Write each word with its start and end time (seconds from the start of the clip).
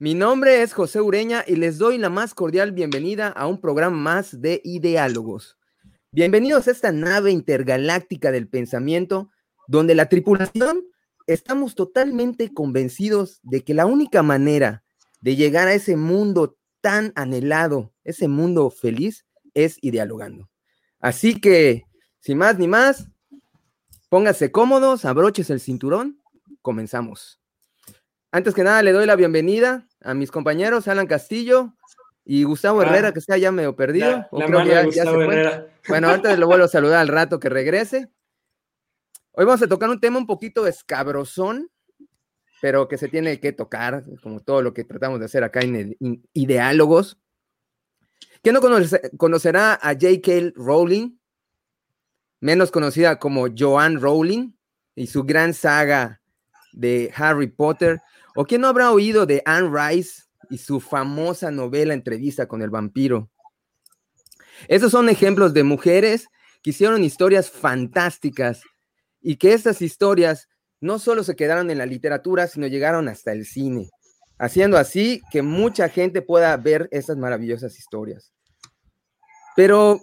Mi 0.00 0.14
nombre 0.14 0.62
es 0.62 0.74
José 0.74 1.00
Ureña 1.00 1.42
y 1.44 1.56
les 1.56 1.76
doy 1.76 1.98
la 1.98 2.08
más 2.08 2.32
cordial 2.32 2.70
bienvenida 2.70 3.26
a 3.30 3.48
un 3.48 3.60
programa 3.60 3.96
más 3.96 4.40
de 4.40 4.60
Ideálogos. 4.62 5.58
Bienvenidos 6.12 6.68
a 6.68 6.70
esta 6.70 6.92
nave 6.92 7.32
intergaláctica 7.32 8.30
del 8.30 8.46
pensamiento, 8.46 9.28
donde 9.66 9.96
la 9.96 10.08
tripulación 10.08 10.84
estamos 11.26 11.74
totalmente 11.74 12.54
convencidos 12.54 13.40
de 13.42 13.64
que 13.64 13.74
la 13.74 13.86
única 13.86 14.22
manera 14.22 14.84
de 15.20 15.34
llegar 15.34 15.66
a 15.66 15.74
ese 15.74 15.96
mundo 15.96 16.56
tan 16.80 17.12
anhelado, 17.16 17.92
ese 18.04 18.28
mundo 18.28 18.70
feliz, 18.70 19.26
es 19.52 19.78
idealogando. 19.80 20.48
Así 21.00 21.40
que, 21.40 21.86
sin 22.20 22.38
más 22.38 22.56
ni 22.56 22.68
más, 22.68 23.08
póngase 24.08 24.52
cómodos, 24.52 25.04
abroches 25.04 25.50
el 25.50 25.58
cinturón, 25.58 26.20
comenzamos. 26.62 27.37
Antes 28.30 28.54
que 28.54 28.62
nada, 28.62 28.82
le 28.82 28.92
doy 28.92 29.06
la 29.06 29.16
bienvenida 29.16 29.88
a 30.02 30.12
mis 30.12 30.30
compañeros 30.30 30.86
Alan 30.86 31.06
Castillo 31.06 31.72
y 32.26 32.44
Gustavo 32.44 32.80
ah. 32.80 32.84
Herrera, 32.84 33.12
que 33.12 33.20
está 33.20 33.38
ya 33.38 33.50
medio 33.50 33.74
perdido. 33.74 34.26
Bueno, 35.88 36.08
antes 36.10 36.38
lo 36.38 36.46
vuelvo 36.46 36.66
a 36.66 36.68
saludar 36.68 37.00
al 37.00 37.08
rato 37.08 37.40
que 37.40 37.48
regrese. 37.48 38.10
Hoy 39.32 39.46
vamos 39.46 39.62
a 39.62 39.66
tocar 39.66 39.88
un 39.88 39.98
tema 39.98 40.18
un 40.18 40.26
poquito 40.26 40.66
escabrosón, 40.66 41.70
pero 42.60 42.86
que 42.86 42.98
se 42.98 43.08
tiene 43.08 43.40
que 43.40 43.52
tocar, 43.52 44.04
como 44.22 44.40
todo 44.40 44.60
lo 44.60 44.74
que 44.74 44.84
tratamos 44.84 45.20
de 45.20 45.24
hacer 45.24 45.42
acá 45.42 45.60
en, 45.60 45.96
Ideálogos. 46.34 47.18
¿Quién 48.42 48.54
no 48.54 48.60
conocerá 49.16 49.72
a 49.80 49.92
J.K. 49.94 50.52
Rowling? 50.54 51.18
Menos 52.40 52.70
conocida 52.70 53.18
como 53.18 53.46
Joanne 53.56 53.98
Rowling 53.98 54.52
y 54.94 55.06
su 55.06 55.24
gran 55.24 55.54
saga 55.54 56.20
de 56.72 57.12
Harry 57.16 57.48
Potter. 57.48 58.02
¿O 58.40 58.44
quién 58.44 58.60
no 58.60 58.68
habrá 58.68 58.92
oído 58.92 59.26
de 59.26 59.42
Anne 59.44 59.68
Rice 59.68 60.22
y 60.48 60.58
su 60.58 60.78
famosa 60.78 61.50
novela 61.50 61.92
Entrevista 61.92 62.46
con 62.46 62.62
el 62.62 62.70
vampiro? 62.70 63.32
Esos 64.68 64.92
son 64.92 65.08
ejemplos 65.08 65.52
de 65.54 65.64
mujeres 65.64 66.28
que 66.62 66.70
hicieron 66.70 67.02
historias 67.02 67.50
fantásticas 67.50 68.62
y 69.20 69.38
que 69.38 69.54
estas 69.54 69.82
historias 69.82 70.48
no 70.80 71.00
solo 71.00 71.24
se 71.24 71.34
quedaron 71.34 71.68
en 71.72 71.78
la 71.78 71.86
literatura, 71.86 72.46
sino 72.46 72.68
llegaron 72.68 73.08
hasta 73.08 73.32
el 73.32 73.44
cine, 73.44 73.90
haciendo 74.38 74.78
así 74.78 75.20
que 75.32 75.42
mucha 75.42 75.88
gente 75.88 76.22
pueda 76.22 76.56
ver 76.56 76.88
estas 76.92 77.16
maravillosas 77.16 77.76
historias. 77.76 78.32
Pero, 79.56 80.00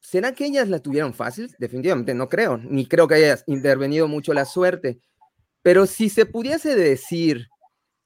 ¿será 0.00 0.30
que 0.36 0.46
ellas 0.46 0.68
la 0.68 0.78
tuvieron 0.78 1.12
fácil? 1.12 1.52
Definitivamente 1.58 2.14
no 2.14 2.28
creo, 2.28 2.58
ni 2.58 2.86
creo 2.86 3.08
que 3.08 3.16
haya 3.16 3.40
intervenido 3.48 4.06
mucho 4.06 4.32
la 4.32 4.44
suerte. 4.44 5.00
Pero 5.62 5.86
si 5.86 6.10
se 6.10 6.26
pudiese 6.26 6.76
decir 6.76 7.48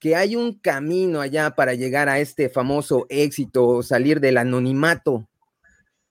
que 0.00 0.16
hay 0.16 0.34
un 0.34 0.58
camino 0.58 1.20
allá 1.20 1.54
para 1.54 1.74
llegar 1.74 2.08
a 2.08 2.18
este 2.18 2.48
famoso 2.48 3.06
éxito, 3.10 3.82
salir 3.82 4.18
del 4.18 4.38
anonimato. 4.38 5.28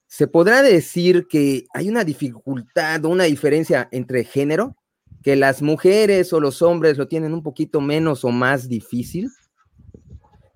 ¿Se 0.06 0.28
podrá 0.28 0.62
decir 0.62 1.26
que 1.28 1.66
hay 1.74 1.88
una 1.88 2.04
dificultad 2.04 3.04
o 3.04 3.08
una 3.08 3.24
diferencia 3.24 3.88
entre 3.90 4.22
género? 4.24 4.76
¿Que 5.24 5.34
las 5.34 5.60
mujeres 5.60 6.32
o 6.32 6.40
los 6.40 6.62
hombres 6.62 6.98
lo 6.98 7.08
tienen 7.08 7.34
un 7.34 7.42
poquito 7.42 7.80
menos 7.80 8.24
o 8.24 8.30
más 8.30 8.68
difícil? 8.68 9.28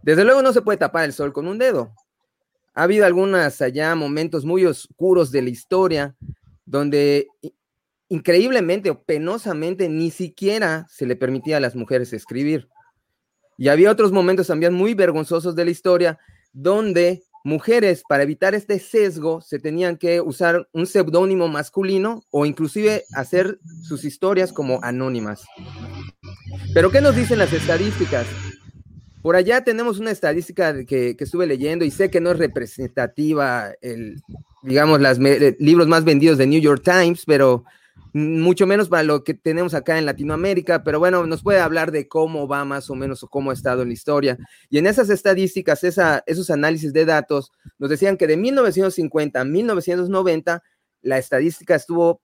Desde 0.03 0.25
luego 0.25 0.41
no 0.41 0.53
se 0.53 0.63
puede 0.63 0.79
tapar 0.79 1.05
el 1.05 1.13
sol 1.13 1.33
con 1.33 1.49
un 1.49 1.59
dedo. 1.59 1.93
Ha 2.75 2.85
habido 2.85 3.05
algunas 3.05 3.61
allá 3.61 3.95
momentos 3.97 4.45
muy 4.45 4.65
oscuros 4.65 5.33
de 5.33 5.43
la 5.43 5.51
historia 5.51 6.15
donde 6.65 7.27
increíblemente 8.09 8.91
o 8.91 9.03
penosamente 9.03 9.89
ni 9.89 10.11
siquiera 10.11 10.87
se 10.89 11.05
le 11.05 11.17
permitía 11.17 11.57
a 11.57 11.61
las 11.61 11.75
mujeres 11.75 12.13
escribir. 12.13 12.69
Y 13.57 13.69
había 13.69 13.91
otros 13.91 14.13
momentos 14.13 14.47
también 14.47 14.75
muy 14.75 14.95
vergonzosos 14.95 15.55
de 15.55 15.65
la 15.65 15.71
historia 15.71 16.19
donde 16.53 17.23
mujeres, 17.45 18.03
para 18.09 18.23
evitar 18.23 18.55
este 18.55 18.79
sesgo, 18.79 19.41
se 19.43 19.59
tenían 19.59 19.99
que 19.99 20.21
usar 20.21 20.67
un 20.73 20.87
seudónimo 20.87 21.47
masculino 21.47 22.25
o 22.31 22.47
inclusive 22.47 23.05
hacer 23.15 23.59
sus 23.83 24.05
historias 24.05 24.53
como 24.53 24.81
anónimas. 24.83 25.45
Pero 26.73 26.91
¿qué 26.91 27.01
nos 27.01 27.15
dicen 27.15 27.39
las 27.39 27.53
estadísticas? 27.53 28.27
Por 29.23 29.37
allá 29.37 29.63
tenemos 29.63 29.99
una 29.99 30.11
estadística 30.11 30.85
que, 30.85 31.17
que 31.17 31.25
estuve 31.25 31.47
leyendo 31.47 31.85
y 31.85 31.91
sé 31.91 32.11
que 32.11 32.21
no 32.21 32.33
es 32.33 32.39
representativa, 32.39 33.73
digamos, 34.63 35.01
los 35.01 35.19
libros 35.59 35.87
más 35.87 36.05
vendidos 36.05 36.39
de 36.39 36.47
New 36.47 36.61
York 36.61 36.83
Times, 36.83 37.25
pero 37.27 37.65
mucho 38.15 38.65
menos 38.69 38.89
para 38.89 39.03
lo 39.03 39.25
que 39.25 39.35
tenemos 39.35 39.75
acá 39.75 39.99
en 39.99 40.07
Latinoamérica, 40.07 40.85
pero 40.85 41.01
bueno, 41.01 41.27
nos 41.27 41.43
puede 41.43 41.59
hablar 41.59 41.91
de 41.91 42.07
cómo 42.07 42.47
va 42.47 42.65
más 42.65 42.89
o 42.89 42.95
menos 42.95 43.25
o 43.25 43.29
cómo 43.29 43.51
ha 43.51 43.55
estado 43.55 43.83
en 43.83 43.89
la 43.89 43.95
historia. 43.95 44.39
Y 44.71 44.79
en 44.79 44.87
esas 44.87 45.11
estadísticas, 45.11 45.83
esos 45.83 46.51
análisis 46.51 46.93
de 46.93 47.05
datos, 47.05 47.51
nos 47.77 47.91
decían 47.91 48.17
que 48.17 48.29
de 48.29 48.37
1950 48.37 49.41
a 49.41 49.45
1990, 49.45 50.63
la 51.03 51.19
estadística 51.19 51.75
estuvo 51.75 52.23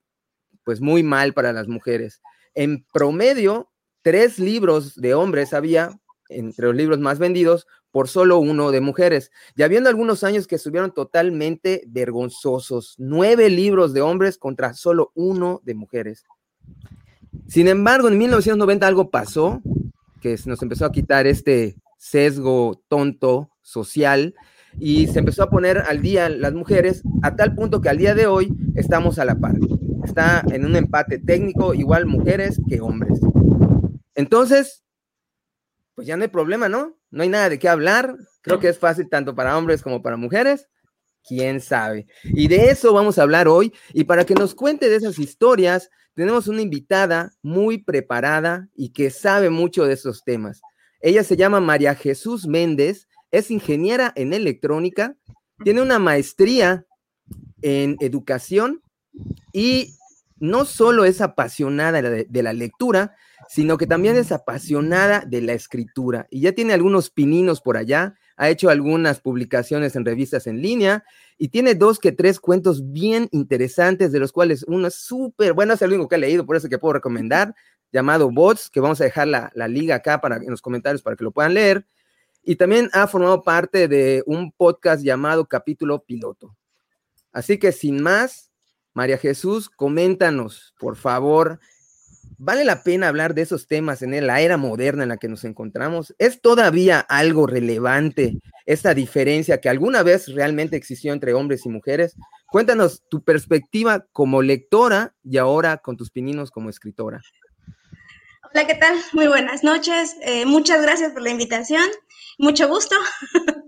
pues 0.62 0.80
muy 0.80 1.02
mal 1.02 1.34
para 1.34 1.52
las 1.52 1.66
mujeres. 1.66 2.22
En 2.54 2.84
promedio, 2.92 3.68
tres 4.02 4.38
libros 4.38 4.94
de 4.94 5.14
hombres 5.14 5.52
había 5.52 5.90
entre 6.28 6.68
los 6.68 6.76
libros 6.76 7.00
más 7.00 7.18
vendidos 7.18 7.66
por 7.90 8.08
solo 8.08 8.38
uno 8.38 8.70
de 8.70 8.80
mujeres. 8.80 9.30
Ya 9.56 9.64
habiendo 9.64 9.88
algunos 9.88 10.24
años 10.24 10.46
que 10.46 10.56
estuvieron 10.56 10.92
totalmente 10.92 11.84
vergonzosos, 11.88 12.94
nueve 12.98 13.50
libros 13.50 13.92
de 13.92 14.00
hombres 14.00 14.38
contra 14.38 14.74
solo 14.74 15.12
uno 15.14 15.60
de 15.64 15.74
mujeres. 15.74 16.24
Sin 17.46 17.68
embargo, 17.68 18.08
en 18.08 18.18
1990 18.18 18.86
algo 18.86 19.10
pasó, 19.10 19.62
que 20.20 20.36
nos 20.46 20.62
empezó 20.62 20.84
a 20.84 20.92
quitar 20.92 21.26
este 21.26 21.76
sesgo 21.98 22.82
tonto 22.88 23.50
social 23.62 24.34
y 24.78 25.08
se 25.08 25.18
empezó 25.18 25.42
a 25.42 25.50
poner 25.50 25.78
al 25.78 26.00
día 26.00 26.28
las 26.28 26.52
mujeres 26.52 27.02
a 27.22 27.34
tal 27.34 27.54
punto 27.54 27.80
que 27.80 27.88
al 27.88 27.98
día 27.98 28.14
de 28.14 28.26
hoy 28.26 28.54
estamos 28.74 29.18
a 29.18 29.24
la 29.24 29.36
par. 29.36 29.56
Está 30.04 30.44
en 30.50 30.64
un 30.64 30.76
empate 30.76 31.18
técnico 31.18 31.74
igual 31.74 32.06
mujeres 32.06 32.60
que 32.68 32.80
hombres. 32.80 33.18
Entonces, 34.14 34.84
pues 35.94 36.06
ya 36.06 36.16
no 36.16 36.22
hay 36.22 36.28
problema, 36.28 36.68
¿no? 36.68 36.99
No 37.10 37.22
hay 37.22 37.28
nada 37.28 37.48
de 37.48 37.58
qué 37.58 37.68
hablar. 37.68 38.16
Creo 38.42 38.60
que 38.60 38.68
es 38.68 38.78
fácil 38.78 39.08
tanto 39.08 39.34
para 39.34 39.56
hombres 39.56 39.82
como 39.82 40.02
para 40.02 40.16
mujeres. 40.16 40.68
¿Quién 41.22 41.60
sabe? 41.60 42.06
Y 42.24 42.48
de 42.48 42.70
eso 42.70 42.92
vamos 42.92 43.18
a 43.18 43.22
hablar 43.22 43.48
hoy. 43.48 43.72
Y 43.92 44.04
para 44.04 44.24
que 44.24 44.34
nos 44.34 44.54
cuente 44.54 44.88
de 44.88 44.96
esas 44.96 45.18
historias, 45.18 45.90
tenemos 46.14 46.48
una 46.48 46.62
invitada 46.62 47.32
muy 47.42 47.78
preparada 47.78 48.68
y 48.74 48.90
que 48.90 49.10
sabe 49.10 49.50
mucho 49.50 49.84
de 49.84 49.94
esos 49.94 50.24
temas. 50.24 50.60
Ella 51.00 51.24
se 51.24 51.36
llama 51.36 51.60
María 51.60 51.94
Jesús 51.94 52.46
Méndez, 52.46 53.08
es 53.30 53.50
ingeniera 53.50 54.12
en 54.16 54.32
electrónica, 54.32 55.16
tiene 55.64 55.82
una 55.82 55.98
maestría 55.98 56.84
en 57.62 57.96
educación 58.00 58.82
y 59.52 59.94
no 60.38 60.64
solo 60.64 61.04
es 61.04 61.20
apasionada 61.20 62.02
de, 62.02 62.42
la 62.42 62.52
lectura, 62.52 63.14
sino 63.50 63.78
que 63.78 63.88
también 63.88 64.14
es 64.14 64.30
apasionada 64.30 65.24
de 65.26 65.42
la 65.42 65.54
escritura 65.54 66.28
y 66.30 66.42
ya 66.42 66.52
tiene 66.52 66.72
algunos 66.72 67.10
pininos 67.10 67.60
por 67.60 67.76
allá, 67.76 68.14
ha 68.36 68.48
hecho 68.48 68.70
algunas 68.70 69.18
publicaciones 69.18 69.96
en 69.96 70.04
revistas 70.04 70.46
en 70.46 70.62
línea 70.62 71.02
y 71.36 71.48
tiene 71.48 71.74
dos 71.74 71.98
que 71.98 72.12
tres 72.12 72.38
cuentos 72.38 72.92
bien 72.92 73.28
interesantes, 73.32 74.12
de 74.12 74.20
los 74.20 74.30
cuales 74.30 74.64
uno 74.68 74.86
es 74.86 74.94
súper 74.94 75.52
bueno, 75.52 75.72
es 75.72 75.82
el 75.82 75.90
único 75.90 76.06
que 76.06 76.14
he 76.14 76.18
leído, 76.18 76.46
por 76.46 76.54
eso 76.54 76.68
que 76.68 76.78
puedo 76.78 76.92
recomendar, 76.92 77.52
llamado 77.92 78.30
Bots, 78.30 78.70
que 78.70 78.78
vamos 78.78 79.00
a 79.00 79.04
dejar 79.04 79.26
la, 79.26 79.50
la 79.56 79.66
liga 79.66 79.96
acá 79.96 80.20
para, 80.20 80.36
en 80.36 80.48
los 80.48 80.62
comentarios 80.62 81.02
para 81.02 81.16
que 81.16 81.24
lo 81.24 81.32
puedan 81.32 81.54
leer. 81.54 81.84
Y 82.44 82.54
también 82.54 82.88
ha 82.92 83.08
formado 83.08 83.42
parte 83.42 83.88
de 83.88 84.22
un 84.26 84.52
podcast 84.52 85.02
llamado 85.02 85.46
Capítulo 85.46 86.04
Piloto. 86.04 86.56
Así 87.32 87.58
que 87.58 87.72
sin 87.72 88.00
más, 88.00 88.52
María 88.94 89.18
Jesús, 89.18 89.68
coméntanos, 89.68 90.72
por 90.78 90.94
favor, 90.94 91.58
¿Vale 92.42 92.64
la 92.64 92.82
pena 92.82 93.08
hablar 93.08 93.34
de 93.34 93.42
esos 93.42 93.66
temas 93.66 94.00
en 94.00 94.26
la 94.26 94.40
era 94.40 94.56
moderna 94.56 95.02
en 95.02 95.10
la 95.10 95.18
que 95.18 95.28
nos 95.28 95.44
encontramos? 95.44 96.14
¿Es 96.16 96.40
todavía 96.40 96.98
algo 96.98 97.46
relevante 97.46 98.38
esta 98.64 98.94
diferencia 98.94 99.60
que 99.60 99.68
alguna 99.68 100.02
vez 100.02 100.26
realmente 100.28 100.74
existió 100.74 101.12
entre 101.12 101.34
hombres 101.34 101.66
y 101.66 101.68
mujeres? 101.68 102.16
Cuéntanos 102.50 103.02
tu 103.10 103.22
perspectiva 103.22 104.06
como 104.12 104.40
lectora 104.40 105.14
y 105.22 105.36
ahora 105.36 105.76
con 105.76 105.98
tus 105.98 106.10
pininos 106.10 106.50
como 106.50 106.70
escritora. 106.70 107.20
Hola, 108.50 108.66
¿qué 108.66 108.74
tal? 108.76 108.96
Muy 109.12 109.26
buenas 109.26 109.62
noches. 109.62 110.16
Eh, 110.22 110.46
muchas 110.46 110.80
gracias 110.80 111.12
por 111.12 111.20
la 111.20 111.28
invitación. 111.28 111.84
Mucho 112.38 112.68
gusto. 112.68 112.96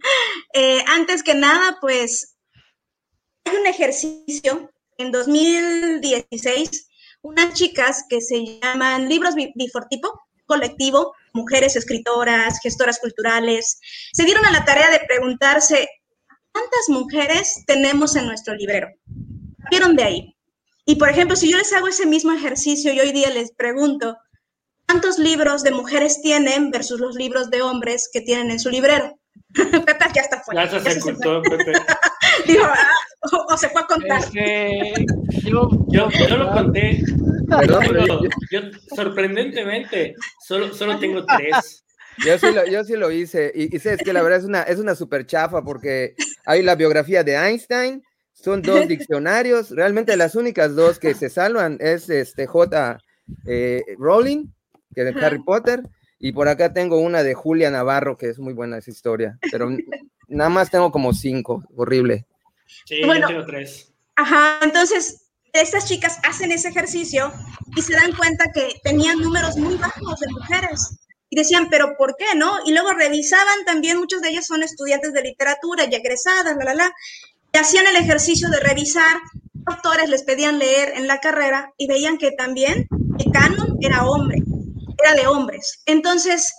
Eh, 0.55 0.85
antes 0.89 1.23
que 1.23 1.35
nada, 1.35 1.79
pues 1.81 2.37
hay 3.47 3.57
un 3.57 3.67
ejercicio 3.67 4.71
en 4.99 5.11
2016 5.11 6.92
unas 7.23 7.55
chicas 7.55 8.05
que 8.09 8.21
se 8.21 8.61
llaman 8.61 9.09
Libros 9.09 9.35
Bifortipo, 9.35 10.21
colectivo, 10.45 11.15
mujeres 11.33 11.77
escritoras, 11.77 12.59
gestoras 12.63 12.99
culturales, 12.99 13.81
se 14.13 14.25
dieron 14.25 14.45
a 14.45 14.51
la 14.51 14.65
tarea 14.65 14.91
de 14.91 15.01
preguntarse, 15.07 15.89
¿cuántas 16.53 16.89
mujeres 16.89 17.63
tenemos 17.67 18.17
en 18.17 18.27
nuestro 18.27 18.55
librero? 18.55 18.89
Vieron 19.71 19.97
de 19.97 20.03
ahí. 20.03 20.37
Y 20.85 20.97
por 20.97 21.09
ejemplo, 21.09 21.37
si 21.37 21.51
yo 21.51 21.57
les 21.57 21.73
hago 21.73 21.89
ese 21.89 22.07
mismo 22.07 22.33
ejercicio 22.33 22.93
y 22.93 23.01
hoy 23.01 23.13
día 23.13 23.31
les 23.31 23.53
pregunto, 23.53 24.19
¿cuántos 24.87 25.19
libros 25.19 25.63
de 25.63 25.71
mujeres 25.71 26.21
tienen 26.21 26.71
versus 26.71 27.01
los 27.01 27.15
libros 27.15 27.51
de 27.51 27.63
hombres 27.63 28.11
que 28.13 28.21
tienen 28.21 28.51
en 28.51 28.59
su 28.59 28.69
librero? 28.69 29.19
Pepe 29.55 30.07
ya 30.15 30.23
está 30.23 30.43
fuera. 30.43 30.71
Ya 30.71 30.81
se, 30.81 30.99
ocultó, 30.99 31.41
Pepe. 31.43 31.73
Digo, 32.46 32.64
ah, 32.64 33.46
o, 33.49 33.56
se 33.56 33.69
fue 33.69 33.82
a 33.82 33.87
contar. 33.87 34.23
yo, 35.44 35.70
yo, 35.88 36.08
yo, 36.11 36.37
lo 36.37 36.50
conté. 36.52 37.02
yo, 38.50 38.61
sorprendentemente, 38.94 40.14
solo, 40.46 40.73
solo 40.73 40.99
tengo 40.99 41.25
tres. 41.25 41.84
Yo 42.25 42.38
sí 42.38 42.52
lo, 42.52 42.67
yo 42.67 42.84
sí 42.84 42.96
lo 42.96 43.11
hice. 43.11 43.52
Y, 43.55 43.75
y 43.75 43.79
sé, 43.79 43.94
es 43.94 44.02
que 44.02 44.12
la 44.12 44.23
verdad 44.23 44.40
es 44.40 44.44
una, 44.44 44.62
es 44.62 44.79
una 44.79 44.94
super 44.94 45.26
chafa 45.26 45.62
porque 45.62 46.14
hay 46.44 46.62
la 46.62 46.75
biografía 46.75 47.25
de 47.25 47.34
Einstein, 47.37 48.02
son 48.32 48.62
dos 48.62 48.88
diccionarios. 48.88 49.70
Realmente 49.70 50.17
las 50.17 50.34
únicas 50.34 50.75
dos 50.75 50.99
que 50.99 51.14
se 51.14 51.31
salvan 51.31 51.79
es 51.81 52.11
este 52.11 52.46
J. 52.46 52.99
Eh, 53.46 53.82
Rowling, 53.99 54.46
que 54.94 55.02
es 55.02 55.14
de 55.14 55.25
Harry 55.25 55.43
Potter, 55.43 55.82
y 56.19 56.32
por 56.32 56.49
acá 56.49 56.73
tengo 56.73 56.99
una 56.99 57.23
de 57.23 57.34
Julia 57.34 57.70
Navarro, 57.70 58.17
que 58.17 58.29
es 58.29 58.38
muy 58.38 58.52
buena 58.52 58.79
esa 58.79 58.90
historia, 58.90 59.38
pero 59.50 59.69
nada 60.32 60.50
más 60.50 60.70
tengo 60.70 60.90
como 60.90 61.12
cinco, 61.12 61.64
horrible. 61.76 62.26
Sí, 62.87 63.05
bueno, 63.05 63.29
yo 63.29 63.34
tengo 63.37 63.46
tres. 63.46 63.93
Ajá, 64.17 64.58
entonces 64.62 65.29
estas 65.52 65.87
chicas 65.87 66.19
hacen 66.23 66.52
ese 66.52 66.69
ejercicio 66.69 67.32
y 67.76 67.82
se 67.82 67.94
dan 67.94 68.12
cuenta 68.12 68.46
que 68.52 68.81
tenían 68.82 69.19
números 69.19 69.56
muy 69.56 69.76
bajos 69.76 70.20
de 70.20 70.32
mujeres. 70.32 70.99
Y 71.29 71.37
decían, 71.37 71.69
pero 71.70 71.96
¿por 71.96 72.14
qué 72.17 72.34
no? 72.37 72.58
Y 72.67 72.73
luego 72.73 72.93
revisaban 72.93 73.64
también, 73.64 73.99
muchos 73.99 74.20
de 74.20 74.31
ellos 74.31 74.46
son 74.46 74.62
estudiantes 74.62 75.14
de 75.14 75.23
literatura 75.23 75.84
y 75.90 75.94
egresadas, 75.94 76.56
la, 76.56 76.64
la, 76.64 76.75
la. 76.75 76.93
Y 77.55 77.58
hacían 77.58 77.87
el 77.87 77.96
ejercicio 77.96 78.50
de 78.50 78.61
revisar 78.61 79.17
autores 79.67 80.08
les 80.08 80.25
pedían 80.25 80.58
leer 80.58 80.93
en 80.96 81.06
la 81.06 81.20
carrera 81.20 81.73
y 81.79 81.87
veían 81.87 82.19
que 82.19 82.32
también 82.32 82.87
el 83.19 83.32
canon 83.32 83.79
era 83.81 84.05
hombre, 84.05 84.43
era 85.02 85.14
de 85.14 85.26
hombres. 85.26 85.82
Entonces, 85.87 86.52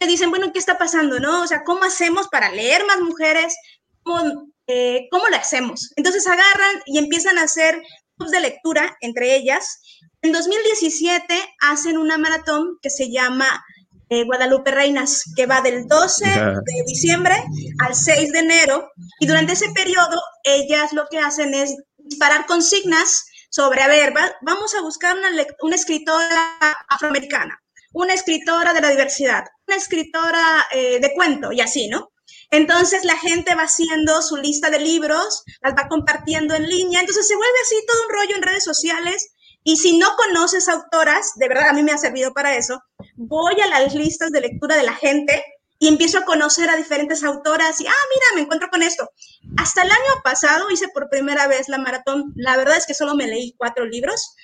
me 0.00 0.06
dicen, 0.06 0.30
bueno, 0.30 0.52
¿qué 0.52 0.58
está 0.58 0.78
pasando? 0.78 1.20
¿No? 1.20 1.42
O 1.42 1.46
sea, 1.46 1.62
¿cómo 1.64 1.84
hacemos 1.84 2.28
para 2.28 2.50
leer 2.50 2.84
más 2.86 3.00
mujeres? 3.00 3.54
¿Cómo, 4.02 4.48
eh, 4.66 5.08
¿cómo 5.10 5.28
lo 5.28 5.36
hacemos? 5.36 5.92
Entonces 5.96 6.26
agarran 6.26 6.82
y 6.86 6.98
empiezan 6.98 7.38
a 7.38 7.42
hacer 7.42 7.80
clubs 8.16 8.32
de 8.32 8.40
lectura 8.40 8.96
entre 9.00 9.36
ellas. 9.36 9.80
En 10.22 10.32
2017 10.32 11.34
hacen 11.60 11.98
una 11.98 12.18
maratón 12.18 12.78
que 12.82 12.90
se 12.90 13.10
llama 13.10 13.64
eh, 14.08 14.24
Guadalupe 14.24 14.70
Reinas, 14.70 15.22
que 15.36 15.46
va 15.46 15.60
del 15.60 15.86
12 15.86 16.24
de 16.24 16.82
diciembre 16.86 17.44
al 17.78 17.94
6 17.94 18.32
de 18.32 18.38
enero. 18.40 18.90
Y 19.20 19.26
durante 19.26 19.52
ese 19.52 19.70
periodo, 19.70 20.20
ellas 20.42 20.92
lo 20.92 21.06
que 21.10 21.18
hacen 21.18 21.54
es 21.54 21.76
disparar 21.96 22.46
consignas 22.46 23.26
sobre, 23.50 23.82
a 23.82 23.88
ver, 23.88 24.12
vamos 24.42 24.74
a 24.74 24.82
buscar 24.82 25.16
una, 25.16 25.28
una, 25.60 25.76
escritora 25.76 26.50
afroamericana, 26.88 27.60
una 27.92 28.14
escritora 28.14 28.72
de 28.72 28.80
la 28.80 28.90
diversidad, 28.90 29.44
escritora 29.76 30.66
eh, 30.72 31.00
de 31.00 31.12
cuento 31.14 31.52
y 31.52 31.60
así, 31.60 31.88
¿no? 31.88 32.12
Entonces 32.50 33.04
la 33.04 33.16
gente 33.16 33.54
va 33.54 33.62
haciendo 33.62 34.22
su 34.22 34.36
lista 34.36 34.70
de 34.70 34.80
libros, 34.80 35.44
las 35.62 35.74
va 35.74 35.88
compartiendo 35.88 36.54
en 36.54 36.68
línea, 36.68 37.00
entonces 37.00 37.26
se 37.26 37.36
vuelve 37.36 37.58
así 37.62 37.76
todo 37.86 38.02
un 38.04 38.12
rollo 38.12 38.36
en 38.36 38.42
redes 38.42 38.64
sociales. 38.64 39.34
Y 39.62 39.76
si 39.76 39.98
no 39.98 40.08
conoces 40.16 40.68
autoras, 40.68 41.32
de 41.36 41.48
verdad 41.48 41.68
a 41.68 41.72
mí 41.72 41.82
me 41.82 41.92
ha 41.92 41.98
servido 41.98 42.32
para 42.32 42.56
eso, 42.56 42.80
voy 43.16 43.60
a 43.60 43.66
las 43.66 43.94
listas 43.94 44.30
de 44.30 44.40
lectura 44.40 44.76
de 44.76 44.84
la 44.84 44.94
gente 44.94 45.44
y 45.78 45.88
empiezo 45.88 46.18
a 46.18 46.24
conocer 46.24 46.68
a 46.68 46.76
diferentes 46.76 47.24
autoras 47.24 47.80
y, 47.80 47.86
ah, 47.86 47.92
mira, 48.14 48.26
me 48.34 48.40
encuentro 48.42 48.68
con 48.68 48.82
esto. 48.82 49.08
Hasta 49.56 49.82
el 49.82 49.90
año 49.90 50.22
pasado 50.22 50.70
hice 50.70 50.88
por 50.88 51.08
primera 51.08 51.46
vez 51.46 51.68
la 51.68 51.78
maratón. 51.78 52.32
La 52.36 52.56
verdad 52.58 52.76
es 52.76 52.86
que 52.86 52.94
solo 52.94 53.14
me 53.14 53.26
leí 53.26 53.54
cuatro 53.56 53.86
libros 53.86 54.34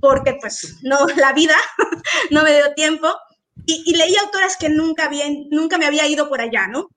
porque 0.00 0.36
pues 0.40 0.78
no, 0.82 1.06
la 1.16 1.34
vida 1.34 1.54
no 2.30 2.42
me 2.42 2.54
dio 2.54 2.72
tiempo. 2.74 3.14
Y, 3.64 3.96
leí 3.96 4.14
autoras 4.16 4.56
que 4.56 4.68
nunca, 4.68 5.06
había, 5.06 5.24
nunca 5.50 5.78
me 5.78 5.86
había 5.86 6.06
ido 6.06 6.28
por 6.28 6.40
allá, 6.40 6.68
¿no? 6.68 6.90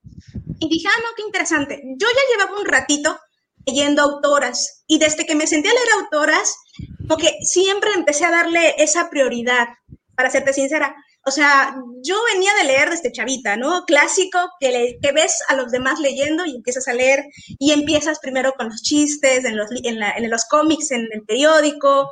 Y 0.59 0.69
dije, 0.69 0.87
ah, 0.87 0.99
no, 1.01 1.15
qué 1.15 1.23
interesante. 1.23 1.81
Yo 1.97 2.07
ya 2.07 2.37
llevaba 2.37 2.59
un 2.59 2.65
ratito 2.65 3.19
leyendo 3.65 4.01
autoras 4.01 4.83
y 4.87 4.99
desde 4.99 5.25
que 5.25 5.35
me 5.35 5.47
senté 5.47 5.69
a 5.69 5.73
leer 5.73 5.87
autoras, 6.03 6.55
porque 7.07 7.37
siempre 7.41 7.91
empecé 7.93 8.25
a 8.25 8.31
darle 8.31 8.75
esa 8.77 9.09
prioridad, 9.09 9.67
para 10.15 10.29
serte 10.29 10.53
sincera 10.53 10.95
o 11.25 11.31
sea, 11.31 11.75
yo 12.01 12.15
venía 12.33 12.51
de 12.55 12.63
leer 12.63 12.89
desde 12.89 13.11
chavita, 13.11 13.57
¿no? 13.57 13.83
Clásico, 13.85 14.39
que, 14.59 14.97
que 15.01 15.11
ves 15.11 15.43
a 15.47 15.55
los 15.55 15.69
demás 15.71 15.99
leyendo 15.99 16.45
y 16.45 16.55
empiezas 16.55 16.87
a 16.87 16.93
leer 16.93 17.25
y 17.59 17.71
empiezas 17.71 18.19
primero 18.19 18.53
con 18.53 18.69
los 18.69 18.81
chistes, 18.81 19.43
en 19.45 19.57
los, 19.57 19.67
en, 19.83 20.29
los 20.29 20.45
cómics, 20.45 20.91
en 20.91 21.07
el 21.11 21.23
periódico. 21.23 22.11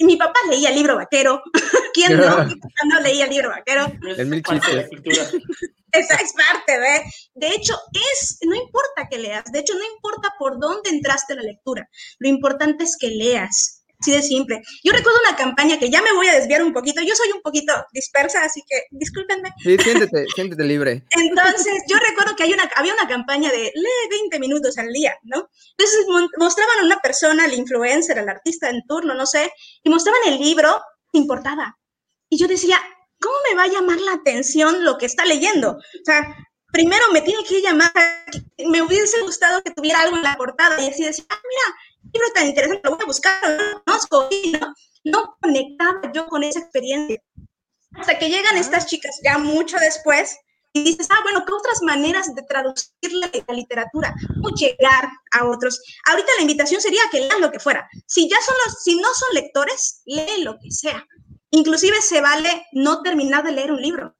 Mi 0.00 0.16
papá 0.16 0.38
leía 0.48 0.70
el 0.70 0.76
libro 0.76 0.96
vaquero. 0.96 1.42
¿Quién 1.94 2.16
no? 2.16 2.44
no 2.88 3.00
leía 3.00 3.24
el 3.24 3.30
libro 3.30 3.50
vaquero? 3.50 3.86
Es 4.16 4.26
mil 4.26 4.42
chistes. 4.42 4.88
Esa 5.92 6.14
es 6.16 6.32
parte, 6.32 6.78
¿ve? 6.78 7.04
De 7.34 7.48
hecho, 7.54 7.74
es, 8.12 8.38
no 8.42 8.56
importa 8.56 9.08
que 9.08 9.18
leas, 9.18 9.44
de 9.52 9.60
hecho, 9.60 9.74
no 9.74 9.84
importa 9.94 10.34
por 10.40 10.58
dónde 10.58 10.90
entraste 10.90 11.36
la 11.36 11.42
lectura, 11.42 11.88
lo 12.18 12.28
importante 12.28 12.82
es 12.82 12.96
que 12.98 13.10
leas. 13.10 13.83
Así 14.04 14.12
de 14.12 14.20
simple. 14.20 14.60
Yo 14.82 14.92
recuerdo 14.92 15.18
una 15.26 15.34
campaña 15.34 15.78
que 15.78 15.88
ya 15.88 16.02
me 16.02 16.12
voy 16.12 16.28
a 16.28 16.34
desviar 16.34 16.62
un 16.62 16.74
poquito. 16.74 17.00
Yo 17.00 17.14
soy 17.14 17.32
un 17.32 17.40
poquito 17.40 17.72
dispersa, 17.90 18.44
así 18.44 18.62
que 18.68 18.82
discúlpenme. 18.90 19.48
Sí, 19.62 19.78
siéntete, 19.78 20.26
siéntete 20.34 20.62
libre. 20.62 21.04
Entonces, 21.10 21.72
yo 21.88 21.96
recuerdo 21.96 22.36
que 22.36 22.42
hay 22.42 22.52
una, 22.52 22.70
había 22.76 22.92
una 22.92 23.08
campaña 23.08 23.50
de 23.50 23.72
lee 23.74 24.08
20 24.10 24.38
minutos 24.40 24.76
al 24.76 24.92
día, 24.92 25.16
¿no? 25.22 25.48
Entonces, 25.78 26.06
mostraban 26.36 26.80
a 26.80 26.84
una 26.84 26.98
persona, 26.98 27.46
el 27.46 27.54
influencer, 27.54 28.18
el 28.18 28.28
artista 28.28 28.68
en 28.68 28.82
turno, 28.86 29.14
no 29.14 29.24
sé, 29.24 29.50
y 29.82 29.88
mostraban 29.88 30.20
el 30.26 30.38
libro, 30.38 30.82
importaba. 31.12 31.78
Y 32.28 32.36
yo 32.36 32.46
decía, 32.46 32.78
¿cómo 33.18 33.34
me 33.48 33.56
va 33.56 33.62
a 33.62 33.68
llamar 33.68 34.00
la 34.02 34.12
atención 34.12 34.84
lo 34.84 34.98
que 34.98 35.06
está 35.06 35.24
leyendo? 35.24 35.78
O 35.78 36.04
sea, 36.04 36.36
primero 36.72 37.04
me 37.10 37.22
tiene 37.22 37.42
que 37.44 37.62
llamar, 37.62 37.90
me 38.66 38.82
hubiese 38.82 39.22
gustado 39.22 39.62
que 39.62 39.70
tuviera 39.70 40.00
algo 40.00 40.16
en 40.16 40.24
la 40.24 40.36
portada 40.36 40.78
y 40.82 40.90
así 40.90 41.04
decía, 41.04 41.24
ah, 41.30 41.40
mira, 41.42 41.78
libro 42.12 42.28
tan 42.34 42.46
interesante, 42.46 42.80
lo 42.84 42.96
voy 42.96 43.02
a 43.02 43.06
buscar, 43.06 43.40
no, 43.86 43.94
no, 43.96 44.74
no 45.04 45.36
conectaba 45.40 46.12
yo 46.12 46.26
con 46.26 46.42
esa 46.42 46.60
experiencia. 46.60 47.22
Hasta 47.96 48.18
que 48.18 48.28
llegan 48.28 48.56
estas 48.56 48.86
chicas 48.86 49.20
ya 49.22 49.38
mucho 49.38 49.76
después 49.78 50.36
y 50.72 50.82
dices, 50.82 51.06
ah, 51.10 51.20
bueno, 51.22 51.44
¿qué 51.46 51.52
otras 51.52 51.82
maneras 51.82 52.34
de 52.34 52.42
traducir 52.42 52.90
la, 53.12 53.30
literatura? 53.54 54.12
¿Cómo 54.34 54.50
llegar 54.50 55.08
a 55.32 55.46
otros? 55.46 55.80
Ahorita 56.06 56.28
la 56.36 56.42
invitación 56.42 56.80
sería 56.80 57.02
que 57.12 57.20
lean 57.20 57.40
lo 57.40 57.52
que 57.52 57.60
fuera. 57.60 57.88
Si 58.06 58.28
ya 58.28 58.36
son 58.44 58.56
los, 58.64 58.82
si 58.82 58.96
no 58.96 59.08
son 59.14 59.34
lectores, 59.34 60.02
leen 60.04 60.44
lo 60.44 60.58
que 60.58 60.72
sea. 60.72 61.06
Inclusive 61.50 62.00
se 62.02 62.20
vale 62.20 62.66
no 62.72 63.02
terminar 63.02 63.44
de 63.44 63.52
leer 63.52 63.70
un 63.70 63.80
libro. 63.80 64.16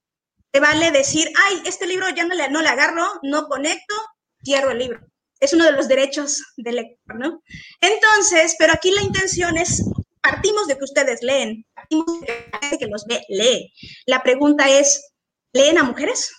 Se 0.52 0.60
vale 0.60 0.92
decir, 0.92 1.28
ay, 1.46 1.62
este 1.64 1.88
libro 1.88 2.08
ya 2.10 2.24
no 2.24 2.34
le, 2.36 2.48
no 2.48 2.62
le 2.62 2.68
agarro, 2.68 3.04
no 3.24 3.48
conecto, 3.48 3.94
cierro 4.44 4.70
el 4.70 4.78
libro 4.78 5.13
es 5.40 5.52
uno 5.52 5.64
de 5.64 5.72
los 5.72 5.88
derechos 5.88 6.42
del 6.56 6.76
lector, 6.76 7.18
¿no? 7.18 7.42
Entonces, 7.80 8.54
pero 8.58 8.72
aquí 8.72 8.90
la 8.90 9.02
intención 9.02 9.56
es, 9.56 9.82
partimos 10.22 10.66
de 10.66 10.78
que 10.78 10.84
ustedes 10.84 11.22
leen, 11.22 11.66
partimos 11.74 12.20
de 12.20 12.78
que 12.78 12.86
los 12.86 13.04
ve 13.06 13.22
lee. 13.28 13.72
La 14.06 14.22
pregunta 14.22 14.68
es, 14.68 15.12
¿leen 15.52 15.78
a 15.78 15.82
mujeres? 15.82 16.32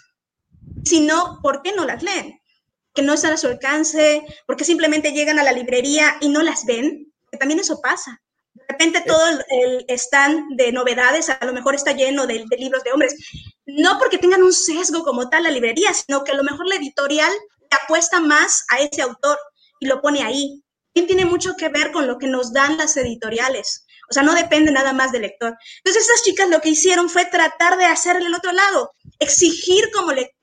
Si 0.84 1.02
no, 1.02 1.40
¿por 1.42 1.62
qué 1.62 1.74
no 1.74 1.86
las 1.86 2.02
leen? 2.04 2.40
Que 2.94 3.02
no 3.02 3.14
están 3.14 3.34
a 3.34 3.38
su 3.38 3.48
alcance, 3.48 4.24
porque 4.48 4.64
simplemente 4.64 5.12
llegan 5.12 5.40
a 5.40 5.44
la 5.44 5.52
librería 5.52 6.18
y 6.22 6.30
no 6.30 6.42
las 6.42 6.66
ven, 6.66 7.14
que 7.32 7.38
también 7.38 7.60
eso 7.60 7.82
pasa. 7.82 8.22
De 8.54 8.64
repente 8.70 9.04
todo 9.06 9.22
el, 9.50 9.86
stand 9.90 10.56
de 10.56 10.72
novedades 10.72 11.30
a 11.30 11.46
lo 11.46 11.54
mejor 11.54 11.75
está 11.75 11.92
lleno 11.92 12.25
de, 12.25 12.46
de 12.50 12.58
libros 12.58 12.84
de 12.84 12.92
hombres. 12.94 13.16
No 13.66 14.00
porque 14.00 14.18
tengan 14.18 14.44
un 14.44 14.54
sesgo 14.54 15.04
como 15.04 15.30
tal 15.30 15.44
la 15.44 15.52
librería, 15.52 15.94
sino 15.94 16.24
que 16.24 16.32
a 16.32 16.36
lo 16.36 16.44
mejor 16.44 16.66
la 16.68 16.75
editorial 16.75 17.32
apuesta 17.72 18.19
más 18.19 18.65
a 18.69 18.79
ese 18.79 19.01
autor 19.01 19.38
y 19.79 19.88
lo 19.88 20.01
pone 20.01 20.24
ahí. 20.24 20.62
Tiene 20.93 21.25
mucho 21.25 21.55
que 21.57 21.69
ver 21.69 21.91
con 21.91 22.07
lo 22.07 22.17
que 22.17 22.27
nos 22.27 22.53
dan 22.53 22.77
las 22.77 22.95
editoriales. 22.95 23.86
O 24.10 24.13
sea, 24.13 24.24
no 24.24 24.34
depende 24.34 24.72
nada 24.72 24.93
más 24.93 25.12
del 25.12 25.24
lector. 25.24 25.55
Entonces, 25.84 26.03
esas 26.03 26.24
chicas 26.24 26.50
lo 26.50 26.62
que 26.62 26.69
hicieron 26.69 27.10
fue 27.10 27.25
tratar 27.25 27.77
de 27.77 27.86
hacer 27.86 28.17
el 28.17 28.34
otro 28.34 28.51
lado, 28.51 28.91
exigir 29.19 29.89
como 29.93 30.12
lector 30.12 30.36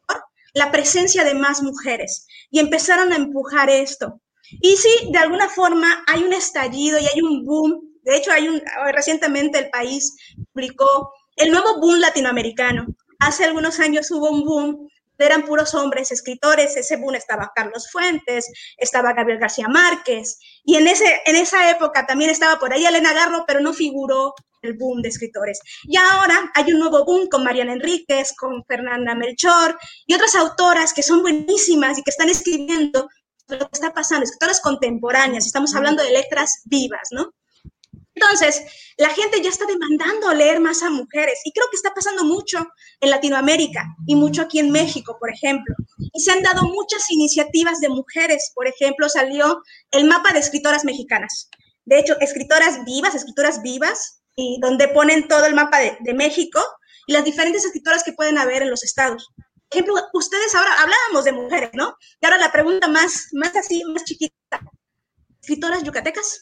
la 0.54 0.70
presencia 0.70 1.24
de 1.24 1.34
más 1.34 1.62
mujeres 1.62 2.26
y 2.50 2.58
empezaron 2.58 3.12
a 3.12 3.16
empujar 3.16 3.70
esto. 3.70 4.20
Y 4.60 4.76
sí, 4.76 4.90
de 5.10 5.18
alguna 5.18 5.48
forma 5.48 6.04
hay 6.06 6.22
un 6.22 6.32
estallido 6.32 6.98
y 6.98 7.06
hay 7.06 7.22
un 7.22 7.44
boom. 7.44 7.80
De 8.02 8.16
hecho, 8.16 8.32
hay 8.32 8.48
un, 8.48 8.60
recientemente 8.92 9.58
el 9.58 9.70
país 9.70 10.14
publicó 10.52 11.12
el 11.36 11.50
nuevo 11.50 11.80
boom 11.80 12.00
latinoamericano. 12.00 12.86
Hace 13.20 13.44
algunos 13.44 13.80
años 13.80 14.10
hubo 14.10 14.30
un 14.30 14.44
boom 14.44 14.88
eran 15.18 15.44
puros 15.44 15.74
hombres 15.74 16.10
escritores, 16.10 16.76
ese 16.76 16.96
boom 16.96 17.14
estaba 17.14 17.52
Carlos 17.54 17.90
Fuentes, 17.90 18.46
estaba 18.76 19.12
Gabriel 19.12 19.38
García 19.38 19.68
Márquez, 19.68 20.38
y 20.64 20.76
en, 20.76 20.86
ese, 20.86 21.20
en 21.26 21.36
esa 21.36 21.70
época 21.70 22.06
también 22.06 22.30
estaba 22.30 22.58
por 22.58 22.72
ahí 22.72 22.84
Elena 22.84 23.12
Garro, 23.12 23.44
pero 23.46 23.60
no 23.60 23.72
figuró 23.72 24.34
el 24.62 24.74
boom 24.74 25.02
de 25.02 25.08
escritores. 25.08 25.60
Y 25.84 25.96
ahora 25.96 26.50
hay 26.54 26.72
un 26.72 26.78
nuevo 26.78 27.04
boom 27.04 27.28
con 27.28 27.44
Mariana 27.44 27.72
Enríquez, 27.72 28.32
con 28.36 28.64
Fernanda 28.64 29.14
Melchor 29.14 29.78
y 30.06 30.14
otras 30.14 30.34
autoras 30.36 30.94
que 30.94 31.02
son 31.02 31.22
buenísimas 31.22 31.98
y 31.98 32.02
que 32.02 32.10
están 32.10 32.28
escribiendo 32.28 33.08
lo 33.48 33.58
que 33.58 33.68
está 33.72 33.92
pasando, 33.92 34.24
escritoras 34.24 34.60
contemporáneas, 34.60 35.46
estamos 35.46 35.74
hablando 35.74 36.02
de 36.02 36.12
letras 36.12 36.62
vivas, 36.64 37.08
¿no? 37.10 37.32
Entonces, 38.14 38.62
la 38.98 39.08
gente 39.10 39.40
ya 39.42 39.48
está 39.48 39.64
demandando 39.64 40.34
leer 40.34 40.60
más 40.60 40.82
a 40.82 40.90
mujeres 40.90 41.40
y 41.44 41.52
creo 41.52 41.66
que 41.70 41.76
está 41.76 41.94
pasando 41.94 42.24
mucho 42.24 42.58
en 43.00 43.10
Latinoamérica 43.10 43.84
y 44.06 44.16
mucho 44.16 44.42
aquí 44.42 44.58
en 44.58 44.70
México, 44.70 45.16
por 45.18 45.30
ejemplo. 45.30 45.74
Y 46.12 46.20
se 46.20 46.30
han 46.30 46.42
dado 46.42 46.62
muchas 46.64 47.10
iniciativas 47.10 47.80
de 47.80 47.88
mujeres. 47.88 48.52
Por 48.54 48.66
ejemplo, 48.66 49.08
salió 49.08 49.62
el 49.92 50.04
mapa 50.04 50.32
de 50.32 50.40
escritoras 50.40 50.84
mexicanas. 50.84 51.48
De 51.84 51.98
hecho, 51.98 52.18
escritoras 52.20 52.84
vivas, 52.84 53.14
escritoras 53.14 53.62
vivas, 53.62 54.22
y 54.36 54.58
donde 54.60 54.88
ponen 54.88 55.28
todo 55.28 55.46
el 55.46 55.54
mapa 55.54 55.78
de, 55.78 56.14
México 56.14 56.60
y 57.06 57.12
las 57.12 57.24
diferentes 57.24 57.64
escritoras 57.64 58.02
que 58.02 58.12
pueden 58.12 58.38
haber 58.38 58.62
en 58.62 58.70
los 58.70 58.82
estados. 58.84 59.30
Por 59.36 59.78
ejemplo, 59.78 59.94
ustedes 60.12 60.54
ahora 60.54 60.70
hablábamos 60.80 61.24
de 61.24 61.32
mujeres, 61.32 61.70
¿no? 61.74 61.96
Y 62.20 62.26
ahora 62.26 62.38
la 62.38 62.52
pregunta 62.52 62.88
más, 62.88 63.28
más 63.32 63.54
así, 63.56 63.82
más 63.84 64.04
chiquita. 64.04 64.60
¿Escritoras 65.40 65.82
yucatecas? 65.82 66.40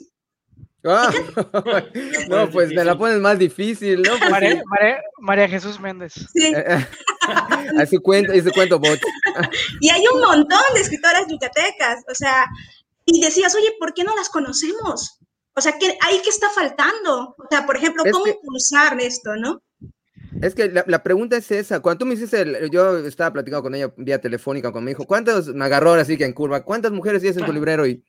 Ah, 0.85 1.13
no, 2.29 2.51
pues 2.51 2.71
me 2.71 2.85
la 2.85 2.97
pones 2.97 3.19
más 3.19 3.39
difícil, 3.39 4.03
¿no? 4.03 4.19
Pues 4.19 4.31
María, 4.31 4.63
María, 4.65 5.03
María, 5.19 5.49
Jesús 5.49 5.79
Méndez. 5.79 6.15
Sí. 6.33 6.55
a 7.79 7.87
su 7.87 8.01
cuento, 8.01 8.33
a 8.33 8.43
su 8.43 8.51
cuento 8.51 8.79
bot. 8.79 8.99
y 9.81 9.91
hay 9.91 10.03
un 10.13 10.21
montón 10.21 10.61
de 10.75 10.81
escritoras 10.81 11.27
yucatecas, 11.29 12.03
o 12.11 12.15
sea, 12.15 12.47
y 13.05 13.21
decías, 13.21 13.55
oye, 13.55 13.75
¿por 13.79 13.93
qué 13.93 14.05
no 14.05 14.15
las 14.15 14.31
conocemos? 14.31 15.19
O 15.55 15.61
sea, 15.61 15.77
¿qué, 15.79 15.99
ahí 16.01 16.21
qué 16.23 16.31
está 16.31 16.49
faltando? 16.51 17.35
O 17.37 17.47
sea, 17.51 17.67
por 17.67 17.77
ejemplo, 17.77 18.05
¿cómo 18.11 18.27
es 18.27 18.33
que, 18.33 18.39
impulsar 18.39 18.99
esto, 19.01 19.37
no? 19.37 19.61
Es 20.43 20.55
que 20.55 20.69
la, 20.69 20.85
la, 20.87 21.03
pregunta 21.03 21.37
es 21.37 21.51
esa. 21.51 21.81
Cuando 21.81 21.99
tú 21.99 22.07
me 22.07 22.15
hiciste, 22.15 22.41
el, 22.41 22.71
yo 22.71 22.99
estaba 22.99 23.33
platicando 23.33 23.63
con 23.63 23.75
ella 23.75 23.93
vía 23.97 24.21
telefónica, 24.21 24.71
cuando 24.71 24.87
me 24.87 24.91
dijo, 24.93 25.07
¿cuántas, 25.07 25.49
me 25.49 25.65
agarró 25.65 25.93
así 25.95 26.17
que 26.17 26.25
en 26.25 26.33
curva, 26.33 26.63
¿cuántas 26.63 26.93
mujeres 26.93 27.21
tienes 27.21 27.39
en 27.39 27.47
tu 27.47 27.53
librero? 27.53 27.87
Y, 27.87 28.03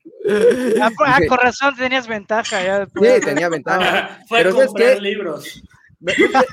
ah, 0.80 0.90
ah 1.06 1.20
con 1.28 1.38
razón 1.38 1.74
tenías 1.76 2.06
ventaja. 2.06 2.62
Ya 2.64 2.86
sí, 2.86 3.20
tenía 3.24 3.48
ventaja. 3.48 4.20
Fue 4.28 4.38
Pero 4.38 4.50
a 4.50 4.64
comprar 4.66 4.86
¿sabes 4.86 4.96
qué? 4.96 5.02
libros. 5.02 5.62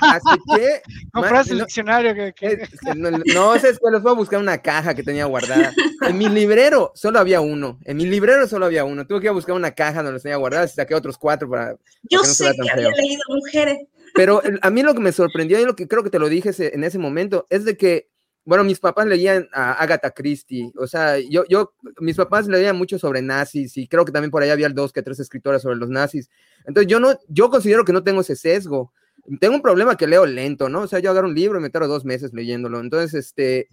Así 0.00 0.38
que. 0.56 0.82
Compraste 1.12 1.52
el 1.52 1.58
no, 1.58 1.64
diccionario. 1.64 2.14
Que, 2.14 2.32
que... 2.32 2.68
No, 2.94 3.10
no, 3.10 3.54
es 3.54 3.62
que 3.62 3.90
los 3.90 4.02
fue 4.02 4.10
a 4.10 4.14
buscar 4.14 4.40
una 4.40 4.58
caja 4.58 4.94
que 4.94 5.02
tenía 5.02 5.24
guardada. 5.24 5.72
En 6.02 6.18
mi 6.18 6.28
librero 6.28 6.92
solo 6.94 7.18
había 7.18 7.40
uno. 7.40 7.78
En 7.84 7.96
mi 7.96 8.06
librero 8.06 8.46
solo 8.46 8.66
había 8.66 8.84
uno. 8.84 9.06
Tuve 9.06 9.20
que 9.20 9.26
ir 9.26 9.30
a 9.30 9.34
buscar 9.34 9.54
una 9.54 9.72
caja 9.72 9.96
donde 9.96 10.12
los 10.12 10.22
tenía 10.22 10.36
guardadas 10.36 10.72
y 10.72 10.76
saqué 10.76 10.94
otros 10.94 11.18
cuatro 11.18 11.48
para. 11.48 11.76
Yo 12.08 12.20
para 12.20 12.32
sé 12.32 12.52
no 12.56 12.64
que 12.64 12.70
había 12.70 12.90
leído 12.90 13.22
mujeres. 13.28 13.78
Pero 14.14 14.42
a 14.62 14.70
mí 14.70 14.82
lo 14.82 14.94
que 14.94 15.00
me 15.00 15.12
sorprendió 15.12 15.60
y 15.60 15.64
lo 15.64 15.76
que 15.76 15.88
creo 15.88 16.02
que 16.02 16.10
te 16.10 16.18
lo 16.18 16.28
dije 16.28 16.50
en 16.58 16.84
ese 16.84 16.98
momento 16.98 17.46
es 17.50 17.64
de 17.64 17.76
que, 17.76 18.08
bueno, 18.44 18.64
mis 18.64 18.80
papás 18.80 19.06
leían 19.06 19.48
a 19.52 19.72
Agatha 19.72 20.10
Christie, 20.10 20.72
o 20.76 20.86
sea, 20.86 21.18
yo, 21.18 21.44
yo, 21.48 21.74
mis 22.00 22.16
papás 22.16 22.46
leían 22.46 22.76
mucho 22.76 22.98
sobre 22.98 23.22
nazis 23.22 23.76
y 23.76 23.86
creo 23.86 24.04
que 24.04 24.12
también 24.12 24.30
por 24.30 24.42
ahí 24.42 24.50
había 24.50 24.68
dos 24.68 24.92
que 24.92 25.02
tres 25.02 25.20
escritoras 25.20 25.62
sobre 25.62 25.76
los 25.76 25.90
nazis. 25.90 26.30
Entonces 26.66 26.90
yo 26.90 27.00
no, 27.00 27.18
yo 27.28 27.50
considero 27.50 27.84
que 27.84 27.92
no 27.92 28.02
tengo 28.02 28.22
ese 28.22 28.36
sesgo. 28.36 28.92
Tengo 29.38 29.54
un 29.54 29.62
problema 29.62 29.96
que 29.96 30.06
leo 30.06 30.26
lento, 30.26 30.68
¿no? 30.68 30.82
O 30.82 30.86
sea, 30.86 30.98
yo 30.98 31.10
agarro 31.10 31.28
un 31.28 31.34
libro 31.34 31.58
y 31.58 31.62
me 31.62 31.70
tardo 31.70 31.88
dos 31.88 32.04
meses 32.04 32.32
leyéndolo. 32.32 32.80
Entonces, 32.80 33.14
este, 33.14 33.68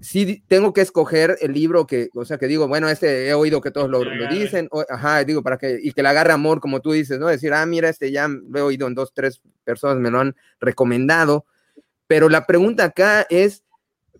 sí 0.00 0.42
tengo 0.46 0.72
que 0.72 0.80
escoger 0.80 1.36
el 1.40 1.52
libro 1.52 1.86
que, 1.86 2.10
o 2.14 2.24
sea, 2.24 2.38
que 2.38 2.46
digo, 2.46 2.68
bueno, 2.68 2.88
este 2.88 3.28
he 3.28 3.34
oído 3.34 3.60
que 3.60 3.70
todos 3.70 3.90
lo, 3.90 4.04
lo 4.04 4.28
dicen, 4.28 4.68
o, 4.70 4.84
ajá, 4.88 5.24
digo, 5.24 5.42
para 5.42 5.58
que, 5.58 5.78
y 5.82 5.92
que 5.92 6.02
le 6.02 6.08
agarre 6.08 6.32
amor, 6.32 6.60
como 6.60 6.80
tú 6.80 6.92
dices, 6.92 7.18
¿no? 7.18 7.26
Decir, 7.26 7.52
ah, 7.52 7.66
mira, 7.66 7.88
este 7.88 8.10
ya 8.10 8.28
lo 8.28 8.58
he 8.58 8.62
oído 8.62 8.86
en 8.86 8.94
dos, 8.94 9.12
tres 9.12 9.40
personas, 9.64 9.98
me 9.98 10.10
lo 10.10 10.20
han 10.20 10.36
recomendado, 10.60 11.46
pero 12.06 12.28
la 12.28 12.46
pregunta 12.46 12.84
acá 12.84 13.26
es, 13.28 13.64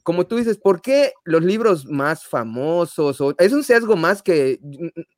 como 0.02 0.26
tú 0.26 0.36
dices, 0.36 0.58
¿por 0.58 0.80
qué 0.80 1.12
los 1.24 1.44
libros 1.44 1.86
más 1.86 2.26
famosos, 2.26 3.20
o, 3.20 3.34
es 3.38 3.52
un 3.52 3.64
sesgo 3.64 3.96
más 3.96 4.22
que, 4.22 4.60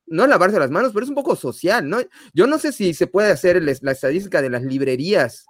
no 0.06 0.26
lavarse 0.26 0.58
las 0.58 0.70
manos, 0.70 0.92
pero 0.92 1.04
es 1.04 1.10
un 1.10 1.16
poco 1.16 1.36
social, 1.36 1.88
¿no? 1.88 1.98
Yo 2.34 2.46
no 2.46 2.58
sé 2.58 2.72
si 2.72 2.94
se 2.94 3.06
puede 3.06 3.30
hacer 3.30 3.62
la 3.62 3.92
estadística 3.92 4.42
de 4.42 4.50
las 4.50 4.62
librerías, 4.62 5.46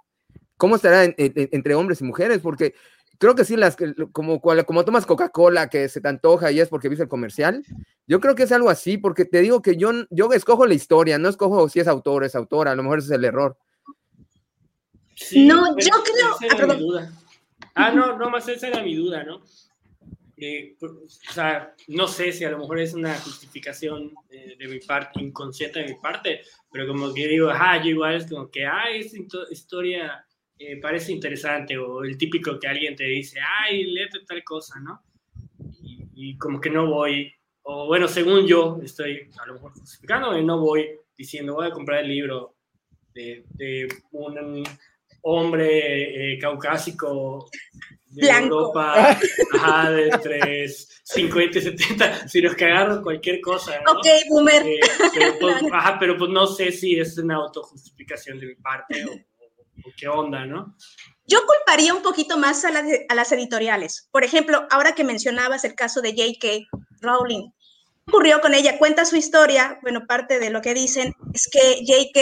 ¿cómo 0.57 0.77
estará 0.77 1.03
en, 1.03 1.15
en, 1.17 1.49
entre 1.51 1.75
hombres 1.75 2.01
y 2.01 2.05
mujeres? 2.05 2.39
Porque 2.39 2.73
creo 3.17 3.35
que 3.35 3.45
sí, 3.45 3.55
las 3.55 3.77
como, 4.11 4.41
como 4.41 4.85
tomas 4.85 5.05
Coca-Cola 5.05 5.69
que 5.69 5.89
se 5.89 6.01
te 6.01 6.07
antoja 6.07 6.51
y 6.51 6.59
es 6.59 6.69
porque 6.69 6.89
viste 6.89 7.03
el 7.03 7.09
comercial. 7.09 7.63
Yo 8.07 8.19
creo 8.19 8.35
que 8.35 8.43
es 8.43 8.51
algo 8.51 8.69
así, 8.69 8.97
porque 8.97 9.25
te 9.25 9.41
digo 9.41 9.61
que 9.61 9.77
yo, 9.77 9.91
yo 10.09 10.31
escojo 10.33 10.65
la 10.65 10.73
historia, 10.73 11.17
no 11.17 11.29
escojo 11.29 11.69
si 11.69 11.79
es 11.79 11.87
autor 11.87 12.23
o 12.23 12.25
es 12.25 12.35
autora, 12.35 12.71
a 12.71 12.75
lo 12.75 12.83
mejor 12.83 12.99
ese 12.99 13.07
es 13.07 13.11
el 13.13 13.25
error. 13.25 13.57
Sí, 15.15 15.45
no, 15.45 15.77
yo 15.77 15.91
creo. 16.03 16.69
Ah, 16.69 16.73
duda. 16.73 17.13
ah, 17.75 17.91
no, 17.91 18.17
no, 18.17 18.29
más 18.29 18.47
esa 18.47 18.67
era 18.67 18.83
mi 18.83 18.95
duda, 18.95 19.23
¿no? 19.23 19.41
Eh, 20.35 20.75
o 20.81 21.07
sea, 21.07 21.73
no 21.87 22.07
sé 22.07 22.33
si 22.33 22.43
a 22.43 22.49
lo 22.49 22.57
mejor 22.57 22.79
es 22.79 22.93
una 22.93 23.15
justificación 23.15 24.13
de, 24.29 24.55
de 24.57 24.67
mi 24.67 24.79
parte, 24.79 25.21
inconsciente 25.21 25.79
de 25.79 25.89
mi 25.89 25.95
parte, 25.95 26.41
pero 26.71 26.87
como 26.87 27.13
que 27.13 27.27
digo, 27.27 27.49
ah, 27.49 27.81
yo 27.81 27.91
igual 27.91 28.15
es 28.15 28.29
como 28.29 28.49
que, 28.49 28.65
ah, 28.65 28.89
esta 28.91 29.17
historia 29.51 30.25
eh, 30.57 30.79
parece 30.79 31.11
interesante, 31.11 31.77
o 31.77 32.03
el 32.03 32.17
típico 32.17 32.59
que 32.59 32.67
alguien 32.67 32.95
te 32.95 33.05
dice, 33.05 33.39
ay, 33.61 33.85
léete 33.85 34.19
tal 34.25 34.43
cosa, 34.43 34.79
¿no? 34.79 35.01
Y, 35.81 36.07
y, 36.13 36.37
como 36.37 36.61
que 36.61 36.69
no 36.69 36.87
voy, 36.87 37.33
o 37.63 37.87
bueno, 37.87 38.07
según 38.07 38.45
yo, 38.45 38.79
estoy 38.83 39.29
a 39.41 39.45
lo 39.47 39.53
mejor 39.55 39.71
justificando, 39.73 40.37
y 40.37 40.43
no 40.43 40.59
voy 40.59 40.87
diciendo, 41.17 41.55
voy 41.55 41.67
a 41.67 41.71
comprar 41.71 42.01
el 42.01 42.09
libro 42.09 42.55
de, 43.13 43.45
de 43.51 43.87
un 44.11 44.63
hombre 45.21 46.33
eh, 46.33 46.39
caucásico 46.39 47.49
de 48.07 48.21
Blanco. 48.21 48.55
Europa, 48.55 49.17
ajá, 49.53 49.91
de 49.91 50.09
entre 50.09 50.69
50 50.69 51.57
y 51.57 51.61
70, 51.61 52.27
sino 52.27 52.53
que 52.53 52.65
agarro 52.65 53.01
cualquier 53.01 53.41
cosa. 53.41 53.79
¿no? 53.85 53.93
Ok, 53.93 54.05
boomer. 54.29 54.67
Eh, 54.67 54.79
pero, 55.13 55.39
pues, 55.39 55.55
ajá, 55.71 55.97
pero 55.99 56.17
pues 56.17 56.29
no 56.29 56.45
sé 56.45 56.71
si 56.71 56.99
es 56.99 57.17
una 57.17 57.35
autojustificación 57.35 58.39
de 58.39 58.47
mi 58.47 58.55
parte 58.55 59.05
o 59.05 59.11
qué 59.97 60.07
onda, 60.07 60.45
¿no? 60.45 60.75
Yo 61.25 61.39
culparía 61.45 61.93
un 61.93 62.01
poquito 62.01 62.37
más 62.37 62.65
a, 62.65 62.71
la, 62.71 62.83
a, 63.09 63.15
las 63.15 63.31
editoriales. 63.31 64.07
Por 64.11 64.23
ejemplo, 64.23 64.67
ahora 64.69 64.93
que 64.93 65.03
mencionabas 65.03 65.63
el 65.63 65.75
caso 65.75 66.01
de 66.01 66.11
J.K. 66.11 66.67
Rowling, 67.01 67.49
¿qué 68.05 68.11
ocurrió 68.11 68.41
con 68.41 68.53
ella? 68.53 68.77
Cuenta 68.77 69.05
su 69.05 69.15
historia. 69.15 69.79
Bueno, 69.81 70.05
parte 70.07 70.39
de 70.39 70.49
lo 70.49 70.61
que 70.61 70.73
dicen 70.73 71.13
es 71.33 71.49
que 71.51 71.83
J.K., 71.85 72.21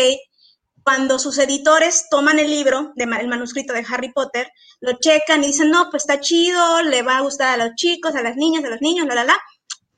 cuando 0.83 1.19
sus 1.19 1.37
editores 1.37 2.07
toman 2.09 2.39
el 2.39 2.49
libro, 2.49 2.91
de, 2.95 3.03
el 3.03 3.27
manuscrito 3.27 3.73
de 3.73 3.85
Harry 3.87 4.11
Potter, 4.11 4.51
lo 4.79 4.93
checan 4.93 5.43
y 5.43 5.47
dicen, 5.47 5.69
no, 5.69 5.89
pues 5.91 6.03
está 6.03 6.19
chido, 6.19 6.81
le 6.81 7.03
va 7.03 7.17
a 7.17 7.21
gustar 7.21 7.59
a 7.59 7.65
los 7.65 7.75
chicos, 7.75 8.15
a 8.15 8.23
las 8.23 8.35
niñas, 8.35 8.63
a 8.63 8.69
los 8.69 8.81
niños, 8.81 9.05
la, 9.07 9.15
la, 9.15 9.25
la. 9.25 9.37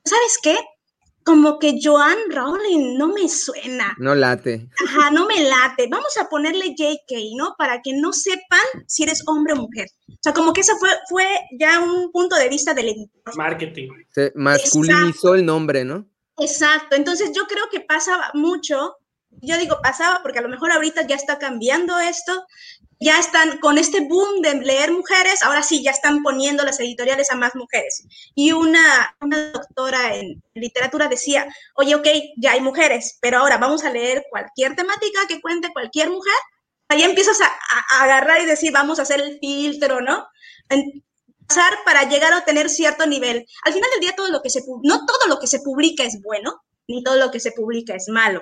¿Sabes 0.03 0.39
qué? 0.41 0.57
Como 1.23 1.59
que 1.59 1.79
Joan 1.81 2.17
Rowling 2.29 2.97
no 2.97 3.07
me 3.07 3.27
suena. 3.29 3.95
No 3.97 4.15
late. 4.15 4.67
Ajá, 4.85 5.11
no 5.11 5.25
me 5.25 5.43
late. 5.43 5.87
Vamos 5.89 6.15
a 6.17 6.29
ponerle 6.29 6.75
JK, 6.75 7.35
¿no? 7.35 7.55
Para 7.57 7.81
que 7.81 7.93
no 7.93 8.13
sepan 8.13 8.59
si 8.87 9.03
eres 9.03 9.23
hombre 9.27 9.53
o 9.53 9.57
mujer. 9.57 9.87
O 10.09 10.17
sea, 10.21 10.33
como 10.33 10.53
que 10.53 10.61
eso 10.61 10.77
fue, 10.77 10.89
fue 11.09 11.25
ya 11.59 11.79
un 11.79 12.11
punto 12.11 12.35
de 12.35 12.49
vista 12.49 12.73
del 12.73 12.89
editor. 12.89 13.35
Marketing. 13.35 13.89
Se 14.09 14.31
masculinizó 14.35 15.07
Exacto. 15.07 15.35
el 15.35 15.45
nombre, 15.45 15.85
¿no? 15.85 16.07
Exacto. 16.37 16.95
Entonces 16.95 17.31
yo 17.35 17.43
creo 17.47 17.65
que 17.71 17.81
pasaba 17.81 18.31
mucho. 18.33 18.97
Yo 19.41 19.57
digo 19.57 19.77
pasaba 19.81 20.21
porque 20.21 20.39
a 20.39 20.43
lo 20.43 20.49
mejor 20.49 20.71
ahorita 20.71 21.07
ya 21.07 21.15
está 21.15 21.39
cambiando 21.39 21.99
esto, 21.99 22.45
ya 23.03 23.19
están 23.19 23.57
con 23.59 23.77
este 23.77 24.01
boom 24.01 24.41
de 24.41 24.55
leer 24.55 24.91
mujeres, 24.91 25.41
ahora 25.43 25.61
sí, 25.63 25.83
ya 25.83 25.91
están 25.91 26.23
poniendo 26.23 26.63
las 26.63 26.79
editoriales 26.79 27.31
a 27.31 27.35
más 27.35 27.55
mujeres. 27.55 28.05
Y 28.35 28.51
una, 28.51 29.15
una 29.21 29.51
doctora 29.51 30.15
en 30.15 30.41
literatura 30.53 31.07
decía, 31.07 31.45
oye, 31.75 31.95
ok, 31.95 32.07
ya 32.37 32.53
hay 32.53 32.61
mujeres, 32.61 33.17
pero 33.21 33.39
ahora 33.39 33.57
vamos 33.57 33.83
a 33.83 33.89
leer 33.89 34.25
cualquier 34.29 34.75
temática 34.75 35.27
que 35.27 35.41
cuente 35.41 35.73
cualquier 35.73 36.09
mujer. 36.09 36.33
Ahí 36.89 37.03
empiezas 37.03 37.39
a, 37.41 37.45
a 37.45 38.03
agarrar 38.03 38.41
y 38.41 38.45
decir, 38.45 38.71
vamos 38.71 38.99
a 38.99 39.03
hacer 39.03 39.21
el 39.21 39.39
filtro, 39.39 40.01
¿no? 40.01 40.27
En, 40.69 41.03
pasar 41.47 41.73
para 41.85 42.07
llegar 42.09 42.33
a 42.33 42.45
tener 42.45 42.69
cierto 42.69 43.05
nivel. 43.05 43.45
Al 43.65 43.73
final 43.73 43.89
del 43.91 43.99
día, 44.01 44.15
todo 44.15 44.29
lo 44.29 44.41
que 44.41 44.49
se, 44.49 44.63
no 44.83 45.05
todo 45.05 45.27
lo 45.27 45.39
que 45.39 45.47
se 45.47 45.59
publica 45.59 46.03
es 46.03 46.21
bueno, 46.21 46.61
ni 46.87 47.03
todo 47.03 47.15
lo 47.15 47.31
que 47.31 47.39
se 47.39 47.51
publica 47.51 47.95
es 47.95 48.07
malo. 48.09 48.41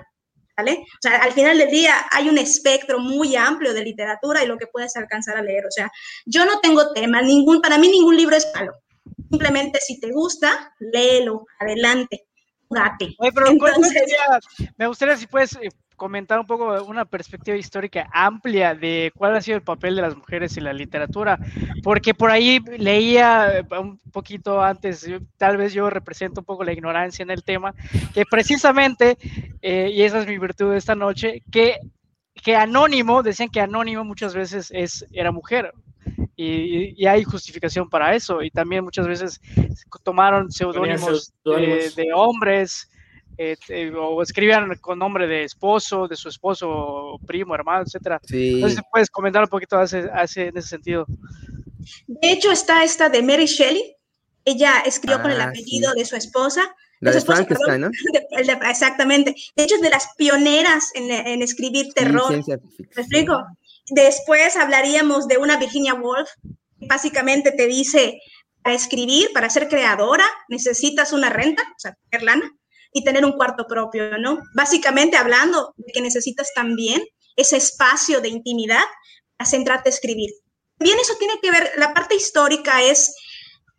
¿Vale? 0.58 0.84
O 0.84 1.02
sea, 1.02 1.18
al 1.18 1.32
final 1.32 1.58
del 1.58 1.70
día 1.70 1.96
hay 2.12 2.30
un 2.30 2.38
espectro 2.38 3.00
muy 3.00 3.36
amplio 3.36 3.74
de 3.74 3.84
literatura 3.84 4.44
y 4.44 4.48
lo 4.48 4.58
que 4.58 4.68
puedes 4.68 4.96
alcanzar 4.96 5.38
a 5.38 5.42
leer. 5.42 5.66
O 5.66 5.72
sea, 5.72 5.92
yo 6.26 6.46
no 6.46 6.60
tengo 6.60 6.92
tema, 6.94 7.22
ningún, 7.22 7.62
para 7.62 7.78
mí 7.78 7.88
ningún 7.88 8.18
libro 8.18 8.36
es 8.36 8.48
malo. 8.54 8.74
Simplemente 9.30 9.80
si 9.80 10.00
te 10.00 10.12
gusta, 10.12 10.74
léelo, 10.80 11.46
adelante, 11.60 12.28
date. 12.70 13.16
Oye, 13.18 13.32
pero 13.34 13.48
Entonces, 13.48 13.94
sería, 13.94 14.40
me 14.78 14.88
gustaría 14.88 15.18
si 15.18 15.28
puedes 15.28 15.56
eh, 15.56 15.70
comentar 16.02 16.40
un 16.40 16.48
poco 16.48 16.84
una 16.86 17.06
perspectiva 17.06 17.56
histórica 17.56 18.10
amplia 18.12 18.74
de 18.74 19.12
cuál 19.16 19.36
ha 19.36 19.42
sido 19.42 19.58
el 19.58 19.64
papel 19.64 19.96
de 19.96 20.02
las 20.02 20.16
mujeres 20.16 20.58
en 20.58 20.64
la 20.64 20.74
literatura, 20.74 21.38
porque 21.84 22.16
por 22.16 22.32
ahí 22.32 22.60
leía 22.80 23.64
un 23.80 24.00
poquito 24.12 24.64
antes, 24.64 25.08
tal 25.38 25.58
vez 25.58 25.74
yo 25.74 25.92
represento 25.92 26.42
un 26.42 26.46
poco 26.46 26.64
la 26.64 26.74
ignorancia 26.74 27.22
en 27.22 27.30
el 27.30 27.44
tema, 27.44 27.76
que 28.16 28.26
precisamente, 28.26 29.16
eh, 29.62 29.92
y 29.94 30.02
esa 30.02 30.18
es 30.18 30.26
mi 30.26 30.40
virtud 30.40 30.72
de 30.72 30.80
esta 30.80 30.96
noche, 30.96 31.44
que, 31.52 31.78
que 32.34 32.56
Anónimo, 32.56 33.22
decían 33.22 33.50
que 33.50 33.62
Anónimo 33.62 34.04
muchas 34.04 34.34
veces 34.34 34.72
es, 34.74 35.06
era 35.12 35.32
mujer, 35.32 35.72
y, 36.36 37.00
y, 37.00 37.06
hay 37.06 37.24
justificación 37.24 37.88
para 37.88 38.16
eso. 38.16 38.42
Y 38.42 38.50
también 38.50 38.84
muchas 38.84 39.06
veces 39.06 39.40
tomaron 40.02 40.52
seudónimos 40.52 41.32
de, 41.46 41.92
de, 41.96 42.08
hombres 42.16 42.91
eh, 43.70 43.92
o 43.96 44.22
escribían 44.22 44.76
con 44.76 45.00
nombre 45.00 45.26
de 45.26 45.44
esposo, 45.46 46.08
de 46.08 46.16
su 46.16 46.30
esposo, 46.30 47.20
primo, 47.26 47.56
hermano, 47.56 47.84
etcétera. 47.84 48.20
Sí. 48.24 48.56
Entonces, 48.56 48.82
¿puedes 48.92 49.10
comentar 49.10 49.42
un 49.42 49.50
poquito 49.50 49.78
hace, 49.78 50.10
hace, 50.14 50.48
en 50.48 50.58
ese 50.58 50.68
sentido? 50.68 51.06
De 52.06 52.32
hecho, 52.32 52.52
está 52.52 52.84
esta 52.84 53.10
de 53.10 53.24
Mary 53.24 53.48
Shelley. 53.48 53.96
Ella 54.46 54.82
escribió 54.86 55.22
con 55.22 55.32
el 55.32 55.42
ah, 55.42 55.46
apellido 55.46 55.94
de 55.94 56.06
su 56.06 56.16
esposa. 56.16 56.62
La 57.00 57.12
de, 57.12 57.22
Frankenstein, 57.22 57.82
¿no? 57.82 57.90
exactamente. 58.70 59.34
De 59.56 59.64
hecho, 59.64 59.76
es 59.76 59.82
de 59.82 59.90
las 59.90 60.08
pioneras 60.18 60.92
en, 60.94 61.10
en 61.10 61.42
escribir 61.42 61.94
terror. 61.94 62.32
¿Me 62.32 63.02
explico? 63.02 63.44
Después 63.90 64.56
hablaríamos 64.56 65.28
de 65.28 65.38
una 65.38 65.58
Virginia 65.58 65.96
Woolf, 65.96 66.30
que 66.80 66.86
básicamente 66.86 67.52
te 67.52 67.66
dice, 67.66 68.20
para 68.62 68.76
escribir, 68.76 69.30
para 69.34 69.50
ser 69.50 69.68
creadora, 69.68 70.26
necesitas 70.48 71.12
una 71.12 71.30
renta, 71.30 71.64
o 71.64 71.80
sea, 71.80 71.98
tener 72.10 72.24
lana, 72.24 72.56
y 72.94 73.04
tener 73.04 73.26
un 73.26 73.34
cuarto 73.34 73.68
propio, 73.68 74.18
¿no? 74.18 74.42
Básicamente 74.54 75.18
hablando 75.18 75.74
de 75.78 75.92
que 75.94 76.02
necesitas 76.02 76.54
también 76.54 77.04
ese 77.36 77.58
espacio 77.58 78.22
de 78.22 78.30
intimidad 78.30 78.84
para 79.38 79.50
centrarte 79.50 79.90
a 79.90 79.94
escribir. 79.94 80.32
Bien, 80.80 80.98
eso 81.00 81.16
tiene 81.18 81.36
que 81.42 81.52
ver, 81.52 81.72
la 81.78 81.94
parte 81.94 82.16
histórica 82.16 82.82
es, 82.82 83.16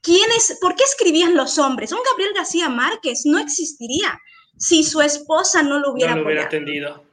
¿quiénes, 0.01 0.59
¿por 0.61 0.77
qué 0.77 0.85
escribían 0.85 1.37
los 1.37 1.59
hombres? 1.59 1.93
Un 1.93 1.99
Gabriel 2.11 2.33
García 2.35 2.69
Márquez 2.69 3.23
no 3.25 3.39
existiría 3.39 4.19
si 4.57 4.85
su 4.85 5.01
esposa 5.01 5.63
no 5.63 5.79
lo 5.81 5.93
hubiera, 5.93 6.15
no 6.15 6.21
lo 6.21 6.27
hubiera 6.27 6.45
atendido. 6.45 7.05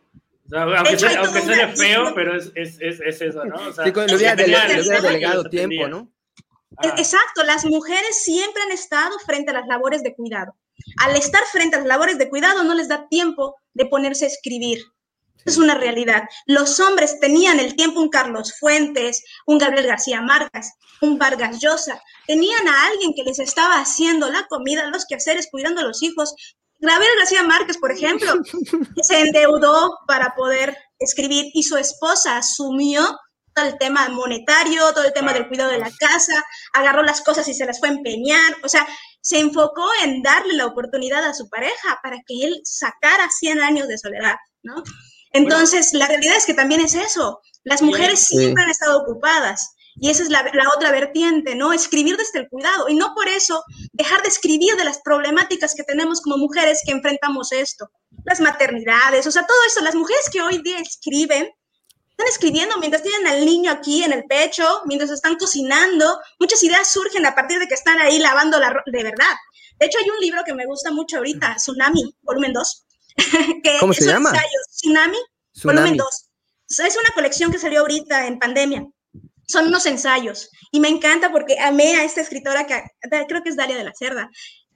aunque, 0.53 0.97
sea, 0.97 1.69
feo, 1.75 2.13
pero 2.13 2.35
es, 2.35 2.51
es, 2.55 2.79
es, 2.79 3.21
eso, 3.21 3.43
¿no? 3.45 3.55
O 3.55 3.73
sea, 3.73 3.85
sí, 3.85 3.91
le 3.91 4.15
hubiera, 4.15 4.35
delegado 4.35 5.49
tiempo, 5.49 5.87
¿no? 5.87 6.11
E, 6.81 6.87
exacto, 6.87 7.43
las 7.43 7.65
mujeres 7.65 8.23
siempre 8.23 8.61
han 8.63 8.71
estado 8.71 9.17
frente 9.19 9.51
a 9.51 9.53
las 9.53 9.67
labores 9.67 10.03
de 10.03 10.15
cuidado. 10.15 10.55
Al 10.99 11.15
estar 11.15 11.43
frente 11.51 11.75
a 11.75 11.79
las 11.79 11.87
labores 11.87 12.17
de 12.17 12.29
cuidado 12.29 12.63
no 12.63 12.73
les 12.73 12.87
da 12.87 13.07
tiempo 13.09 13.55
de 13.73 13.85
ponerse 13.85 14.25
a 14.25 14.29
escribir. 14.29 14.79
Es 15.45 15.57
una 15.57 15.75
realidad. 15.75 16.23
Los 16.45 16.79
hombres 16.79 17.19
tenían 17.19 17.59
el 17.59 17.75
tiempo, 17.75 18.01
un 18.01 18.09
Carlos 18.09 18.53
Fuentes, 18.59 19.23
un 19.45 19.57
Gabriel 19.57 19.87
García 19.87 20.21
Márquez, 20.21 20.73
un 21.01 21.17
Vargas 21.17 21.59
Llosa, 21.59 22.01
tenían 22.27 22.67
a 22.67 22.87
alguien 22.87 23.13
que 23.15 23.23
les 23.23 23.39
estaba 23.39 23.79
haciendo 23.79 24.29
la 24.29 24.45
comida, 24.47 24.89
los 24.89 25.05
quehaceres, 25.05 25.47
cuidando 25.49 25.81
a 25.81 25.85
los 25.85 26.03
hijos. 26.03 26.35
Gabriel 26.79 27.11
García 27.17 27.43
Márquez, 27.43 27.77
por 27.77 27.91
ejemplo, 27.91 28.33
se 29.01 29.19
endeudó 29.19 29.97
para 30.07 30.35
poder 30.35 30.77
escribir 30.99 31.45
y 31.53 31.63
su 31.63 31.77
esposa 31.77 32.37
asumió 32.37 33.17
todo 33.53 33.65
el 33.65 33.77
tema 33.77 34.07
monetario, 34.09 34.93
todo 34.93 35.03
el 35.03 35.13
tema 35.13 35.33
del 35.33 35.47
cuidado 35.47 35.71
de 35.71 35.79
la 35.79 35.91
casa, 35.99 36.43
agarró 36.73 37.03
las 37.03 37.21
cosas 37.21 37.47
y 37.47 37.53
se 37.53 37.65
las 37.65 37.79
fue 37.79 37.89
a 37.89 37.93
empeñar, 37.93 38.55
o 38.63 38.69
sea, 38.69 38.87
se 39.21 39.39
enfocó 39.39 39.89
en 40.03 40.21
darle 40.21 40.53
la 40.53 40.65
oportunidad 40.65 41.23
a 41.23 41.33
su 41.33 41.49
pareja 41.49 41.99
para 42.01 42.17
que 42.25 42.45
él 42.45 42.61
sacara 42.63 43.29
100 43.29 43.59
años 43.61 43.87
de 43.87 43.97
soledad, 43.97 44.35
¿no? 44.63 44.83
Entonces, 45.31 45.93
la 45.93 46.07
realidad 46.07 46.37
es 46.37 46.45
que 46.45 46.53
también 46.53 46.81
es 46.81 46.95
eso, 46.95 47.39
las 47.63 47.81
mujeres 47.81 48.25
siempre 48.25 48.63
han 48.63 48.69
estado 48.69 48.99
ocupadas. 49.01 49.75
Y 50.01 50.09
esa 50.09 50.23
es 50.23 50.29
la, 50.29 50.43
la, 50.53 50.69
otra 50.75 50.91
vertiente, 50.91 51.55
¿no? 51.55 51.73
Escribir 51.73 52.15
desde 52.15 52.39
el 52.39 52.47
cuidado. 52.47 52.87
Y 52.87 52.95
no 52.95 53.13
por 53.13 53.27
eso 53.27 53.63
dejar 53.91 54.21
de 54.21 54.29
escribir 54.29 54.75
de 54.77 54.85
las 54.85 55.01
problemáticas 55.03 55.73
que 55.75 55.83
tenemos 55.83 56.21
como 56.21 56.37
mujeres 56.37 56.81
que 56.85 56.93
enfrentamos 56.93 57.51
esto. 57.51 57.89
Las 58.23 58.39
maternidades, 58.39 59.27
o 59.27 59.31
sea, 59.31 59.45
todo 59.45 59.57
eso. 59.67 59.81
Las 59.81 59.95
mujeres 59.95 60.29
que 60.31 60.41
hoy 60.41 60.61
día 60.61 60.79
escriben 60.79 61.49
están 62.19 62.27
escribiendo 62.27 62.77
mientras 62.79 63.01
tienen 63.01 63.27
al 63.27 63.45
niño 63.45 63.71
aquí 63.71 64.03
en 64.03 64.11
el 64.11 64.25
pecho, 64.25 64.65
mientras 64.85 65.09
están 65.09 65.35
cocinando. 65.35 66.19
Muchas 66.37 66.61
ideas 66.63 66.91
surgen 66.91 67.25
a 67.25 67.33
partir 67.33 67.59
de 67.59 67.67
que 67.67 67.75
están 67.75 67.97
ahí 67.99 68.19
lavando 68.19 68.59
la 68.59 68.83
de 68.85 69.03
verdad. 69.03 69.35
De 69.79 69.85
hecho, 69.85 69.99
hay 69.99 70.09
un 70.09 70.19
libro 70.19 70.43
que 70.45 70.53
me 70.53 70.65
gusta 70.65 70.91
mucho 70.91 71.17
ahorita, 71.17 71.55
Tsunami, 71.55 72.13
volumen 72.21 72.51
2. 72.51 72.85
que 73.63 73.77
¿Cómo 73.79 73.93
se 73.93 74.05
llama? 74.05 74.33
Tsunami, 74.69 75.17
volumen 75.63 75.95
2. 75.95 76.07
Es 76.67 76.97
una 76.97 77.13
colección 77.15 77.51
que 77.51 77.59
salió 77.59 77.79
ahorita 77.81 78.27
en 78.27 78.37
pandemia. 78.37 78.85
Son 79.47 79.67
unos 79.67 79.85
ensayos. 79.85 80.49
Y 80.71 80.81
me 80.81 80.89
encanta 80.89 81.31
porque 81.31 81.57
amé 81.57 81.95
a 81.95 82.03
esta 82.03 82.19
escritora 82.19 82.67
que 82.67 82.83
creo 83.27 83.41
que 83.43 83.49
es 83.49 83.55
Dalia 83.55 83.77
de 83.77 83.85
la 83.85 83.93
Cerda 83.97 84.29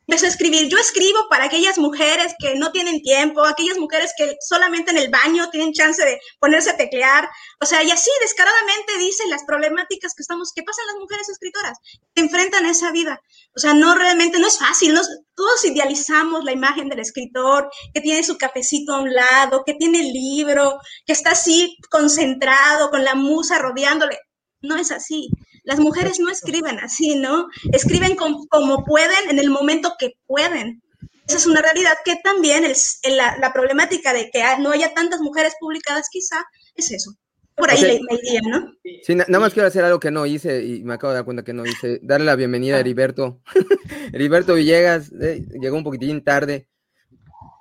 empezó 0.08 0.28
escribir. 0.28 0.68
Yo 0.70 0.78
escribo 0.78 1.28
para 1.30 1.46
aquellas 1.46 1.78
mujeres 1.78 2.34
que 2.40 2.56
no 2.56 2.72
tienen 2.72 3.02
tiempo, 3.02 3.44
aquellas 3.44 3.78
mujeres 3.78 4.14
que 4.18 4.36
solamente 4.42 4.92
en 4.92 4.98
el 4.98 5.10
baño 5.10 5.50
tienen 5.50 5.74
chance 5.74 6.04
de 6.04 6.20
ponerse 6.40 6.72
a 6.72 6.78
teclear. 6.78 7.30
O 7.62 7.66
sea, 7.66 7.84
y 7.84 7.92
así 7.92 8.10
descaradamente 8.22 8.98
dicen 8.98 9.30
las 9.30 9.44
problemáticas 9.46 10.14
que 10.14 10.22
estamos, 10.22 10.52
que 10.54 10.64
pasan 10.64 10.88
las 10.88 10.98
mujeres 10.98 11.30
escritoras, 11.30 11.78
que 12.14 12.22
enfrentan 12.22 12.66
esa 12.66 12.92
vida. 12.92 13.22
O 13.56 13.60
sea, 13.60 13.74
no 13.74 13.96
realmente, 13.96 14.40
no 14.40 14.48
es 14.48 14.60
fácil. 14.60 14.98
todos 15.36 15.66
idealizamos 15.66 16.44
la 16.44 16.52
imagen 16.52 16.90
del 16.90 17.00
escritor 17.00 17.70
que 17.94 18.02
tiene 18.02 18.24
su 18.24 18.38
cafecito 18.38 18.94
a 18.94 19.02
un 19.02 19.14
lado, 19.14 19.64
que 19.66 19.74
tiene 19.76 20.00
el 20.02 20.14
libro, 20.14 20.80
que 21.06 21.14
está 21.14 21.32
así 21.32 21.78
concentrado 21.90 22.90
con 22.90 23.04
la 23.04 23.16
musa 23.16 23.60
rodeándole. 23.60 24.20
No 24.62 24.78
es 24.78 24.92
así. 24.92 25.30
Las 25.64 25.80
mujeres 25.80 26.20
no 26.20 26.30
escriben 26.30 26.80
así, 26.80 27.16
¿no? 27.16 27.48
Escriben 27.72 28.16
como 28.16 28.84
pueden 28.86 29.30
en 29.30 29.40
el 29.40 29.50
momento 29.50 29.94
que 29.98 30.18
pueden. 30.28 30.84
Esa 31.28 31.38
es 31.38 31.46
una 31.46 31.62
realidad 31.62 31.94
que 32.04 32.18
también 32.24 32.66
es 32.66 33.00
la, 33.06 33.52
problemática 33.54 34.14
de 34.14 34.30
que 34.30 34.44
no 34.60 34.72
haya 34.72 34.94
tantas 34.94 35.22
mujeres 35.22 35.54
publicadas 35.60 36.10
quizá 36.12 36.46
es 36.76 36.92
eso. 36.92 37.16
Por 37.56 37.70
ahí 37.70 37.82
le, 37.82 38.02
iría, 38.24 38.42
¿no? 38.50 38.74
Sí, 39.04 39.16
nada 39.16 39.40
más 39.40 39.54
quiero 39.54 39.68
hacer 39.68 39.86
algo 39.86 40.00
que 40.00 40.10
no 40.12 40.26
hice 40.26 40.66
y 40.66 40.84
me 40.84 40.96
acabo 40.96 41.12
de 41.12 41.18
dar 41.18 41.26
cuenta 41.26 41.44
que 41.44 41.54
no 41.54 41.66
hice. 41.66 42.00
Darle 42.02 42.26
la 42.26 42.36
bienvenida 42.36 42.76
a 42.76 42.78
ah. 42.78 42.82
Heriberto. 42.82 43.42
Heriberto 44.12 44.56
Villegas, 44.56 45.12
eh, 45.22 45.46
llegó 45.62 45.78
un 45.78 45.84
poquitín 45.84 46.24
tarde. 46.24 46.68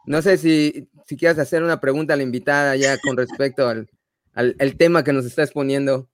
No 0.06 0.22
sé 0.22 0.38
si, 0.38 0.88
si 1.06 1.16
quieres 1.16 1.38
hacer 1.38 1.62
una 1.62 1.78
pregunta 1.78 2.14
a 2.14 2.16
la 2.16 2.22
invitada 2.22 2.74
ya 2.74 2.98
con 2.98 3.16
respecto 3.16 3.68
al, 3.68 3.88
al, 4.32 4.56
al 4.58 4.76
tema 4.76 5.04
que 5.04 5.12
nos 5.12 5.26
está 5.26 5.42
exponiendo. 5.42 6.08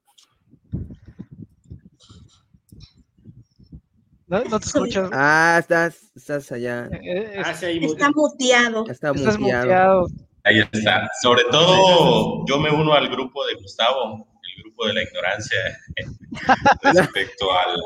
No, 4.28 4.42
te 4.42 4.56
escuchas. 4.56 5.10
Ah, 5.12 5.56
estás, 5.58 6.12
estás 6.14 6.52
allá. 6.52 6.88
Eh, 6.92 7.00
eh, 7.02 7.42
ah, 7.44 7.52
está 7.52 8.10
muteado. 8.10 8.84
Está 8.88 9.12
muteado. 9.12 10.06
Ahí 10.44 10.60
está. 10.72 11.08
Sobre 11.22 11.44
todo, 11.50 12.44
yo 12.46 12.58
me 12.58 12.70
uno 12.70 12.92
al 12.92 13.08
grupo 13.08 13.46
de 13.46 13.54
Gustavo, 13.54 14.28
el 14.42 14.62
grupo 14.62 14.86
de 14.86 14.94
la 14.94 15.02
ignorancia, 15.02 15.58
respecto 16.82 17.52
al. 17.52 17.80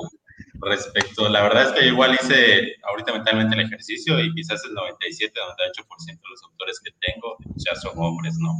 Respecto, 0.64 1.28
la 1.28 1.42
verdad 1.42 1.66
es 1.66 1.72
que 1.72 1.88
igual 1.88 2.16
hice 2.22 2.76
ahorita 2.84 3.12
mentalmente 3.12 3.56
el 3.56 3.62
ejercicio 3.62 4.20
y 4.20 4.32
quizás 4.32 4.62
el 4.64 4.74
97, 4.74 5.34
98% 5.34 6.06
de 6.06 6.28
los 6.30 6.42
autores 6.44 6.80
que 6.84 6.92
tengo 7.00 7.36
ya 7.56 7.74
son 7.74 7.94
hombres, 7.96 8.36
¿no? 8.38 8.54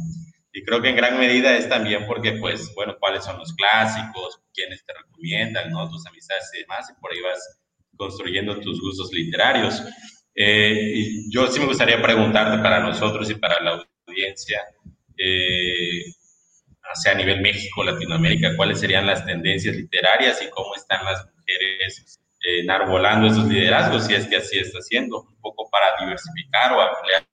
Y 0.51 0.65
creo 0.65 0.81
que 0.81 0.89
en 0.89 0.97
gran 0.97 1.17
medida 1.17 1.55
es 1.55 1.69
también 1.69 2.05
porque, 2.05 2.33
pues, 2.33 2.73
bueno, 2.75 2.97
cuáles 2.99 3.23
son 3.23 3.39
los 3.39 3.53
clásicos, 3.53 4.41
quiénes 4.53 4.85
te 4.85 4.93
recomiendan, 4.93 5.71
¿no? 5.71 5.89
Tus 5.89 6.05
amistades 6.05 6.51
y 6.55 6.61
demás, 6.63 6.91
y 6.91 6.99
por 6.99 7.13
ahí 7.13 7.21
vas 7.21 7.62
construyendo 7.97 8.59
tus 8.59 8.81
gustos 8.81 9.11
literarios. 9.11 9.81
Eh, 10.35 11.05
yo 11.29 11.47
sí 11.47 11.59
me 11.59 11.67
gustaría 11.67 12.01
preguntarte 12.01 12.61
para 12.61 12.79
nosotros 12.79 13.29
y 13.29 13.35
para 13.35 13.59
la 13.61 13.85
audiencia, 14.07 14.61
eh, 15.17 16.05
a 16.81 17.13
nivel 17.15 17.41
México, 17.41 17.83
Latinoamérica, 17.83 18.55
cuáles 18.55 18.79
serían 18.79 19.07
las 19.07 19.25
tendencias 19.25 19.75
literarias 19.75 20.41
y 20.41 20.49
cómo 20.49 20.75
están 20.75 21.03
las 21.05 21.25
mujeres 21.35 22.19
eh, 22.43 22.59
enarbolando 22.61 23.27
esos 23.27 23.47
liderazgos, 23.47 24.05
si 24.05 24.13
es 24.13 24.27
que 24.27 24.37
así 24.37 24.59
está 24.59 24.77
haciendo, 24.79 25.21
un 25.21 25.39
poco 25.39 25.69
para 25.69 25.99
diversificar 25.99 26.73
o 26.73 26.81
ampliar 26.81 27.25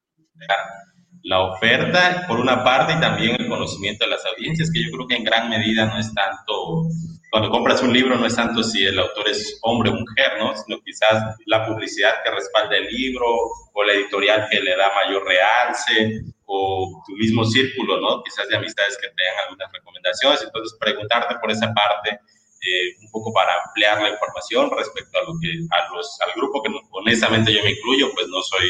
la 1.22 1.40
oferta, 1.40 2.24
por 2.26 2.40
una 2.40 2.64
parte, 2.64 2.94
y 2.94 3.00
también 3.00 3.36
el 3.40 3.48
conocimiento 3.48 4.04
de 4.04 4.12
las 4.12 4.24
audiencias, 4.26 4.70
que 4.72 4.82
yo 4.84 4.90
creo 4.90 5.06
que 5.06 5.16
en 5.16 5.24
gran 5.24 5.48
medida 5.50 5.86
no 5.86 5.98
es 5.98 6.12
tanto 6.14 6.88
cuando 7.30 7.48
compras 7.48 7.80
un 7.82 7.92
libro 7.92 8.16
no 8.16 8.26
es 8.26 8.34
tanto 8.34 8.62
si 8.62 8.84
el 8.84 8.98
autor 8.98 9.28
es 9.28 9.58
hombre 9.62 9.90
o 9.90 9.94
mujer, 9.94 10.32
¿no? 10.40 10.52
sino 10.56 10.80
quizás 10.82 11.36
la 11.46 11.64
publicidad 11.64 12.22
que 12.24 12.30
respalda 12.32 12.76
el 12.76 12.88
libro 12.88 13.24
o 13.72 13.84
la 13.84 13.92
editorial 13.92 14.48
que 14.50 14.60
le 14.60 14.76
da 14.76 14.90
mayor 15.04 15.24
realce 15.24 16.22
o 16.44 17.02
tu 17.06 17.12
mismo 17.14 17.44
círculo, 17.44 18.00
¿no? 18.00 18.20
quizás 18.24 18.48
de 18.48 18.56
amistades 18.56 18.98
que 19.00 19.06
te 19.08 19.22
dan 19.22 19.44
algunas 19.44 19.72
recomendaciones. 19.72 20.42
Entonces, 20.42 20.76
preguntarte 20.80 21.36
por 21.40 21.52
esa 21.52 21.72
parte, 21.72 22.18
eh, 22.62 22.96
un 23.00 23.10
poco 23.12 23.32
para 23.32 23.54
ampliar 23.64 24.02
la 24.02 24.10
información 24.10 24.68
respecto 24.76 25.18
a 25.20 25.22
lo 25.22 25.34
que 25.40 25.48
a 25.70 25.94
los, 25.94 26.20
al 26.26 26.32
grupo 26.34 26.60
que 26.62 26.70
honestamente 26.90 27.52
yo 27.54 27.62
me 27.62 27.70
incluyo, 27.70 28.12
pues 28.12 28.26
no 28.26 28.42
soy 28.42 28.68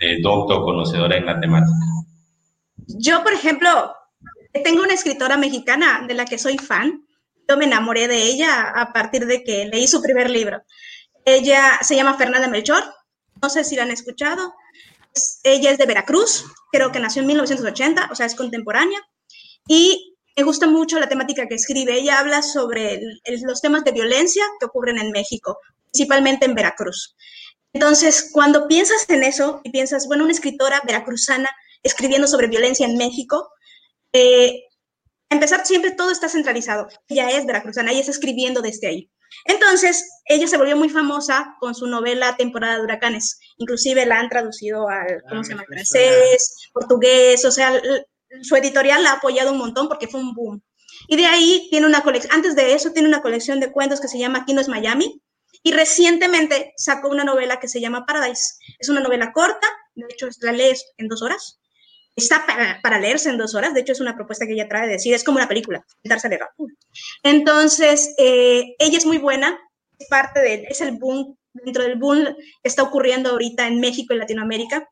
eh, 0.00 0.20
doctor 0.20 0.64
conocedora 0.64 1.16
en 1.16 1.26
la 1.26 1.38
temática. 1.38 1.76
Yo, 2.86 3.22
por 3.22 3.32
ejemplo, 3.32 3.94
tengo 4.64 4.82
una 4.82 4.94
escritora 4.94 5.36
mexicana 5.36 6.04
de 6.08 6.14
la 6.14 6.24
que 6.24 6.38
soy 6.38 6.58
fan, 6.58 7.04
yo 7.48 7.56
me 7.56 7.66
enamoré 7.66 8.08
de 8.08 8.22
ella 8.22 8.70
a 8.70 8.92
partir 8.92 9.26
de 9.26 9.42
que 9.44 9.66
leí 9.66 9.86
su 9.86 10.00
primer 10.02 10.30
libro. 10.30 10.62
Ella 11.24 11.78
se 11.82 11.96
llama 11.96 12.16
Fernanda 12.16 12.48
Melchor, 12.48 12.82
no 13.42 13.50
sé 13.50 13.64
si 13.64 13.76
la 13.76 13.82
han 13.82 13.90
escuchado. 13.90 14.54
ella 15.42 15.70
es 15.70 15.78
de 15.78 15.86
Veracruz, 15.86 16.44
creo 16.72 16.92
que 16.92 17.00
nació 17.00 17.22
en 17.22 17.28
1980, 17.28 18.08
o 18.10 18.14
sea, 18.14 18.26
es 18.26 18.34
contemporánea. 18.34 19.00
Y 19.68 20.16
me 20.36 20.44
gusta 20.44 20.66
mucho 20.66 20.98
la 20.98 21.08
temática 21.08 21.46
que 21.46 21.56
escribe. 21.56 21.98
Ella 21.98 22.20
habla 22.20 22.42
sobre 22.42 23.00
los 23.42 23.60
temas 23.60 23.84
de 23.84 23.92
violencia 23.92 24.44
que 24.58 24.66
ocurren 24.66 24.98
en 24.98 25.10
México, 25.10 25.58
principalmente 25.90 26.46
en 26.46 26.54
Veracruz. 26.54 27.16
Entonces, 27.72 28.30
cuando 28.32 28.66
piensas 28.66 29.08
en 29.08 29.22
eso 29.22 29.60
y 29.64 29.70
piensas, 29.70 30.06
bueno, 30.06 30.24
una 30.24 30.32
escritora 30.32 30.82
veracruzana 30.86 31.50
escribiendo 31.82 32.26
sobre 32.26 32.48
violencia 32.48 32.86
en 32.86 32.96
México, 32.96 33.48
eh, 34.12 34.64
empezar 35.28 35.64
siempre 35.64 35.92
todo 35.92 36.10
está 36.10 36.28
centralizado. 36.28 36.88
Ella 37.08 37.30
es 37.30 37.46
veracruzana, 37.46 37.92
ella 37.92 38.00
está 38.00 38.12
escribiendo 38.12 38.60
desde 38.60 38.88
ahí. 38.88 39.10
Entonces, 39.44 40.08
ella 40.24 40.48
se 40.48 40.56
volvió 40.56 40.76
muy 40.76 40.88
famosa 40.88 41.54
con 41.60 41.74
su 41.74 41.86
novela 41.86 42.36
Temporada 42.36 42.76
de 42.76 42.82
Huracanes. 42.82 43.38
Inclusive 43.58 44.04
la 44.04 44.18
han 44.18 44.28
traducido 44.28 44.88
al, 44.88 45.22
¿cómo 45.28 45.40
ah, 45.40 45.44
se 45.44 45.50
llama? 45.50 45.64
Francés, 45.66 46.70
portugués, 46.72 47.44
o 47.44 47.50
sea, 47.50 47.80
su 48.42 48.56
editorial 48.56 49.02
la 49.02 49.10
ha 49.10 49.14
apoyado 49.14 49.52
un 49.52 49.58
montón 49.58 49.88
porque 49.88 50.08
fue 50.08 50.20
un 50.20 50.34
boom. 50.34 50.62
Y 51.08 51.16
de 51.16 51.26
ahí 51.26 51.68
tiene 51.70 51.86
una 51.86 52.02
colección, 52.02 52.34
antes 52.34 52.56
de 52.56 52.74
eso 52.74 52.92
tiene 52.92 53.08
una 53.08 53.22
colección 53.22 53.60
de 53.60 53.70
cuentos 53.70 54.00
que 54.00 54.08
se 54.08 54.18
llama 54.18 54.40
Aquí 54.40 54.52
no 54.52 54.60
es 54.60 54.68
Miami. 54.68 55.22
Y 55.62 55.72
recientemente 55.72 56.72
sacó 56.76 57.08
una 57.08 57.24
novela 57.24 57.60
que 57.60 57.68
se 57.68 57.80
llama 57.80 58.06
Paradise. 58.06 58.54
Es 58.78 58.88
una 58.88 59.00
novela 59.00 59.32
corta, 59.32 59.66
de 59.94 60.06
hecho 60.08 60.28
la 60.40 60.52
lees 60.52 60.84
en 60.96 61.08
dos 61.08 61.22
horas 61.22 61.60
está 62.16 62.44
para, 62.82 62.98
leerse 62.98 63.30
en 63.30 63.38
dos 63.38 63.54
horas. 63.54 63.74
De 63.74 63.80
hecho, 63.80 63.92
es 63.92 64.00
una 64.00 64.14
propuesta 64.14 64.46
que 64.46 64.52
ella 64.52 64.68
trae 64.68 64.86
de 64.86 64.94
decir, 64.94 65.14
es 65.14 65.24
como 65.24 65.38
una 65.38 65.48
película, 65.48 65.84
darse 66.04 66.26
a 66.26 66.30
leer. 66.30 66.42
Entonces, 67.22 68.14
eh, 68.18 68.74
ella 68.78 68.98
es 68.98 69.06
muy 69.06 69.18
buena, 69.18 69.58
es 69.98 70.08
parte 70.08 70.40
de, 70.40 70.66
es 70.68 70.80
el 70.80 70.92
boom, 70.92 71.36
dentro 71.52 71.82
del 71.82 71.98
boom 71.98 72.36
está 72.62 72.82
ocurriendo 72.82 73.30
ahorita 73.30 73.66
en 73.66 73.80
México 73.80 74.14
y 74.14 74.18
Latinoamérica. 74.18 74.88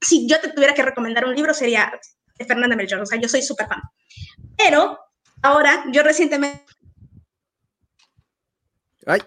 Si 0.00 0.28
yo 0.28 0.40
te 0.40 0.50
tuviera 0.50 0.74
que 0.74 0.82
recomendar 0.82 1.24
un 1.24 1.34
libro, 1.34 1.54
sería 1.54 1.92
de 2.38 2.44
Fernanda 2.44 2.76
Melchor, 2.76 3.00
o 3.00 3.06
sea, 3.06 3.18
yo 3.18 3.28
soy 3.28 3.42
súper 3.42 3.66
fan. 3.66 3.82
Pero 4.56 4.98
ahora, 5.42 5.84
yo 5.92 6.02
recientemente... 6.02 6.64
Ay. 9.06 9.20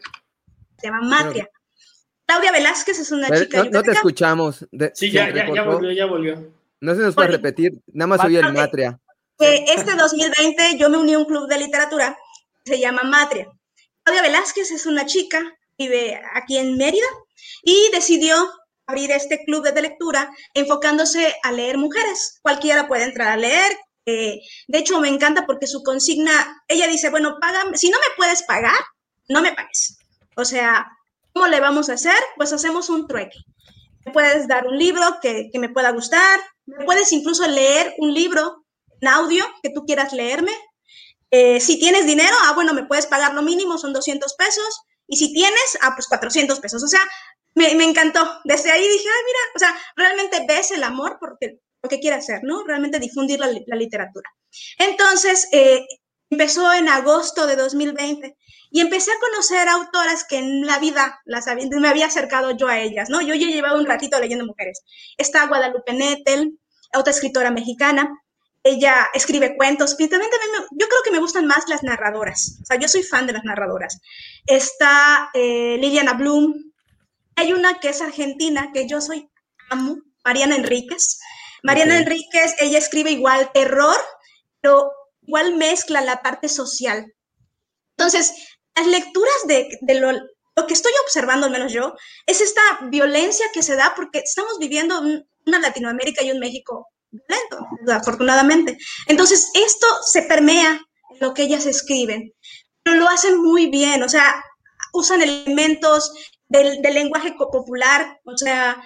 Se 0.82 0.88
llama 0.88 1.02
Matria. 1.02 1.50
Claudia 2.26 2.52
Velázquez 2.52 3.00
es 3.00 3.12
una 3.12 3.30
chica... 3.30 3.66
No, 3.72 3.84
te 3.84 3.92
escuchamos. 3.92 4.66
sí, 4.94 5.12
ya, 5.12 5.30
ya, 5.34 5.54
ya 5.54 5.64
volvió, 5.64 5.92
ya 5.92 6.06
volvió. 6.06 6.52
No 6.80 6.96
se 6.96 7.02
nos 7.02 7.14
puede 7.14 7.30
repetir, 7.30 7.74
nada 7.94 8.08
más 8.08 8.26
oye 8.26 8.40
el 8.40 8.54
Matria. 8.54 9.00
este 9.38 9.96
2020 9.96 10.78
yo 10.78 10.90
me 10.90 10.98
uní 10.98 11.14
a 11.14 11.20
un 11.20 11.26
club 11.26 11.48
de 11.48 11.60
literatura, 11.60 12.18
se 12.66 12.80
llama 12.80 13.04
Matria. 13.04 13.48
Claudia 14.04 14.24
Velázquez 14.24 14.72
es 14.72 14.86
una 14.88 15.06
chica, 15.06 15.40
vive 15.78 16.20
aquí 16.34 16.58
en 16.58 16.78
Mérida, 16.78 17.06
y 17.64 17.90
decidió 17.94 18.36
abrir 18.88 19.12
este 19.12 19.44
club 19.46 19.72
de 19.72 19.82
lectura 19.82 20.30
enfocándose 20.54 21.36
a 21.44 21.52
leer 21.52 21.78
mujeres. 21.78 22.40
Cualquiera 22.42 22.88
puede 22.88 23.04
entrar 23.04 23.30
a 23.30 23.38
leer. 23.38 23.72
Eh, 24.06 24.42
de 24.68 24.78
hecho, 24.78 25.00
me 25.00 25.08
encanta 25.08 25.46
porque 25.46 25.68
su 25.68 25.84
consigna, 25.84 26.64
ella 26.68 26.88
dice, 26.88 27.10
bueno, 27.10 27.38
págame, 27.40 27.78
si 27.78 27.90
no 27.90 27.98
me 28.00 28.16
puedes 28.18 28.44
pagar, 28.44 28.80
no 29.30 29.42
me 29.42 29.54
pagues. 29.54 29.98
O 30.36 30.46
sea, 30.46 30.92
¿cómo 31.34 31.48
le 31.48 31.60
vamos 31.60 31.90
a 31.90 31.94
hacer? 31.94 32.18
Pues 32.38 32.54
hacemos 32.54 32.90
un 32.90 33.08
trueque. 33.08 33.40
Me 34.06 34.12
puedes 34.12 34.48
dar 34.48 34.68
un 34.68 34.78
libro 34.78 35.20
que, 35.22 35.50
que 35.52 35.60
me 35.60 35.70
pueda 35.70 35.92
gustar, 35.92 36.40
puedes 36.86 37.12
incluso 37.12 37.48
leer 37.48 37.94
un 37.98 38.14
libro 38.14 38.66
en 39.00 39.08
audio 39.08 39.46
que 39.62 39.70
tú 39.70 39.86
quieras 39.86 40.14
leerme. 40.14 40.52
Eh, 41.30 41.60
si 41.60 41.80
tienes 41.80 42.06
dinero, 42.06 42.36
ah, 42.44 42.54
bueno, 42.54 42.74
me 42.74 42.86
puedes 42.86 43.08
pagar 43.08 43.34
lo 43.34 43.42
mínimo, 43.42 43.78
son 43.78 43.94
200 43.94 44.34
pesos. 44.34 44.82
Y 45.08 45.18
si 45.18 45.34
tienes, 45.34 45.78
ah, 45.82 45.94
pues 45.96 46.08
400 46.08 46.60
pesos. 46.60 46.84
O 46.84 46.88
sea, 46.88 47.02
me, 47.56 47.76
me 47.76 47.86
encantó. 47.86 48.40
Desde 48.44 48.72
ahí 48.72 48.82
dije, 48.82 49.08
ay, 49.08 49.24
mira, 49.26 49.40
o 49.56 49.60
sea, 49.60 49.76
realmente 49.96 50.46
ves 50.48 50.72
el 50.72 50.84
amor 50.84 51.18
porque 51.20 51.60
lo 51.84 51.90
que 51.90 52.00
quiere 52.00 52.18
hacer, 52.18 52.42
¿no? 52.44 52.64
Realmente 52.64 53.00
difundir 53.00 53.40
la, 53.40 53.48
la 53.48 53.76
literatura. 53.76 54.30
Entonces, 54.78 55.48
eh, 55.52 55.86
empezó 56.30 56.72
en 56.74 56.90
agosto 56.90 57.48
de 57.48 57.56
2020 57.56 58.38
y 58.72 58.80
empecé 58.80 59.12
a 59.12 59.20
conocer 59.20 59.68
autoras 59.68 60.24
que 60.24 60.38
en 60.38 60.66
la 60.66 60.80
vida 60.80 61.20
las 61.26 61.46
me 61.46 61.90
había 61.90 62.06
acercado 62.08 62.52
yo 62.52 62.68
a 62.68 62.80
ellas, 62.80 63.10
¿no? 63.10 63.22
Yo 63.22 63.36
ya 63.36 63.48
llevaba 63.48 63.78
un 63.78 63.86
ratito 63.86 64.18
leyendo 64.20 64.46
mujeres. 64.46 64.82
Está 65.18 65.46
Guadalupe 65.48 65.94
Nettel, 65.94 66.58
otra 66.94 67.12
escritora 67.12 67.52
mexicana. 67.52 68.10
Ella 68.64 69.10
escribe 69.14 69.58
cuentos, 69.58 69.98
también, 69.98 70.22
yo 70.72 70.88
creo 70.88 71.02
que 71.04 71.12
me 71.12 71.20
gustan 71.20 71.48
más 71.48 71.68
las 71.68 71.82
narradoras, 71.82 72.60
o 72.62 72.66
sea, 72.66 72.78
yo 72.78 72.88
soy 72.88 73.02
fan 73.02 73.26
de 73.26 73.34
las 73.34 73.44
narradoras. 73.44 74.00
Está 74.46 75.32
eh, 75.34 75.78
Liliana 75.80 76.14
Bloom, 76.14 76.72
hay 77.36 77.54
una 77.54 77.80
que 77.80 77.90
es 77.90 78.02
argentina, 78.02 78.70
que 78.72 78.88
yo 78.88 79.02
soy 79.02 79.30
amo, 79.72 79.98
Mariana 80.24 80.56
Enríquez. 80.56 81.20
Mariana 81.64 81.98
Enríquez, 81.98 82.56
ella 82.60 82.78
escribe 82.78 83.10
igual 83.10 83.52
terror, 83.52 83.98
pero 84.62 84.92
igual 85.24 85.56
mezcla 85.56 86.02
la 86.02 86.22
parte 86.22 86.48
social. 86.48 87.12
Entonces, 87.98 88.34
las 88.76 88.88
lecturas 88.88 89.36
de, 89.48 89.96
lo, 89.96 90.12
que 90.68 90.74
estoy 90.74 90.92
observando, 91.04 91.46
al 91.46 91.52
menos 91.52 91.74
yo, 91.74 91.96
es 92.26 92.42
esta 92.42 92.62
violencia 92.84 93.46
que 93.54 93.64
se 93.64 93.76
da 93.76 93.94
porque 93.96 94.20
estamos 94.20 94.60
viviendo 94.60 95.00
una 95.00 95.60
Latinoamérica 95.60 96.24
y 96.24 96.32
un 96.32 96.40
México 96.40 96.88
violento, 97.12 97.68
afortunadamente. 97.92 98.78
Entonces, 99.08 99.50
esto 99.54 99.88
se 100.04 100.24
permea 100.24 100.82
en 101.10 101.20
lo 101.20 101.34
que 101.34 101.44
ellas 101.44 101.66
escriben, 101.66 102.34
pero 102.84 102.98
lo 102.98 103.10
hacen 103.10 103.42
muy 103.42 103.68
bien, 103.68 104.04
o 104.04 104.10
sea, 104.10 104.44
usan 104.94 105.22
elementos 105.22 106.14
del, 106.48 106.82
del 106.82 106.94
lenguaje 106.94 107.34
popular, 107.38 108.20
o 108.26 108.38
sea, 108.38 108.82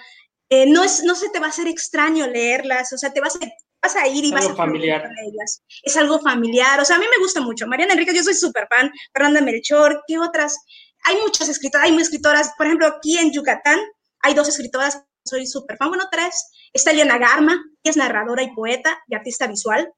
eh, 0.48 0.66
no, 0.66 0.84
es, 0.84 1.02
no 1.02 1.14
se 1.14 1.28
te 1.30 1.40
va 1.40 1.46
a 1.46 1.50
hacer 1.50 1.66
extraño 1.66 2.26
leerlas, 2.26 2.92
o 2.92 2.98
sea, 2.98 3.12
te 3.12 3.20
vas 3.20 3.36
a 3.36 3.40
vas 3.82 3.96
a 3.96 4.06
ir 4.08 4.24
y 4.24 4.32
vas 4.32 4.48
a 4.48 4.54
familiar. 4.54 5.08
ellas. 5.26 5.62
Es 5.82 5.96
algo 5.96 6.20
familiar, 6.20 6.80
o 6.80 6.84
sea, 6.84 6.96
a 6.96 6.98
mí 6.98 7.06
me 7.10 7.22
gusta 7.22 7.40
mucho. 7.40 7.66
Mariana 7.66 7.92
Enrique, 7.92 8.14
yo 8.14 8.22
soy 8.22 8.34
súper 8.34 8.66
fan. 8.68 8.90
Fernanda 9.12 9.40
Melchor, 9.40 10.02
¿qué 10.06 10.18
otras? 10.18 10.58
Hay 11.04 11.16
muchas 11.22 11.48
escritoras, 11.48 11.86
hay 11.86 11.96
escritoras, 11.96 12.52
por 12.56 12.66
ejemplo, 12.66 12.86
aquí 12.86 13.18
en 13.18 13.32
Yucatán 13.32 13.78
hay 14.20 14.34
dos 14.34 14.48
escritoras, 14.48 15.02
soy 15.24 15.46
súper 15.46 15.76
fan, 15.76 15.88
bueno, 15.88 16.04
tres. 16.10 16.50
Está 16.72 16.90
Eliana 16.90 17.18
Garma, 17.18 17.62
que 17.82 17.90
es 17.90 17.96
narradora 17.96 18.42
y 18.42 18.52
poeta 18.54 18.98
y 19.06 19.14
artista 19.14 19.46
visual. 19.46 19.92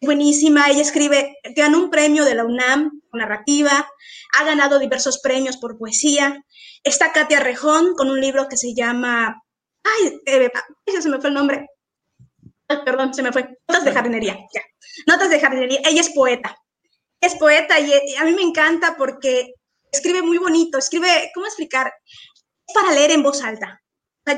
Buenísima, 0.00 0.68
ella 0.70 0.82
escribe, 0.82 1.36
ganó 1.54 1.78
un 1.78 1.90
premio 1.90 2.24
de 2.24 2.34
la 2.34 2.44
UNAM 2.44 2.90
narrativa, 3.12 3.88
ha 4.38 4.44
ganado 4.44 4.78
diversos 4.78 5.20
premios 5.20 5.56
por 5.56 5.78
poesía. 5.78 6.44
Está 6.82 7.12
Katia 7.12 7.40
Rejón 7.40 7.94
con 7.94 8.10
un 8.10 8.20
libro 8.20 8.48
que 8.48 8.56
se 8.56 8.74
llama, 8.74 9.42
ay, 9.82 10.20
eh, 10.26 10.50
ya 10.86 11.00
se 11.00 11.08
me 11.08 11.20
fue 11.20 11.28
el 11.28 11.34
nombre, 11.34 11.66
perdón, 12.66 13.14
se 13.14 13.22
me 13.22 13.32
fue. 13.32 13.58
Notas 13.68 13.84
de 13.84 13.92
jardinería, 13.92 14.38
ya. 14.54 14.62
Notas 15.06 15.30
de 15.30 15.40
jardinería. 15.40 15.80
Ella 15.84 16.00
es 16.00 16.10
poeta. 16.10 16.56
Es 17.20 17.34
poeta 17.36 17.80
y 17.80 17.92
a 18.16 18.24
mí 18.24 18.32
me 18.34 18.42
encanta 18.42 18.96
porque 18.98 19.54
escribe 19.94 20.22
muy 20.22 20.38
bonito, 20.38 20.78
escribe, 20.78 21.30
¿cómo 21.34 21.46
explicar? 21.46 21.92
Es 22.66 22.74
para 22.74 22.92
leer 22.92 23.12
en 23.12 23.22
voz 23.22 23.42
alta. 23.42 23.80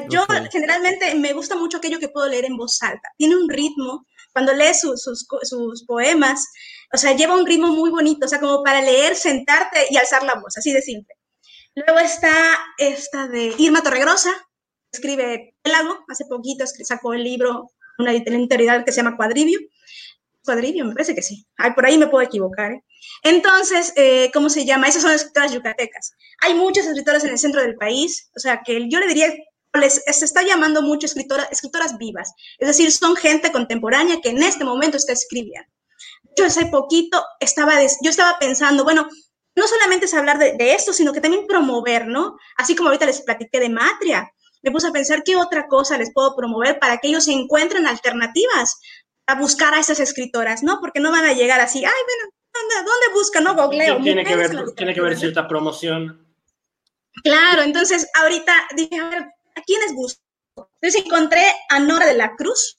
yo 0.08 0.24
generalmente 0.50 1.14
me 1.14 1.32
gusta 1.32 1.56
mucho 1.56 1.78
aquello 1.78 1.98
que 1.98 2.08
puedo 2.08 2.28
leer 2.28 2.44
en 2.44 2.56
voz 2.56 2.82
alta. 2.82 3.08
Tiene 3.16 3.36
un 3.36 3.48
ritmo, 3.48 4.06
cuando 4.32 4.52
lee 4.52 4.74
sus, 4.74 5.02
sus, 5.02 5.84
poemas, 5.86 6.46
o 6.92 6.98
sea, 6.98 7.16
lleva 7.16 7.34
un 7.34 7.46
ritmo 7.46 7.68
muy 7.68 7.90
bonito, 7.90 8.26
o 8.26 8.28
sea, 8.28 8.40
como 8.40 8.62
para 8.62 8.82
leer, 8.82 9.16
sentarte 9.16 9.86
y 9.90 9.96
alzar 9.96 10.22
la 10.24 10.34
voz, 10.34 10.56
así 10.56 10.72
de 10.72 10.82
simple. 10.82 11.14
Luego 11.74 12.00
está 12.00 12.32
esta 12.78 13.28
de 13.28 13.54
Irma 13.58 13.82
Torregrosa, 13.82 14.30
escribe 14.92 15.54
Pélago, 15.62 16.04
hace 16.08 16.24
poquito 16.26 16.64
sacó 16.66 17.14
el 17.14 17.24
libro 17.24 17.70
una 17.98 18.12
editorial 18.12 18.84
que 18.84 18.92
se 18.92 19.02
llama 19.02 19.16
Cuadrivio. 19.16 19.60
Cuadrivio, 20.44 20.84
me 20.84 20.94
parece 20.94 21.14
que 21.14 21.22
sí. 21.22 21.46
Ay, 21.56 21.72
por 21.72 21.86
ahí 21.86 21.98
me 21.98 22.06
puedo 22.06 22.24
equivocar. 22.24 22.72
¿eh? 22.72 22.84
Entonces, 23.22 23.92
eh, 23.96 24.30
¿cómo 24.32 24.48
se 24.48 24.64
llama? 24.64 24.88
Esas 24.88 25.02
son 25.02 25.12
escritoras 25.12 25.52
yucatecas. 25.52 26.12
Hay 26.40 26.54
muchas 26.54 26.86
escritoras 26.86 27.24
en 27.24 27.30
el 27.30 27.38
centro 27.38 27.60
del 27.60 27.76
país, 27.76 28.30
o 28.36 28.40
sea, 28.40 28.62
que 28.64 28.88
yo 28.88 29.00
le 29.00 29.08
diría, 29.08 29.32
les, 29.74 30.02
se 30.04 30.24
está 30.24 30.42
llamando 30.42 30.82
mucho 30.82 31.06
escritora, 31.06 31.44
escritoras 31.50 31.98
vivas. 31.98 32.32
Es 32.58 32.68
decir, 32.68 32.90
son 32.92 33.16
gente 33.16 33.52
contemporánea 33.52 34.20
que 34.20 34.30
en 34.30 34.42
este 34.42 34.64
momento 34.64 34.96
está 34.96 35.12
escribiendo. 35.12 35.68
Yo 36.36 36.44
hace 36.44 36.66
poquito 36.66 37.24
estaba, 37.40 37.80
yo 37.82 38.10
estaba 38.10 38.38
pensando, 38.38 38.84
bueno, 38.84 39.08
no 39.54 39.66
solamente 39.66 40.04
es 40.04 40.14
hablar 40.14 40.38
de, 40.38 40.52
de, 40.52 40.74
esto, 40.74 40.92
sino 40.92 41.12
que 41.12 41.20
también 41.20 41.46
promover, 41.46 42.06
¿no? 42.06 42.36
Así 42.56 42.76
como 42.76 42.90
ahorita 42.90 43.06
les 43.06 43.22
platiqué 43.22 43.58
de 43.58 43.70
Matria, 43.70 44.30
me 44.66 44.72
puse 44.72 44.88
a 44.88 44.92
pensar 44.92 45.22
qué 45.22 45.36
otra 45.36 45.68
cosa 45.68 45.96
les 45.96 46.12
puedo 46.12 46.34
promover 46.34 46.80
para 46.80 46.98
que 46.98 47.06
ellos 47.06 47.28
encuentren 47.28 47.86
alternativas 47.86 48.80
a 49.26 49.36
buscar 49.36 49.72
a 49.74 49.78
esas 49.78 50.00
escritoras, 50.00 50.64
¿no? 50.64 50.80
Porque 50.80 50.98
no 50.98 51.12
van 51.12 51.24
a 51.24 51.34
llegar 51.34 51.60
así, 51.60 51.84
ay, 51.84 51.92
bueno, 51.92 52.32
¿dónde, 52.52 52.74
dónde 52.90 53.14
buscan? 53.14 53.44
No, 53.44 53.54
googleo. 53.54 54.02
Tiene 54.02 54.24
que, 54.24 54.34
ver, 54.34 54.50
tiene 54.74 54.92
que 54.92 55.00
ver 55.00 55.16
cierta 55.16 55.46
promoción. 55.46 56.26
Claro, 57.22 57.62
entonces 57.62 58.08
ahorita 58.14 58.52
dije, 58.74 58.98
a 58.98 59.08
ver, 59.08 59.22
¿a 59.54 59.62
quiénes 59.62 59.94
busco? 59.94 60.20
Entonces 60.80 61.04
encontré 61.04 61.44
a 61.68 61.78
Nora 61.78 62.06
de 62.06 62.14
la 62.14 62.34
Cruz. 62.34 62.76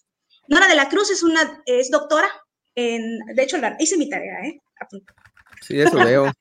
Nora 0.49 0.67
de 0.67 0.75
la 0.75 0.89
Cruz 0.89 1.09
es 1.09 1.23
una, 1.23 1.61
es 1.65 1.89
doctora, 1.89 2.27
en, 2.75 3.19
de 3.33 3.43
hecho 3.43 3.57
la, 3.59 3.77
hice 3.79 3.97
mi 3.97 4.09
tarea, 4.09 4.41
¿eh? 4.43 4.59
Sí, 5.61 5.79
eso 5.79 5.97
veo. 5.97 6.31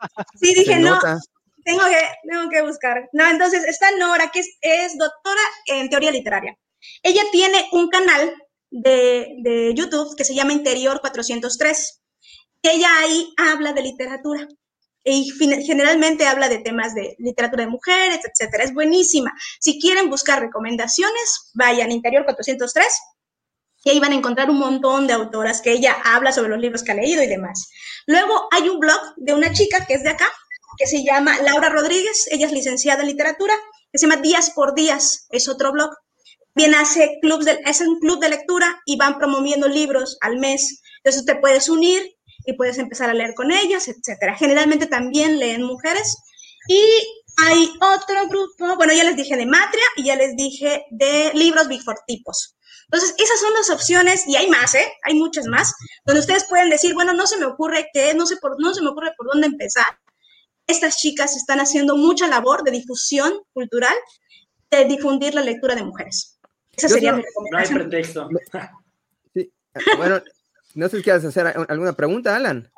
sí, 0.40 0.54
dije, 0.54 0.80
no, 0.80 0.98
tengo 1.66 1.82
que, 1.84 2.30
tengo 2.30 2.48
que 2.48 2.62
buscar. 2.62 3.08
No, 3.12 3.28
entonces 3.28 3.64
está 3.64 3.90
Nora, 3.98 4.30
que 4.32 4.40
es, 4.40 4.96
doctora 4.96 5.42
en 5.66 5.90
teoría 5.90 6.12
literaria. 6.12 6.56
Ella 7.02 7.22
tiene 7.32 7.68
un 7.72 7.88
canal 7.88 8.32
de, 8.70 9.34
de 9.42 9.74
YouTube 9.74 10.16
que 10.16 10.24
se 10.24 10.34
llama 10.34 10.52
Interior 10.52 11.00
403. 11.00 12.02
Ella 12.62 12.88
ahí 13.00 13.34
habla 13.36 13.72
de 13.72 13.82
literatura. 13.82 14.46
y 15.04 15.30
generalmente 15.64 16.26
habla 16.26 16.48
de 16.48 16.58
temas 16.58 16.94
de 16.94 17.16
literatura 17.18 17.64
de 17.64 17.70
mujeres, 17.70 18.20
etcétera. 18.24 18.64
Es 18.64 18.72
buenísima. 18.72 19.32
Si 19.60 19.80
quieren 19.80 20.08
buscar 20.08 20.40
recomendaciones, 20.40 21.50
vayan 21.54 21.92
Interior 21.92 22.24
403 22.24 22.86
y 23.84 23.90
ahí 23.90 24.00
van 24.00 24.12
a 24.12 24.16
encontrar 24.16 24.50
un 24.50 24.58
montón 24.58 25.06
de 25.06 25.12
autoras 25.12 25.62
que 25.62 25.70
ella 25.70 25.96
habla 26.04 26.32
sobre 26.32 26.48
los 26.48 26.58
libros 26.58 26.82
que 26.82 26.90
ha 26.90 26.96
leído 26.96 27.22
y 27.22 27.28
demás. 27.28 27.70
Luego 28.06 28.48
hay 28.50 28.68
un 28.68 28.80
blog 28.80 29.00
de 29.16 29.32
una 29.32 29.52
chica 29.52 29.86
que 29.86 29.94
es 29.94 30.02
de 30.02 30.10
acá, 30.10 30.26
que 30.76 30.86
se 30.86 31.04
llama 31.04 31.40
Laura 31.42 31.68
Rodríguez, 31.68 32.26
ella 32.30 32.46
es 32.46 32.52
licenciada 32.52 33.02
en 33.02 33.08
literatura, 33.08 33.54
que 33.92 33.98
se 33.98 34.06
llama 34.06 34.20
Días 34.20 34.50
por 34.50 34.74
Días, 34.74 35.26
es 35.30 35.48
otro 35.48 35.72
blog. 35.72 35.90
Bien 36.54 36.74
hace 36.74 37.18
clubs 37.20 37.46
es 37.46 37.80
un 37.82 37.98
club 37.98 38.18
de 38.20 38.30
lectura 38.30 38.80
y 38.86 38.96
van 38.96 39.18
promoviendo 39.18 39.68
libros 39.68 40.16
al 40.22 40.38
mes. 40.38 40.80
Entonces 41.04 41.26
te 41.26 41.36
puedes 41.36 41.68
unir 41.68 42.16
y 42.46 42.54
puedes 42.54 42.78
empezar 42.78 43.10
a 43.10 43.14
leer 43.14 43.34
con 43.34 43.52
ellas, 43.52 43.88
etcétera. 43.88 44.36
Generalmente 44.36 44.86
también 44.86 45.38
leen 45.38 45.62
mujeres. 45.62 46.16
Y 46.68 46.80
hay 47.36 47.70
otro 47.80 48.26
grupo, 48.28 48.76
bueno, 48.76 48.94
ya 48.94 49.04
les 49.04 49.16
dije 49.16 49.36
de 49.36 49.44
Matria 49.44 49.84
y 49.96 50.04
ya 50.04 50.16
les 50.16 50.34
dije 50.34 50.84
de 50.90 51.30
libros 51.34 51.68
Big 51.68 51.82
Four 51.82 51.98
tipos. 52.06 52.56
Entonces, 52.90 53.14
esas 53.18 53.40
son 53.40 53.52
las 53.52 53.70
opciones, 53.70 54.26
y 54.28 54.36
hay 54.36 54.48
más, 54.48 54.74
¿eh? 54.76 54.92
Hay 55.02 55.14
muchas 55.14 55.46
más, 55.46 55.74
donde 56.04 56.20
ustedes 56.20 56.44
pueden 56.44 56.70
decir, 56.70 56.94
bueno, 56.94 57.14
no 57.14 57.26
se 57.26 57.36
me 57.36 57.46
ocurre 57.46 57.88
qué, 57.92 58.14
no, 58.14 58.26
sé 58.26 58.36
no 58.58 58.74
se 58.74 58.80
me 58.80 58.90
ocurre 58.90 59.12
por 59.16 59.26
dónde 59.26 59.48
empezar. 59.48 59.86
Estas 60.66 60.96
chicas 60.96 61.36
están 61.36 61.60
haciendo 61.60 61.96
mucha 61.96 62.26
labor 62.26 62.64
de 62.64 62.72
difusión 62.72 63.32
cultural, 63.52 63.94
de 64.70 64.84
difundir 64.84 65.34
la 65.34 65.42
lectura 65.42 65.74
de 65.74 65.84
mujeres. 65.84 66.38
Esa 66.76 66.88
sería 66.88 67.12
mi 67.12 67.22
recomendación. 67.22 67.78
No 67.78 67.84
hay 67.84 67.88
pretexto. 67.88 68.28
Sí. 69.34 69.52
Bueno, 69.98 70.22
no 70.74 70.88
sé 70.88 70.96
si 70.96 71.02
quieres 71.02 71.24
hacer 71.24 71.46
alguna 71.68 71.92
pregunta, 71.92 72.34
Alan. 72.34 72.70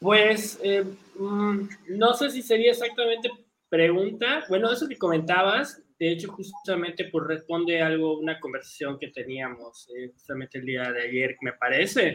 Pues 0.00 0.58
eh, 0.62 0.84
mm, 1.18 1.68
no 1.88 2.14
sé 2.14 2.30
si 2.30 2.42
sería 2.42 2.72
exactamente 2.72 3.30
pregunta. 3.68 4.44
Bueno, 4.48 4.70
eso 4.70 4.86
que 4.88 4.98
comentabas, 4.98 5.82
de 5.98 6.12
hecho, 6.12 6.30
justamente 6.32 7.04
por 7.04 7.26
pues, 7.26 7.38
responde 7.38 7.80
algo, 7.80 8.18
una 8.18 8.38
conversación 8.38 8.98
que 8.98 9.08
teníamos 9.08 9.88
eh, 9.96 10.10
justamente 10.12 10.58
el 10.58 10.66
día 10.66 10.92
de 10.92 11.02
ayer, 11.02 11.36
me 11.40 11.52
parece. 11.54 12.14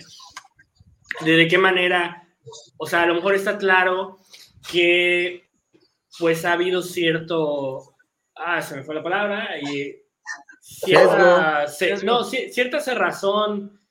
De, 1.25 1.47
qué 1.47 1.57
manera, 1.57 2.27
o 2.77 2.85
sea, 2.85 3.03
a 3.03 3.05
lo 3.05 3.15
mejor 3.15 3.35
está 3.35 3.57
claro 3.57 4.17
que 4.71 5.49
pues 6.19 6.45
ha 6.45 6.53
habido 6.53 6.81
cierto, 6.81 7.95
ah, 8.35 8.61
se 8.61 8.75
me 8.75 8.83
fue 8.83 8.95
la 8.95 9.03
palabra, 9.03 9.59
y 9.59 9.95
cierta, 10.61 11.65
no, 12.03 12.23
cierta 12.23 12.79
cerrazón 12.79 13.81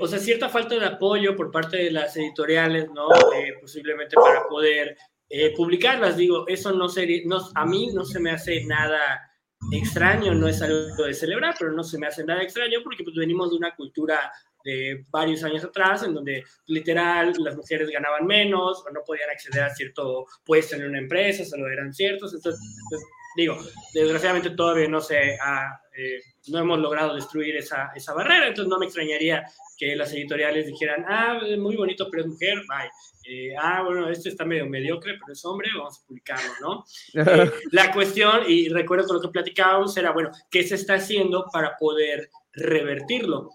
o 0.00 0.06
sea, 0.06 0.18
cierta 0.18 0.48
falta 0.48 0.74
de 0.74 0.86
apoyo 0.86 1.36
por 1.36 1.50
parte 1.50 1.76
de 1.76 1.90
las 1.90 2.16
editoriales, 2.16 2.90
¿no? 2.92 3.08
Eh, 3.34 3.54
posiblemente 3.60 4.16
para 4.16 4.48
poder 4.48 4.96
eh, 5.28 5.52
publicarlas. 5.54 6.16
Digo, 6.16 6.48
eso 6.48 6.72
no 6.72 6.88
sería, 6.88 7.22
no, 7.26 7.40
a 7.54 7.66
mí 7.66 7.90
no 7.92 8.04
se 8.04 8.18
me 8.18 8.30
hace 8.30 8.64
nada 8.64 9.30
extraño, 9.72 10.34
no 10.34 10.48
es 10.48 10.62
algo 10.62 11.04
de 11.04 11.12
celebrar, 11.12 11.54
pero 11.58 11.72
no 11.72 11.84
se 11.84 11.98
me 11.98 12.06
hace 12.06 12.24
nada 12.24 12.42
extraño 12.42 12.80
porque 12.82 13.04
pues, 13.04 13.16
venimos 13.16 13.50
de 13.50 13.56
una 13.56 13.74
cultura 13.74 14.32
de 14.66 15.04
varios 15.10 15.44
años 15.44 15.64
atrás, 15.64 16.02
en 16.02 16.12
donde 16.12 16.44
literal 16.66 17.32
las 17.38 17.56
mujeres 17.56 17.88
ganaban 17.88 18.26
menos 18.26 18.84
o 18.84 18.90
no 18.90 19.02
podían 19.06 19.30
acceder 19.30 19.62
a 19.62 19.74
cierto 19.74 20.26
puesto 20.44 20.74
en 20.74 20.84
una 20.84 20.98
empresa, 20.98 21.44
solo 21.44 21.68
eran 21.68 21.94
ciertos. 21.94 22.34
Entonces, 22.34 22.60
pues, 22.90 23.02
digo, 23.36 23.56
desgraciadamente 23.94 24.50
todavía 24.50 24.88
no 24.88 25.00
se 25.00 25.38
ha, 25.40 25.80
eh, 25.96 26.20
no 26.48 26.58
hemos 26.58 26.80
logrado 26.80 27.14
destruir 27.14 27.56
esa, 27.56 27.92
esa 27.94 28.12
barrera, 28.12 28.48
entonces 28.48 28.68
no 28.68 28.78
me 28.78 28.86
extrañaría 28.86 29.44
que 29.78 29.94
las 29.94 30.12
editoriales 30.12 30.66
dijeran, 30.66 31.04
ah, 31.06 31.38
muy 31.58 31.76
bonito, 31.76 32.08
pero 32.10 32.24
es 32.24 32.28
mujer, 32.28 32.58
bye. 32.66 32.90
Eh, 33.28 33.54
ah, 33.60 33.82
bueno, 33.84 34.08
este 34.08 34.30
está 34.30 34.44
medio 34.44 34.66
mediocre, 34.66 35.14
pero 35.18 35.32
es 35.32 35.44
hombre, 35.44 35.68
vamos 35.76 35.98
a 35.98 36.06
publicarlo, 36.06 36.52
¿no? 36.60 36.84
Eh, 37.14 37.50
la 37.72 37.92
cuestión, 37.92 38.42
y 38.48 38.68
recuerdo 38.68 39.06
con 39.06 39.16
lo 39.16 39.22
que 39.22 39.28
platicábamos, 39.28 39.96
era, 39.96 40.10
bueno, 40.12 40.30
¿qué 40.50 40.64
se 40.64 40.74
está 40.74 40.94
haciendo 40.94 41.46
para 41.52 41.76
poder 41.76 42.30
revertirlo? 42.52 43.50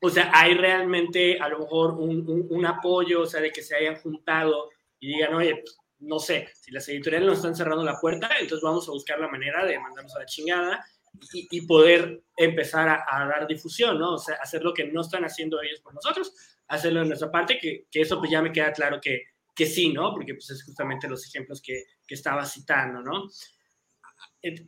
O 0.00 0.10
sea, 0.10 0.30
hay 0.32 0.54
realmente 0.54 1.38
a 1.38 1.48
lo 1.48 1.60
mejor 1.60 1.92
un, 1.92 2.46
un, 2.50 2.66
apoyo, 2.66 3.22
o 3.22 3.26
sea, 3.26 3.40
de 3.40 3.50
que 3.50 3.62
se 3.62 3.76
hayan 3.76 3.96
juntado 3.96 4.70
y 5.00 5.08
digan, 5.08 5.34
oye, 5.34 5.56
pues, 5.56 5.78
no 6.00 6.18
sé, 6.18 6.48
si 6.54 6.70
las 6.70 6.88
editoriales 6.88 7.28
nos 7.28 7.38
están 7.38 7.56
cerrando 7.56 7.84
la 7.84 7.98
puerta, 8.00 8.28
entonces 8.38 8.62
vamos 8.62 8.88
a 8.88 8.92
buscar 8.92 9.18
la 9.18 9.28
manera 9.28 9.64
de 9.64 9.78
mandarnos 9.78 10.14
a 10.16 10.20
la 10.20 10.26
chingada 10.26 10.84
y, 11.32 11.66
poder 11.66 12.22
empezar 12.36 12.88
a, 12.88 13.26
dar 13.26 13.46
difusión, 13.46 13.98
¿no? 13.98 14.14
O 14.14 14.18
sea, 14.18 14.36
hacer 14.42 14.62
lo 14.62 14.74
que 14.74 14.84
no 14.84 15.00
están 15.00 15.24
haciendo 15.24 15.62
ellos 15.62 15.80
por 15.80 15.94
nosotros, 15.94 16.34
hacerlo 16.68 17.00
de 17.00 17.06
nuestra 17.06 17.30
parte, 17.30 17.58
que, 17.58 17.86
que 17.90 18.00
eso 18.00 18.18
pues 18.18 18.30
ya 18.30 18.42
me 18.42 18.52
queda 18.52 18.72
claro 18.72 19.00
que, 19.00 19.22
que 19.54 19.66
sí, 19.66 19.92
¿no? 19.92 20.12
Porque 20.12 20.34
pues 20.34 20.50
es 20.50 20.64
justamente 20.64 21.08
los 21.08 21.26
ejemplos 21.26 21.62
que, 21.62 21.84
que 22.06 22.14
estaba 22.14 22.44
citando, 22.44 23.00
¿no? 23.00 23.28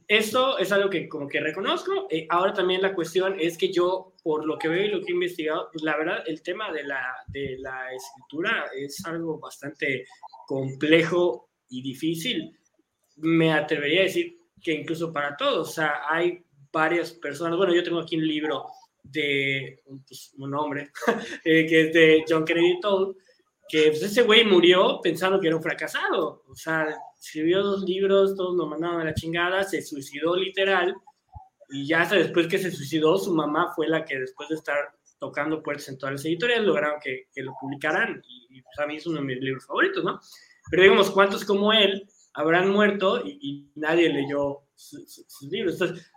Esto 0.08 0.56
es 0.58 0.72
algo 0.72 0.88
que 0.88 1.08
como 1.08 1.28
que 1.28 1.40
reconozco. 1.40 2.06
Eh, 2.08 2.26
ahora 2.30 2.54
también 2.54 2.80
la 2.80 2.94
cuestión 2.94 3.36
es 3.38 3.58
que 3.58 3.70
yo, 3.70 4.14
por 4.26 4.44
lo 4.44 4.58
que 4.58 4.66
veo 4.66 4.84
y 4.84 4.88
lo 4.88 5.00
que 5.02 5.12
he 5.12 5.14
investigado, 5.14 5.68
pues 5.72 5.84
la 5.84 5.96
verdad, 5.96 6.24
el 6.26 6.42
tema 6.42 6.72
de 6.72 6.82
la, 6.82 7.00
de 7.28 7.58
la 7.60 7.94
escritura 7.94 8.64
es 8.76 9.06
algo 9.06 9.38
bastante 9.38 10.04
complejo 10.48 11.50
y 11.68 11.80
difícil. 11.80 12.58
Me 13.18 13.52
atrevería 13.52 14.00
a 14.00 14.04
decir 14.06 14.36
que 14.60 14.72
incluso 14.72 15.12
para 15.12 15.36
todos, 15.36 15.68
o 15.68 15.72
sea, 15.72 16.00
hay 16.10 16.44
varias 16.72 17.12
personas, 17.12 17.56
bueno, 17.56 17.72
yo 17.72 17.84
tengo 17.84 18.00
aquí 18.00 18.16
un 18.16 18.26
libro 18.26 18.66
de 19.04 19.84
pues, 20.08 20.34
un 20.38 20.52
hombre, 20.56 20.90
eh, 21.44 21.64
que 21.64 21.82
es 21.82 21.92
de 21.92 22.24
John 22.28 22.44
Kennedy 22.44 22.80
Toll, 22.80 23.16
que 23.68 23.90
pues, 23.90 24.02
ese 24.02 24.22
güey 24.22 24.44
murió 24.44 24.98
pensando 25.00 25.38
que 25.38 25.46
era 25.46 25.56
un 25.56 25.62
fracasado, 25.62 26.42
o 26.48 26.56
sea, 26.56 26.88
escribió 27.16 27.62
dos 27.62 27.84
libros, 27.84 28.34
todos 28.34 28.56
lo 28.56 28.66
mandaron 28.66 29.02
a 29.02 29.04
la 29.04 29.14
chingada, 29.14 29.62
se 29.62 29.82
suicidó 29.82 30.34
literal, 30.34 30.96
y 31.68 31.86
ya 31.86 32.02
hasta 32.02 32.16
después 32.16 32.46
que 32.46 32.58
se 32.58 32.70
suicidó, 32.70 33.18
su 33.18 33.34
mamá 33.34 33.72
fue 33.74 33.88
la 33.88 34.04
que 34.04 34.18
después 34.18 34.48
de 34.48 34.56
estar 34.56 34.76
tocando 35.18 35.62
puertas 35.62 35.88
en 35.88 35.98
todas 35.98 36.14
las 36.14 36.24
editoriales 36.24 36.66
lograron 36.66 37.00
que, 37.02 37.28
que 37.32 37.42
lo 37.42 37.54
publicaran, 37.60 38.22
y, 38.28 38.62
pues, 38.62 38.78
a 38.78 38.86
mí 38.86 38.96
es 38.96 39.06
uno 39.06 39.20
de 39.20 39.26
mis 39.26 39.40
libros 39.40 39.66
favoritos, 39.66 40.04
¿no? 40.04 40.20
Pero 40.70 40.82
digamos, 40.82 41.10
¿cuántos 41.10 41.44
como 41.44 41.72
él 41.72 42.08
habrán 42.34 42.70
muerto 42.70 43.22
y, 43.24 43.70
nadie 43.74 44.08
leyó 44.08 44.62
sus, 44.74 45.26
libros? 45.50 45.80
Entonces, 45.80 46.10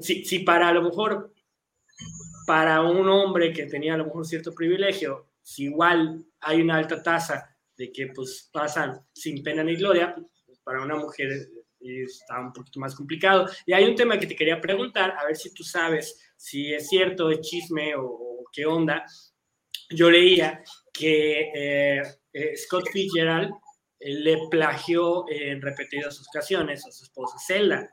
si, 0.00 0.24
si, 0.24 0.38
para 0.40 0.68
a 0.68 0.72
lo 0.72 0.82
mejor, 0.82 1.32
para 2.46 2.82
un 2.82 3.08
hombre 3.08 3.52
que 3.52 3.66
tenía 3.66 3.94
a 3.94 3.98
lo 3.98 4.06
mejor 4.06 4.26
cierto 4.26 4.54
privilegio, 4.54 5.28
si 5.42 5.64
igual 5.64 6.24
hay 6.40 6.60
una 6.60 6.76
alta 6.76 7.02
tasa 7.02 7.56
de 7.76 7.92
que 7.92 8.08
pues 8.08 8.48
pasan 8.52 9.00
sin 9.12 9.42
pena 9.42 9.62
ni 9.62 9.76
gloria, 9.76 10.14
pues, 10.46 10.58
para 10.60 10.82
una 10.82 10.96
mujer 10.96 11.48
está 11.80 12.40
un 12.40 12.52
poquito 12.52 12.80
más 12.80 12.94
complicado. 12.94 13.46
Y 13.66 13.72
hay 13.72 13.84
un 13.84 13.94
tema 13.94 14.18
que 14.18 14.26
te 14.26 14.36
quería 14.36 14.60
preguntar, 14.60 15.14
a 15.18 15.24
ver 15.24 15.36
si 15.36 15.52
tú 15.52 15.62
sabes 15.62 16.32
si 16.36 16.72
es 16.72 16.88
cierto, 16.88 17.30
es 17.30 17.40
chisme 17.40 17.94
o, 17.96 18.44
qué 18.52 18.64
onda. 18.64 19.04
Yo 19.90 20.10
leía 20.10 20.62
que 20.92 21.50
eh, 21.54 22.02
eh, 22.32 22.56
Scott 22.56 22.88
Fitzgerald 22.90 23.52
le 24.00 24.48
plagió 24.50 25.24
en 25.28 25.60
repetidas 25.60 26.20
ocasiones 26.28 26.86
a 26.86 26.92
su 26.92 27.04
esposa 27.04 27.36
Zelda. 27.44 27.88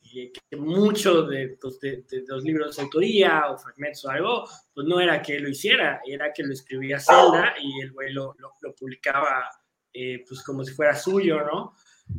Y 0.00 0.32
que 0.32 0.56
muchos 0.56 1.28
pues, 1.60 1.80
de, 1.80 2.04
los 2.26 2.42
libros 2.42 2.76
de 2.76 2.82
autoría 2.82 3.50
o 3.50 3.58
fragmentos 3.58 4.04
o 4.04 4.10
algo, 4.10 4.44
pues 4.74 4.86
no 4.86 5.00
era 5.00 5.22
que 5.22 5.38
lo 5.38 5.48
hiciera, 5.48 6.00
era 6.06 6.32
que 6.32 6.42
lo 6.42 6.52
escribía 6.52 7.00
Zelda 7.00 7.54
y 7.60 7.80
el 7.80 7.92
güey 7.92 8.12
lo, 8.12 8.34
lo, 8.38 8.74
publicaba 8.74 9.48
eh, 9.92 10.24
pues 10.28 10.42
como 10.42 10.64
si 10.64 10.72
fuera 10.72 10.94
suyo, 10.94 11.42
¿no? 11.42 11.74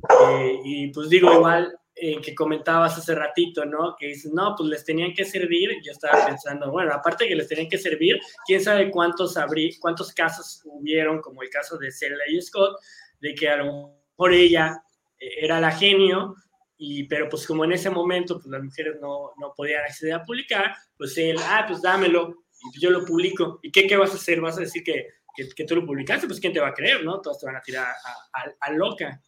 Eh, 0.10 0.60
y 0.64 0.88
pues 0.92 1.10
digo, 1.10 1.32
igual 1.34 1.78
eh, 1.96 2.20
que 2.22 2.34
comentabas 2.34 2.98
hace 2.98 3.16
ratito, 3.16 3.66
¿no? 3.66 3.96
Que 3.98 4.08
dices, 4.08 4.32
no, 4.34 4.56
pues 4.58 4.70
les 4.70 4.84
tenían 4.84 5.14
que 5.14 5.26
servir. 5.26 5.70
Yo 5.84 5.92
estaba 5.92 6.26
pensando, 6.26 6.72
bueno, 6.72 6.94
aparte 6.94 7.28
que 7.28 7.36
les 7.36 7.48
tenían 7.48 7.70
que 7.70 7.78
servir, 7.78 8.20
quién 8.46 8.62
sabe 8.62 8.92
cuántos, 8.92 9.38
abrí, 9.38 9.78
cuántos 9.80 10.12
casos 10.14 10.62
hubieron, 10.66 11.22
como 11.22 11.44
el 11.44 11.50
caso 11.50 11.78
de 11.78 11.92
Zelda 11.92 12.24
y 12.28 12.42
Scott, 12.42 12.78
de 13.20 13.36
que 13.36 13.50
a 13.50 13.58
lo 13.58 13.96
mejor 14.18 14.34
ella 14.34 14.84
eh, 15.20 15.46
era 15.46 15.60
la 15.60 15.72
genio, 15.72 16.36
y, 16.78 17.04
pero 17.04 17.30
pues 17.30 17.46
como 17.48 17.64
en 17.64 17.72
ese 17.72 17.90
momento 17.90 18.40
pues 18.40 18.48
las 18.48 18.62
mujeres 18.62 18.96
no, 19.00 19.32
no 19.40 19.54
podían 19.56 19.84
acceder 19.84 20.16
a 20.16 20.24
publicar, 20.24 20.74
pues 20.98 21.18
él, 21.18 21.38
ah, 21.40 21.66
pues 21.68 21.82
dámelo, 21.82 22.44
y 22.74 22.80
yo 22.80 22.90
lo 22.90 23.06
publico. 23.06 23.60
¿Y 23.62 23.72
qué, 23.72 23.88
qué 23.88 23.98
vas 23.98 24.12
a 24.12 24.16
hacer? 24.16 24.42
¿Vas 24.42 24.58
a 24.58 24.62
decir 24.62 24.84
que, 24.84 25.08
que, 25.36 25.50
que, 25.50 25.66
tú 25.66 25.76
lo 25.76 25.86
publicaste? 25.86 26.28
Pues 26.28 26.40
¿quién 26.40 26.54
te 26.54 26.60
va 26.60 26.70
a 26.70 26.74
creer, 26.74 27.04
no? 27.04 27.20
Todos 27.22 27.40
te 27.40 27.46
van 27.46 27.56
a 27.56 27.62
tirar 27.62 27.86
a, 27.86 28.46
a, 28.60 28.72
loca. 28.72 29.22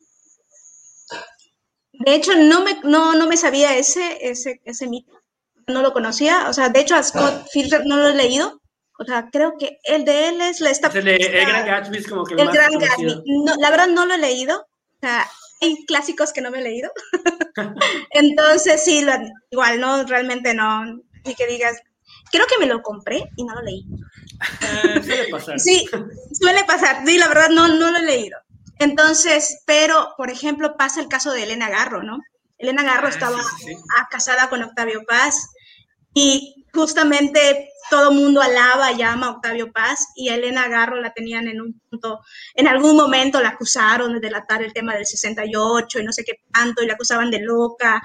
De 2.00 2.16
hecho, 2.16 2.36
no 2.36 2.64
me, 2.64 2.80
no, 2.84 3.14
no 3.14 3.28
me 3.28 3.38
sabía 3.38 3.76
ese, 3.78 4.18
ese, 4.22 4.62
ese 4.66 4.88
mito. 4.88 5.12
No 5.68 5.82
lo 5.82 5.94
conocía. 5.94 6.50
O 6.50 6.54
sea, 6.54 6.70
de 6.70 6.80
hecho, 6.80 6.96
a 6.96 7.04
Scott 7.04 7.48
Filter 7.52 7.86
no 7.86 7.98
lo 7.98 8.10
he 8.10 8.16
leído. 8.16 8.62
O 8.98 9.04
sea, 9.04 9.30
creo 9.32 9.58
que 9.58 9.80
el 9.84 10.06
de 10.06 10.30
él 10.30 10.42
es 10.42 10.62
la 10.62 10.70
esta. 10.70 10.88
El, 10.88 11.06
de, 11.06 11.16
el 11.16 11.46
Gran 11.48 11.66
Gatsby 11.66 11.98
es 11.98 12.08
como 12.08 12.24
que 12.24 12.36
el, 12.36 12.42
el 12.42 12.48
Gran 12.48 12.72
Gatsby. 12.78 13.24
No, 13.44 13.56
la 13.60 13.70
verdad 13.70 13.88
no 13.88 14.06
lo 14.06 14.14
he 14.14 14.18
leído. 14.18 14.58
O 14.60 15.00
sea, 15.02 15.28
hay 15.62 15.86
clásicos 15.86 16.32
que 16.32 16.42
no 16.42 16.52
me 16.52 16.60
he 16.60 16.64
leído. 16.64 16.92
Entonces, 18.12 18.84
sí, 18.84 19.06
igual, 19.50 19.80
no, 19.80 20.04
realmente 20.04 20.54
no. 20.54 20.86
Ni 21.26 21.36
que 21.36 21.48
digas, 21.48 21.82
creo 22.32 22.46
que 22.48 22.60
me 22.60 22.68
lo 22.68 22.82
compré 22.82 23.30
y 23.36 23.44
no 23.44 23.56
lo 23.56 23.62
leí. 23.62 23.86
Ah, 24.62 25.02
suele 25.04 25.28
pasar. 25.30 25.60
Sí, 25.60 25.88
suele 26.40 26.64
pasar. 26.66 27.04
Sí, 27.06 27.18
la 27.18 27.28
verdad 27.28 27.50
no, 27.50 27.68
no 27.68 27.92
lo 27.92 27.98
he 27.98 28.04
leído. 28.04 28.38
Entonces, 28.80 29.62
pero, 29.66 30.14
por 30.18 30.30
ejemplo, 30.30 30.76
pasa 30.78 31.02
el 31.02 31.08
caso 31.08 31.32
de 31.32 31.44
Elena 31.44 31.70
Garro, 31.70 32.04
¿no? 32.04 32.20
Elena 32.58 32.84
Garro 32.84 33.08
Ah, 33.08 33.10
estaba 33.10 33.38
sí, 33.38 33.50
sí, 33.60 33.66
sí. 33.68 33.76
ah, 33.98 34.08
casada 34.10 34.50
con 34.50 34.64
Octavio 34.64 35.04
Paz 35.06 35.50
y 36.14 36.66
justamente 36.74 37.70
todo 37.90 38.12
mundo 38.12 38.42
alaba 38.42 38.92
y 38.94 39.02
ama 39.02 39.28
a 39.28 39.32
Octavio 39.32 39.72
Paz 39.72 40.08
y 40.16 40.30
a 40.30 40.36
Elena 40.36 40.68
Garro 40.68 41.00
la 41.00 41.14
tenían 41.14 41.48
en 41.48 41.62
un 41.62 41.80
punto, 41.90 42.22
en 42.54 42.68
algún 42.68 42.96
momento 42.96 43.42
la 43.42 43.50
acusaron 43.50 44.14
de 44.14 44.20
delatar 44.20 44.64
el 44.64 44.74
tema 44.74 44.96
del 44.96 45.06
68 45.06 46.00
y 46.00 46.04
no 46.04 46.12
sé 46.12 46.24
qué 46.24 46.42
tanto 46.54 46.82
y 46.84 46.88
la 46.88 46.94
acusaban 46.94 47.30
de 47.30 47.40
loca 47.40 48.02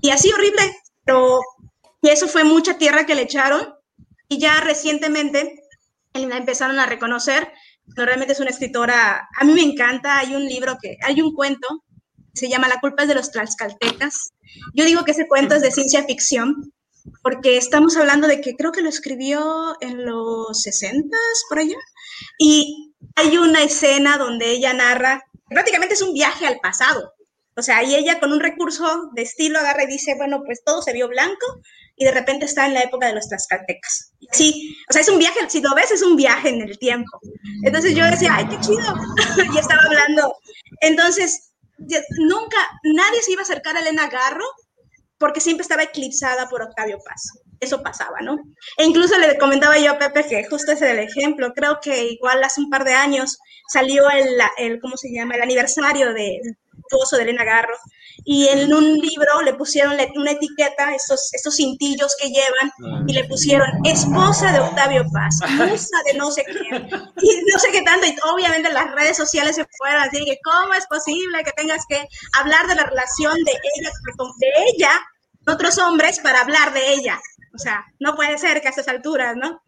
y 0.00 0.10
así 0.10 0.30
horrible, 0.32 0.76
pero 1.04 1.40
y 2.02 2.08
eso 2.08 2.28
fue 2.28 2.44
mucha 2.44 2.78
tierra 2.78 3.04
que 3.06 3.14
le 3.14 3.22
echaron 3.22 3.74
y 4.28 4.38
ya 4.38 4.60
recientemente 4.60 5.62
la 6.14 6.36
empezaron 6.36 6.78
a 6.78 6.86
reconocer, 6.86 7.52
no, 7.96 8.04
realmente 8.04 8.32
es 8.32 8.40
una 8.40 8.50
escritora, 8.50 9.28
a 9.38 9.44
mí 9.44 9.52
me 9.52 9.62
encanta, 9.62 10.18
hay 10.18 10.34
un 10.34 10.44
libro 10.44 10.76
que, 10.80 10.96
hay 11.02 11.20
un 11.20 11.34
cuento, 11.34 11.84
se 12.34 12.48
llama 12.48 12.68
La 12.68 12.80
culpa 12.80 13.02
es 13.02 13.08
de 13.08 13.14
los 13.14 13.30
tlaxcaltecas. 13.30 14.32
Yo 14.74 14.84
digo 14.84 15.04
que 15.04 15.12
ese 15.12 15.26
cuento 15.26 15.54
es 15.54 15.62
de 15.62 15.70
ciencia 15.70 16.04
ficción, 16.04 16.72
porque 17.22 17.56
estamos 17.56 17.96
hablando 17.96 18.26
de 18.26 18.40
que 18.40 18.56
creo 18.56 18.72
que 18.72 18.82
lo 18.82 18.88
escribió 18.88 19.76
en 19.80 20.04
los 20.04 20.60
60 20.60 21.16
por 21.48 21.58
allá, 21.60 21.78
y 22.38 22.94
hay 23.14 23.38
una 23.38 23.62
escena 23.62 24.18
donde 24.18 24.50
ella 24.50 24.72
narra, 24.72 25.22
prácticamente 25.48 25.94
es 25.94 26.02
un 26.02 26.12
viaje 26.12 26.46
al 26.46 26.58
pasado, 26.60 27.14
o 27.56 27.62
sea, 27.62 27.82
y 27.82 27.94
ella 27.94 28.20
con 28.20 28.32
un 28.32 28.40
recurso 28.40 29.10
de 29.14 29.22
estilo 29.22 29.58
agarra 29.58 29.84
y 29.84 29.86
dice, 29.86 30.14
bueno, 30.16 30.42
pues 30.44 30.62
todo 30.62 30.82
se 30.82 30.92
vio 30.92 31.08
blanco, 31.08 31.62
y 31.96 32.04
de 32.04 32.12
repente 32.12 32.44
está 32.44 32.66
en 32.66 32.74
la 32.74 32.82
época 32.82 33.06
de 33.06 33.14
los 33.14 33.28
tlaxcaltecas. 33.28 34.12
Sí, 34.32 34.76
o 34.88 34.92
sea, 34.92 35.02
es 35.02 35.08
un 35.08 35.18
viaje, 35.18 35.40
si 35.48 35.60
lo 35.60 35.74
ves, 35.74 35.90
es 35.90 36.02
un 36.02 36.16
viaje 36.16 36.50
en 36.50 36.60
el 36.60 36.78
tiempo. 36.78 37.18
Entonces 37.64 37.94
yo 37.94 38.04
decía, 38.04 38.34
ay, 38.36 38.46
qué 38.48 38.60
chido, 38.60 38.94
y 39.54 39.58
estaba 39.58 39.80
hablando. 39.86 40.36
Entonces, 40.80 41.52
nunca, 42.18 42.56
nadie 42.84 43.22
se 43.22 43.32
iba 43.32 43.40
a 43.40 43.44
acercar 43.44 43.76
a 43.76 43.80
Elena 43.80 44.08
Garro 44.08 44.44
porque 45.18 45.40
siempre 45.40 45.62
estaba 45.62 45.84
eclipsada 45.84 46.48
por 46.48 46.62
Octavio 46.62 46.98
Paz. 47.04 47.30
Eso 47.60 47.82
pasaba, 47.82 48.20
¿no? 48.20 48.36
E 48.76 48.84
incluso 48.84 49.18
le 49.18 49.38
comentaba 49.38 49.78
yo 49.78 49.92
a 49.92 49.98
Pepe 49.98 50.26
que 50.26 50.44
justo 50.44 50.72
ese 50.72 50.86
es 50.86 50.92
el 50.92 50.98
ejemplo. 50.98 51.54
Creo 51.54 51.78
que 51.80 52.08
igual 52.08 52.44
hace 52.44 52.60
un 52.60 52.68
par 52.68 52.84
de 52.84 52.92
años 52.92 53.38
salió 53.72 54.10
el, 54.10 54.28
el 54.58 54.78
¿cómo 54.80 54.98
se 54.98 55.10
llama? 55.10 55.36
El 55.36 55.42
aniversario 55.42 56.12
del 56.12 56.58
de 57.16 57.22
Elena 57.22 57.44
Garro. 57.44 57.76
Y 58.24 58.48
en 58.48 58.72
un 58.72 58.94
libro 58.94 59.42
le 59.42 59.54
pusieron 59.54 59.96
una 60.16 60.30
etiqueta, 60.30 60.94
estos, 60.94 61.32
estos 61.32 61.56
cintillos 61.56 62.16
que 62.20 62.28
llevan, 62.28 63.04
y 63.06 63.12
le 63.12 63.24
pusieron 63.24 63.68
esposa 63.84 64.52
de 64.52 64.60
Octavio 64.60 65.04
Paz, 65.12 65.38
musa 65.50 65.96
de 66.06 66.14
no 66.14 66.30
sé 66.30 66.44
quién, 66.44 66.88
y 66.88 67.42
no 67.52 67.58
sé 67.58 67.70
qué 67.70 67.82
tanto. 67.82 68.06
Y 68.06 68.16
obviamente 68.32 68.72
las 68.72 68.90
redes 68.92 69.16
sociales 69.16 69.56
se 69.56 69.66
fueron 69.78 70.02
así, 70.02 70.24
que 70.24 70.38
cómo 70.42 70.72
es 70.74 70.86
posible 70.86 71.44
que 71.44 71.52
tengas 71.52 71.84
que 71.88 72.08
hablar 72.40 72.66
de 72.66 72.74
la 72.74 72.84
relación 72.84 73.34
de 73.44 73.52
ella, 73.52 73.90
de 74.38 74.48
ella 74.72 74.90
otros 75.46 75.78
hombres 75.78 76.18
para 76.20 76.40
hablar 76.40 76.72
de 76.72 76.94
ella. 76.94 77.20
O 77.54 77.58
sea, 77.58 77.84
no 78.00 78.16
puede 78.16 78.36
ser 78.38 78.60
que 78.60 78.68
a 78.68 78.70
estas 78.70 78.88
alturas, 78.88 79.36
¿no? 79.36 79.62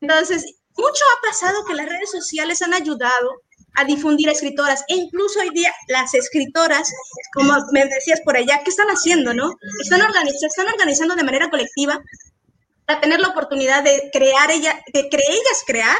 Entonces, 0.00 0.44
mucho 0.76 1.04
ha 1.16 1.26
pasado 1.26 1.64
que 1.64 1.74
las 1.74 1.88
redes 1.88 2.10
sociales 2.10 2.62
han 2.62 2.74
ayudado 2.74 3.42
a 3.74 3.84
difundir 3.84 4.28
escritoras 4.28 4.84
e 4.88 4.94
incluso 4.94 5.40
hoy 5.40 5.50
día 5.50 5.72
las 5.88 6.14
escritoras, 6.14 6.92
como 7.32 7.54
me 7.72 7.84
decías 7.86 8.20
por 8.24 8.36
allá, 8.36 8.60
¿qué 8.62 8.70
están 8.70 8.88
haciendo, 8.88 9.34
no? 9.34 9.56
Están 9.82 10.00
se 10.38 10.46
están 10.46 10.68
organizando 10.68 11.14
de 11.14 11.24
manera 11.24 11.50
colectiva 11.50 12.00
para 12.86 13.00
tener 13.00 13.20
la 13.20 13.28
oportunidad 13.28 13.82
de 13.82 14.10
crear 14.12 14.50
ella, 14.50 14.82
de 14.92 15.08
cre 15.08 15.22
ellas 15.28 15.62
crear, 15.66 15.96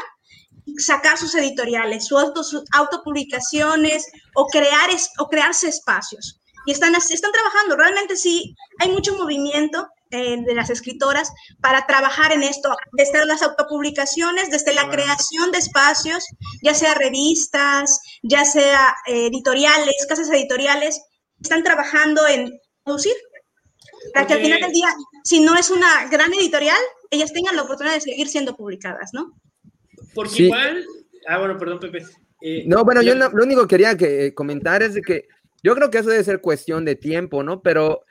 sacar 0.77 1.17
sus 1.17 1.35
editoriales, 1.35 2.07
su 2.07 2.17
auto, 2.17 2.43
sus 2.43 2.63
autopublicaciones 2.71 4.07
o 4.35 4.47
crear 4.47 4.89
es, 4.89 5.09
o 5.19 5.27
crearse 5.27 5.67
espacios. 5.67 6.39
Y 6.65 6.71
están, 6.71 6.95
están 6.95 7.31
trabajando, 7.31 7.75
realmente 7.75 8.15
sí, 8.15 8.55
hay 8.79 8.89
mucho 8.89 9.15
movimiento 9.15 9.87
eh, 10.11 10.37
de 10.45 10.53
las 10.55 10.69
escritoras 10.69 11.31
para 11.61 11.85
trabajar 11.87 12.31
en 12.31 12.43
esto, 12.43 12.75
desde 12.93 13.25
las 13.25 13.41
autopublicaciones, 13.41 14.49
desde 14.51 14.73
la 14.73 14.89
creación 14.89 15.51
de 15.51 15.57
espacios, 15.59 16.25
ya 16.61 16.73
sea 16.73 16.93
revistas, 16.93 17.99
ya 18.23 18.45
sea 18.45 18.95
eh, 19.07 19.27
editoriales, 19.27 20.05
casas 20.07 20.29
editoriales, 20.29 21.01
están 21.41 21.63
trabajando 21.63 22.27
en 22.27 22.51
producir, 22.83 23.13
para 24.13 24.27
que 24.27 24.33
al 24.35 24.41
final 24.41 24.61
del 24.61 24.71
día, 24.71 24.87
si 25.23 25.39
no 25.41 25.55
es 25.57 25.69
una 25.71 26.07
gran 26.09 26.33
editorial, 26.33 26.77
ellas 27.09 27.33
tengan 27.33 27.55
la 27.55 27.63
oportunidad 27.63 27.95
de 27.95 28.01
seguir 28.01 28.27
siendo 28.27 28.55
publicadas, 28.55 29.11
¿no? 29.13 29.33
Porque 30.13 30.31
Sí. 30.35 30.43
igual. 30.45 30.85
Ah, 31.27 31.39
bueno, 31.39 31.57
perdón, 31.57 31.79
Pepe. 31.79 32.05
Eh, 32.41 32.63
No, 32.67 32.83
bueno, 32.85 33.01
yo 33.01 33.15
no- 33.15 33.29
lo 33.29 33.43
único 33.43 33.61
que 33.63 33.67
quería 33.67 33.97
que, 33.97 34.27
eh, 34.27 34.33
comentar 34.35 34.83
es 34.83 34.93
de 34.93 35.01
que 35.01 35.27
yo 35.63 35.73
creo 35.75 35.89
que 35.89 35.97
eso 35.97 36.09
debe 36.09 36.23
ser 36.23 36.41
cuestión 36.41 36.85
de 36.85 36.95
tiempo, 36.95 37.41
¿no? 37.41 37.61
Pero 37.63 38.03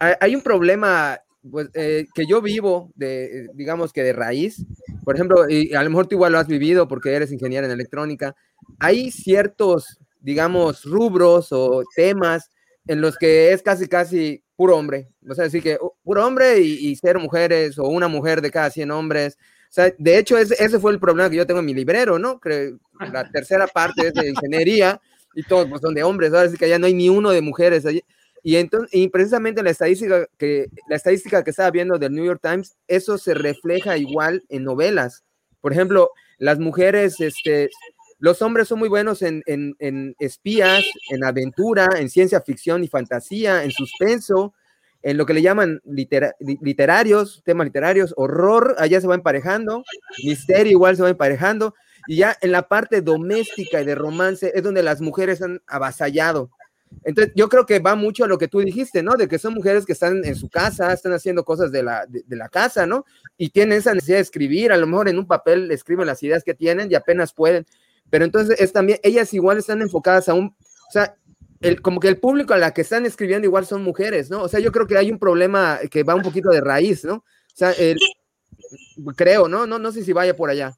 hay, 0.00 0.14
hay 0.20 0.34
un 0.34 0.42
problema 0.42 1.20
pues, 1.50 1.68
eh, 1.74 2.06
que 2.14 2.26
yo 2.26 2.40
vivo, 2.42 2.92
de, 2.94 3.24
eh, 3.24 3.48
digamos 3.54 3.92
que 3.92 4.02
de 4.02 4.12
raíz. 4.12 4.64
Por 5.04 5.14
ejemplo, 5.14 5.48
y 5.48 5.74
a 5.74 5.82
lo 5.82 5.90
mejor 5.90 6.06
tú 6.06 6.16
igual 6.16 6.32
lo 6.32 6.38
has 6.38 6.48
vivido 6.48 6.88
porque 6.88 7.14
eres 7.14 7.32
ingeniero 7.32 7.66
en 7.66 7.72
electrónica. 7.72 8.34
Hay 8.78 9.10
ciertos, 9.10 9.98
digamos, 10.20 10.84
rubros 10.84 11.48
o 11.52 11.82
temas 11.94 12.50
en 12.86 13.00
los 13.00 13.16
que 13.16 13.52
es 13.52 13.62
casi, 13.62 13.88
casi 13.88 14.42
puro 14.56 14.76
hombre. 14.76 15.08
O 15.28 15.34
sea, 15.34 15.44
decir 15.44 15.62
que 15.62 15.78
uh, 15.80 15.90
puro 16.02 16.26
hombre 16.26 16.60
y, 16.60 16.88
y 16.88 16.96
ser 16.96 17.18
mujeres 17.18 17.78
o 17.78 17.88
una 17.88 18.08
mujer 18.08 18.40
de 18.40 18.50
cada 18.50 18.70
100 18.70 18.90
hombres. 18.90 19.38
O 19.68 19.72
sea, 19.72 19.92
de 19.98 20.18
hecho, 20.18 20.38
ese, 20.38 20.54
ese 20.62 20.78
fue 20.78 20.92
el 20.92 21.00
problema 21.00 21.28
que 21.28 21.36
yo 21.36 21.46
tengo 21.46 21.60
en 21.60 21.66
mi 21.66 21.74
librero, 21.74 22.18
¿no? 22.18 22.38
Creo, 22.40 22.78
la 23.12 23.28
tercera 23.30 23.66
parte 23.66 24.08
es 24.08 24.14
de 24.14 24.30
ingeniería 24.30 25.00
y 25.34 25.42
todos 25.42 25.68
pues, 25.68 25.82
son 25.82 25.94
de 25.94 26.02
hombres, 26.02 26.32
ahora 26.32 26.48
sí 26.48 26.56
que 26.56 26.68
ya 26.68 26.78
no 26.78 26.86
hay 26.86 26.94
ni 26.94 27.08
uno 27.08 27.30
de 27.30 27.42
mujeres 27.42 27.84
allí. 27.84 28.02
Y, 28.46 28.58
entonces, 28.58 28.90
y 28.92 29.08
precisamente 29.08 29.60
la 29.64 29.70
estadística, 29.70 30.24
que, 30.38 30.68
la 30.88 30.94
estadística 30.94 31.42
que 31.42 31.50
estaba 31.50 31.72
viendo 31.72 31.98
del 31.98 32.12
New 32.12 32.24
York 32.24 32.38
Times, 32.40 32.76
eso 32.86 33.18
se 33.18 33.34
refleja 33.34 33.96
igual 33.96 34.44
en 34.48 34.62
novelas. 34.62 35.24
Por 35.60 35.72
ejemplo, 35.72 36.10
las 36.38 36.60
mujeres, 36.60 37.18
este, 37.20 37.70
los 38.20 38.42
hombres 38.42 38.68
son 38.68 38.78
muy 38.78 38.88
buenos 38.88 39.22
en, 39.22 39.42
en, 39.46 39.74
en 39.80 40.14
espías, 40.20 40.84
en 41.10 41.24
aventura, 41.24 41.88
en 41.98 42.08
ciencia 42.08 42.40
ficción 42.40 42.84
y 42.84 42.88
fantasía, 42.88 43.64
en 43.64 43.72
suspenso, 43.72 44.54
en 45.02 45.16
lo 45.16 45.26
que 45.26 45.34
le 45.34 45.42
llaman 45.42 45.80
litera- 45.84 46.36
li- 46.38 46.58
literarios, 46.62 47.42
temas 47.44 47.66
literarios, 47.66 48.14
horror, 48.16 48.76
allá 48.78 49.00
se 49.00 49.08
va 49.08 49.16
emparejando, 49.16 49.82
misterio 50.22 50.70
igual 50.70 50.94
se 50.96 51.02
va 51.02 51.10
emparejando, 51.10 51.74
y 52.06 52.18
ya 52.18 52.36
en 52.40 52.52
la 52.52 52.68
parte 52.68 53.00
doméstica 53.02 53.82
y 53.82 53.84
de 53.84 53.96
romance 53.96 54.52
es 54.54 54.62
donde 54.62 54.84
las 54.84 55.00
mujeres 55.00 55.42
han 55.42 55.62
avasallado. 55.66 56.52
Entonces, 57.04 57.32
yo 57.36 57.48
creo 57.48 57.66
que 57.66 57.78
va 57.78 57.94
mucho 57.94 58.24
a 58.24 58.28
lo 58.28 58.38
que 58.38 58.48
tú 58.48 58.60
dijiste, 58.60 59.02
¿no? 59.02 59.14
De 59.14 59.28
que 59.28 59.38
son 59.38 59.54
mujeres 59.54 59.86
que 59.86 59.92
están 59.92 60.24
en 60.24 60.34
su 60.34 60.48
casa, 60.48 60.92
están 60.92 61.12
haciendo 61.12 61.44
cosas 61.44 61.70
de 61.70 61.82
la, 61.82 62.06
de, 62.06 62.24
de 62.26 62.36
la 62.36 62.48
casa, 62.48 62.86
¿no? 62.86 63.04
Y 63.36 63.50
tienen 63.50 63.78
esa 63.78 63.94
necesidad 63.94 64.18
de 64.18 64.22
escribir, 64.22 64.72
a 64.72 64.76
lo 64.76 64.86
mejor 64.86 65.08
en 65.08 65.18
un 65.18 65.26
papel 65.26 65.70
escriben 65.70 66.06
las 66.06 66.22
ideas 66.22 66.42
que 66.42 66.54
tienen 66.54 66.90
y 66.90 66.94
apenas 66.94 67.32
pueden. 67.32 67.66
Pero 68.10 68.24
entonces 68.24 68.60
es 68.60 68.72
también, 68.72 68.98
ellas 69.02 69.32
igual 69.34 69.58
están 69.58 69.82
enfocadas 69.82 70.28
a 70.28 70.34
un, 70.34 70.56
o 70.88 70.92
sea, 70.92 71.16
el, 71.60 71.80
como 71.80 72.00
que 72.00 72.08
el 72.08 72.18
público 72.18 72.54
a 72.54 72.58
la 72.58 72.72
que 72.72 72.82
están 72.82 73.06
escribiendo 73.06 73.46
igual 73.46 73.66
son 73.66 73.82
mujeres, 73.82 74.30
¿no? 74.30 74.42
O 74.42 74.48
sea, 74.48 74.60
yo 74.60 74.72
creo 74.72 74.86
que 74.86 74.96
hay 74.96 75.10
un 75.10 75.18
problema 75.18 75.80
que 75.90 76.02
va 76.02 76.14
un 76.14 76.22
poquito 76.22 76.50
de 76.50 76.60
raíz, 76.60 77.04
¿no? 77.04 77.14
O 77.14 77.24
sea, 77.54 77.72
el, 77.72 77.98
creo, 79.16 79.48
¿no? 79.48 79.66
¿no? 79.66 79.78
No 79.78 79.92
sé 79.92 80.04
si 80.04 80.12
vaya 80.12 80.36
por 80.36 80.50
allá. 80.50 80.76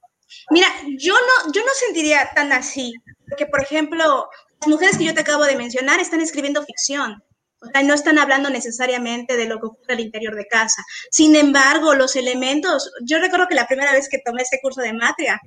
Mira, 0.51 0.69
yo 0.99 1.15
no, 1.15 1.53
yo 1.53 1.63
no 1.63 1.73
sentiría 1.87 2.31
tan 2.35 2.53
así, 2.53 2.95
porque 3.29 3.47
por 3.47 3.63
ejemplo, 3.63 4.29
las 4.61 4.69
mujeres 4.69 4.99
que 4.99 5.05
yo 5.05 5.15
te 5.15 5.21
acabo 5.21 5.45
de 5.45 5.57
mencionar 5.57 6.01
están 6.01 6.21
escribiendo 6.21 6.65
ficción, 6.65 7.23
o 7.61 7.67
sea, 7.67 7.83
no 7.83 7.95
están 7.95 8.19
hablando 8.19 8.51
necesariamente 8.51 9.37
de 9.37 9.47
lo 9.47 9.59
que 9.59 9.67
ocurre 9.67 9.95
al 9.95 10.01
interior 10.01 10.37
de 10.37 10.47
casa. 10.47 10.83
Sin 11.11 11.35
embargo, 11.35 11.95
los 11.95 12.15
elementos, 12.15 12.91
yo 13.05 13.19
recuerdo 13.19 13.49
que 13.49 13.57
la 13.57 13.67
primera 13.67 13.93
vez 13.93 14.09
que 14.09 14.19
tomé 14.25 14.43
este 14.43 14.61
curso 14.63 14.81
de 14.81 14.93
matria, 14.93 15.41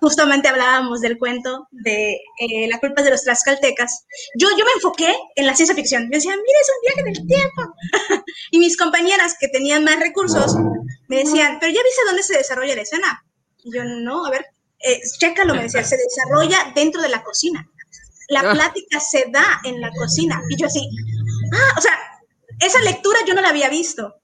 justamente 0.00 0.46
hablábamos 0.46 1.00
del 1.00 1.18
cuento 1.18 1.66
de 1.72 2.20
eh, 2.38 2.68
La 2.68 2.78
culpa 2.78 3.02
de 3.02 3.10
los 3.10 3.24
tlaxcaltecas. 3.24 4.06
Yo, 4.36 4.48
yo 4.50 4.64
me 4.64 4.72
enfoqué 4.76 5.12
en 5.34 5.46
la 5.46 5.56
ciencia 5.56 5.74
ficción. 5.74 6.04
Yo 6.04 6.10
decía, 6.10 6.30
mira, 6.30 6.58
es 6.60 6.70
un 6.76 6.80
viaje 6.82 7.00
en 7.00 7.08
el 7.08 7.26
tiempo. 7.26 8.24
y 8.52 8.58
mis 8.58 8.76
compañeras 8.76 9.34
que 9.38 9.48
tenían 9.48 9.82
más 9.82 9.98
recursos 9.98 10.54
me 11.08 11.18
decían, 11.18 11.58
pero 11.58 11.72
ya 11.72 11.82
viste 11.82 12.02
dónde 12.06 12.22
se 12.22 12.36
desarrolla 12.36 12.76
la 12.76 12.82
escena. 12.82 13.24
Y 13.64 13.74
yo, 13.74 13.82
no, 13.82 14.24
a 14.26 14.30
ver, 14.30 14.46
eh, 14.78 15.00
chécalo, 15.18 15.54
me 15.54 15.62
decía, 15.64 15.82
se 15.82 15.96
desarrolla 15.96 16.72
dentro 16.76 17.02
de 17.02 17.08
la 17.08 17.24
cocina. 17.24 17.68
La 18.28 18.40
Ah. 18.40 18.52
plática 18.52 19.00
se 19.00 19.26
da 19.30 19.60
en 19.64 19.80
la 19.80 19.90
cocina. 19.92 20.40
Y 20.50 20.56
yo 20.60 20.66
así, 20.66 20.80
ah, 21.52 21.74
o 21.78 21.80
sea, 21.80 21.98
esa 22.60 22.80
lectura 22.80 23.18
yo 23.26 23.34
no 23.34 23.40
la 23.40 23.48
había 23.50 23.68
visto. 23.68 24.14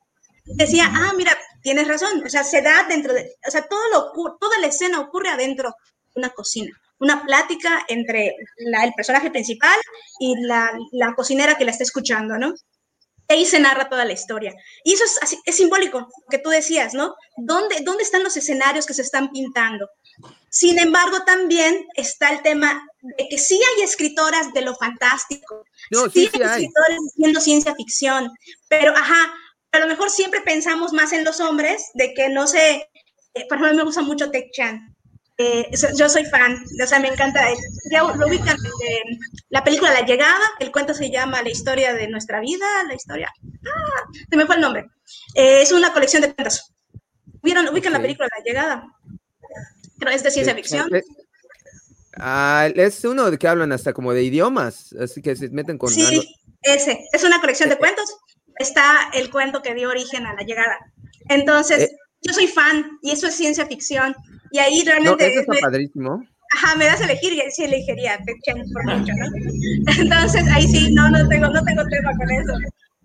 Decía, 0.44 0.90
ah, 0.92 1.12
mira, 1.16 1.36
tienes 1.62 1.88
razón, 1.88 2.22
o 2.24 2.28
sea, 2.28 2.44
se 2.44 2.61
da 2.62 2.84
dentro 2.88 3.14
de, 3.14 3.34
o 3.46 3.50
sea, 3.50 3.62
todo 3.66 3.80
lo, 3.90 4.36
toda 4.38 4.59
la 4.59 4.66
escena 4.66 5.00
ocurre 5.00 5.30
adentro 5.30 5.70
de 6.14 6.20
una 6.20 6.30
cocina. 6.30 6.70
Una 7.00 7.24
plática 7.24 7.84
entre 7.88 8.36
la- 8.59 8.84
el 8.84 8.92
personaje 8.94 9.30
principal 9.30 9.76
y 10.20 10.34
la, 10.42 10.70
la 10.92 11.14
cocinera 11.14 11.57
que 11.57 11.64
la 11.64 11.70
está 11.70 11.82
escuchando, 11.84 12.36
¿no? 12.38 12.52
Y 13.28 13.32
ahí 13.32 13.46
se 13.46 13.59
narra 13.59 13.88
toda 13.88 14.05
la 14.05 14.12
historia. 14.12 14.52
Y 14.84 14.92
eso 14.92 15.05
es, 15.22 15.38
es 15.44 15.57
simbólico, 15.57 16.07
que 16.30 16.38
tú 16.38 16.50
decías, 16.50 16.92
¿no? 16.92 17.14
¿Dónde, 17.38 17.76
¿Dónde 17.82 18.02
están 18.02 18.22
los 18.22 18.36
escenarios 18.36 18.84
que 18.84 18.92
se 18.94 19.00
están 19.02 19.30
pintando? 19.30 19.88
Sin 20.50 20.78
embargo, 20.78 21.24
también 21.24 21.86
está 21.94 22.28
el 22.28 22.42
tema 22.42 22.86
de 23.18 23.28
que 23.28 23.38
sí 23.38 23.61
hay 23.76 23.82
escritoras 23.84 24.52
de 24.52 24.62
lo 24.62 24.74
fantástico, 24.74 25.64
No, 25.90 26.05
sí, 26.11 26.26
sí, 26.26 26.30
sí 26.34 26.42
hay 26.42 26.48
hay. 26.48 26.64
escritores 26.64 26.98
haciendo 27.12 27.40
ciencia 27.40 27.74
ficción, 27.74 28.30
pero 28.68 28.96
ajá, 28.96 29.32
a 29.72 29.78
lo 29.78 29.86
mejor 29.86 30.11
siempre 30.11 30.40
pensamos 30.40 30.92
más 30.92 31.12
en 31.12 31.24
los 31.24 31.40
hombres, 31.40 31.90
de 31.94 32.14
que 32.14 32.28
no 32.30 32.46
sé, 32.46 32.88
eh, 33.34 33.46
por 33.48 33.59
ejemplo, 33.59 33.76
me 33.76 33.84
gusta 33.84 34.02
mucho 34.02 34.30
Tech 34.30 34.50
Chan. 34.52 34.90
Eh, 35.36 35.68
so- 35.76 35.88
yo 35.98 36.09
soy 36.09 36.24
fan, 36.26 36.64
o 36.82 36.86
sea, 36.86 37.00
me 37.00 37.09
encanta. 37.09 37.50
eh, 37.50 37.57
Ya 37.90 38.05
lo 38.05 38.26
ubican 38.28 38.57
la 39.48 39.64
película 39.64 39.92
La 39.92 40.07
Llegada, 40.07 40.40
el 40.61 40.70
cuento 40.70 40.94
se 40.94 41.11
llama 41.11 41.42
La 41.42 41.50
historia 41.50 41.92
de 41.92 42.07
nuestra 42.09 42.38
vida, 42.40 42.64
la 42.86 42.94
historia. 42.94 43.32
Ah, 43.66 44.05
se 44.30 44.36
me 44.36 44.46
fue 44.46 44.55
el 44.55 44.61
nombre. 44.61 44.86
Eh, 45.34 45.61
es 45.62 45.72
una 45.72 45.92
colección 45.92 46.22
de 46.22 46.32
cuentos. 46.32 46.72
¿Vieron, 47.42 47.68
ubican 47.68 47.92
la 47.92 47.98
Ok. 47.98 48.02
película 48.05 48.28
La 48.38 48.44
Llegada? 48.44 48.86
Pero 49.98 50.11
es 50.12 50.22
de 50.22 50.30
ciencia 50.30 50.55
ficción. 50.55 50.94
Eh, 50.94 51.02
Ah, 52.17 52.69
es 52.75 53.05
uno 53.05 53.31
de 53.31 53.39
que 53.39 53.49
hablan 53.49 53.73
hasta 53.73 53.93
como 53.93 54.12
de 54.12 54.23
idiomas, 54.23 54.93
así 55.01 55.21
que 55.23 55.35
se 55.37 55.49
meten 55.51 55.79
con 55.79 55.93
algo. 55.93 56.07
Sí, 56.23 56.35
ese. 56.62 57.07
Es 57.12 57.25
una 57.25 57.41
colección 57.41 57.69
de 57.69 57.77
cuentos. 57.79 58.05
Está 58.59 59.11
el 59.15 59.31
cuento 59.31 59.62
que 59.62 59.75
dio 59.75 59.89
origen 59.89 60.27
a 60.27 60.35
la 60.35 60.43
llegada. 60.43 60.79
Entonces, 61.29 61.83
Eh. 61.83 61.97
yo 62.23 62.33
soy 62.33 62.47
fan 62.47 62.99
y 63.03 63.11
eso 63.11 63.27
es 63.27 63.35
ciencia 63.35 63.67
ficción. 63.67 64.15
Y 64.53 64.59
ahí 64.59 64.79
No, 64.85 64.93
realmente 64.93 65.27
eso 65.33 65.41
está 65.41 65.53
me, 65.55 65.61
padrísimo. 65.61 66.25
ajá, 66.55 66.77
me 66.77 66.85
das 66.87 67.01
a 67.01 67.05
elegir 67.05 67.33
y 67.33 67.43
sí 67.51 67.65
elegiría 67.65 68.19
por 68.73 68.85
mucho, 68.85 69.12
¿no? 69.12 69.27
Entonces, 69.99 70.45
ahí 70.53 70.69
sí, 70.69 70.93
no, 70.95 71.11
no 71.11 71.27
tengo, 71.29 71.49
no 71.49 71.65
tengo 71.65 71.83
tema 71.89 72.12
con 72.17 72.31
eso. 72.31 72.53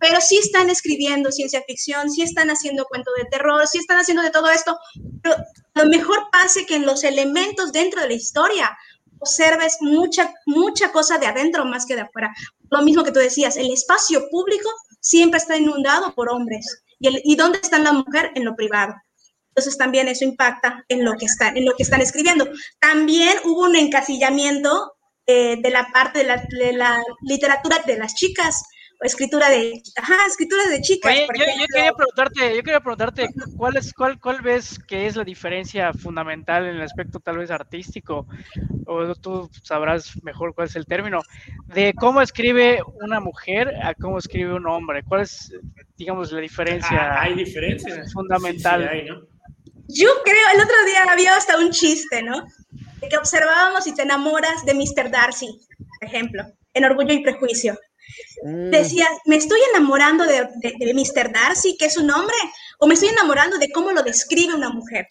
Pero 0.02 0.22
sí 0.22 0.38
están 0.38 0.70
escribiendo 0.70 1.32
ciencia 1.32 1.62
ficción, 1.68 2.10
sí 2.10 2.22
están 2.22 2.50
haciendo 2.50 2.86
cuento 2.86 3.12
de 3.18 3.26
terror, 3.26 3.68
sí 3.68 3.80
están 3.80 3.98
haciendo 3.98 4.24
de 4.24 4.30
todo 4.30 4.50
esto. 4.50 4.78
Pero 5.24 5.36
lo 5.74 5.86
mejor 5.88 6.28
pase 6.32 6.66
que 6.66 6.76
en 6.76 6.86
los 6.86 7.04
elementos 7.04 7.74
dentro 7.74 8.02
de 8.02 8.08
la 8.08 8.14
historia 8.14 8.78
observes 9.20 9.78
mucha, 9.82 10.34
mucha 10.46 10.92
cosa 10.92 11.18
de 11.18 11.28
adentro 11.28 11.66
más 11.66 11.86
que 11.86 11.96
de 11.96 12.02
afuera. 12.02 12.34
Lo 12.70 12.82
mismo 12.82 13.04
que 13.04 13.12
tú 13.12 13.20
decías, 13.20 13.58
el 13.58 13.72
espacio 13.72 14.30
público 14.30 14.70
siempre 15.00 15.38
está 15.38 15.58
inundado 15.58 16.14
por 16.16 16.30
hombres. 16.30 16.84
¿Y, 17.00 17.08
el, 17.08 17.22
¿y 17.24 17.36
dónde 17.36 17.60
está 17.62 17.80
la 17.80 17.94
mujer? 17.94 18.32
En 18.36 18.46
lo 18.46 18.56
privado. 18.56 18.94
Entonces 19.50 19.78
también 19.78 20.08
eso 20.08 20.24
impacta 20.24 20.86
en 20.88 21.04
lo 21.04 21.14
que 21.14 21.26
están, 21.26 21.58
en 21.58 21.66
lo 21.66 21.74
que 21.76 21.84
están 21.84 22.02
escribiendo. 22.02 22.48
También 22.80 23.38
hubo 23.46 23.64
un 23.64 23.76
encasillamiento 23.76 24.94
eh, 25.26 25.58
de 25.62 25.70
la 25.70 25.88
parte 25.92 26.20
de 26.20 26.74
la, 26.74 27.04
literatura 27.22 27.80
de 27.86 27.98
las 27.98 28.16
chicas, 28.16 28.64
escritura 29.02 29.50
de, 29.50 29.82
ajá, 29.96 30.16
escritura 30.28 30.68
de 30.68 30.82
chicas. 30.82 31.12
Oye, 31.12 31.26
por 31.26 31.38
yo, 31.38 31.46
yo 31.46 31.66
quería 31.74 31.94
preguntarte, 31.94 32.56
yo 32.56 32.64
quería 32.64 32.80
preguntarte, 32.80 33.30
¿cuál 33.58 33.78
es, 33.78 33.94
cuál, 33.94 34.20
cuál 34.20 34.42
ves 34.42 34.80
que 34.88 35.08
es 35.08 35.16
la 35.16 35.24
diferencia 35.24 35.94
fundamental 35.94 36.66
en 36.66 36.76
el 36.76 36.82
aspecto 36.82 37.20
tal 37.20 37.38
vez 37.38 37.52
artístico, 37.52 38.28
o 38.86 39.16
tú 39.16 39.50
sabrás 39.64 40.22
mejor 40.24 40.54
cuál 40.54 40.68
es 40.68 40.76
el 40.76 40.86
término, 40.86 41.22
de 41.68 41.94
cómo 41.94 42.22
escribe 42.22 42.82
una 43.02 43.20
mujer 43.20 43.74
a 43.82 43.94
cómo 43.94 44.18
escribe 44.18 44.54
un 44.54 44.68
hombre? 44.68 45.04
¿Cuál 45.04 45.22
es, 45.22 45.54
digamos, 45.96 46.32
la 46.32 46.42
diferencia? 46.42 47.14
Ah, 47.14 47.22
hay 47.24 47.36
diferencias. 47.36 48.12
Fundamental. 48.12 48.82
Sí, 48.82 48.88
sí 48.90 48.96
hay, 48.96 49.06
¿no? 49.06 49.22
Yo 49.92 50.10
creo, 50.24 50.46
el 50.54 50.62
otro 50.62 50.76
día 50.86 51.12
había 51.12 51.36
hasta 51.36 51.58
un 51.58 51.72
chiste, 51.72 52.22
¿no? 52.22 52.46
De 53.02 53.10
que 53.10 53.18
observábamos 53.18 53.86
si 53.86 53.96
te 53.96 54.04
enamoras 54.04 54.64
de 54.64 54.76
Mr. 54.76 55.10
Darcy, 55.10 55.48
por 56.00 56.08
ejemplo, 56.08 56.44
en 56.74 56.86
Orgullo 56.86 57.14
y 57.14 57.24
Prejuicio. 57.24 57.76
Mm, 58.44 58.70
Decía, 58.72 59.08
¿me 59.26 59.36
estoy 59.36 59.60
enamorando 59.74 60.26
de, 60.26 60.48
de, 60.56 60.76
de 60.78 60.94
Mr. 60.94 61.32
Darcy, 61.32 61.78
que 61.78 61.86
es 61.86 61.98
un 61.98 62.10
hombre? 62.12 62.36
¿O 62.80 62.88
me 62.88 62.94
estoy 62.94 63.10
enamorando 63.10 63.58
de 63.58 63.72
cómo 63.72 63.92
lo 63.92 64.04
describe 64.04 64.54
una 64.54 64.70
mujer? 64.70 65.08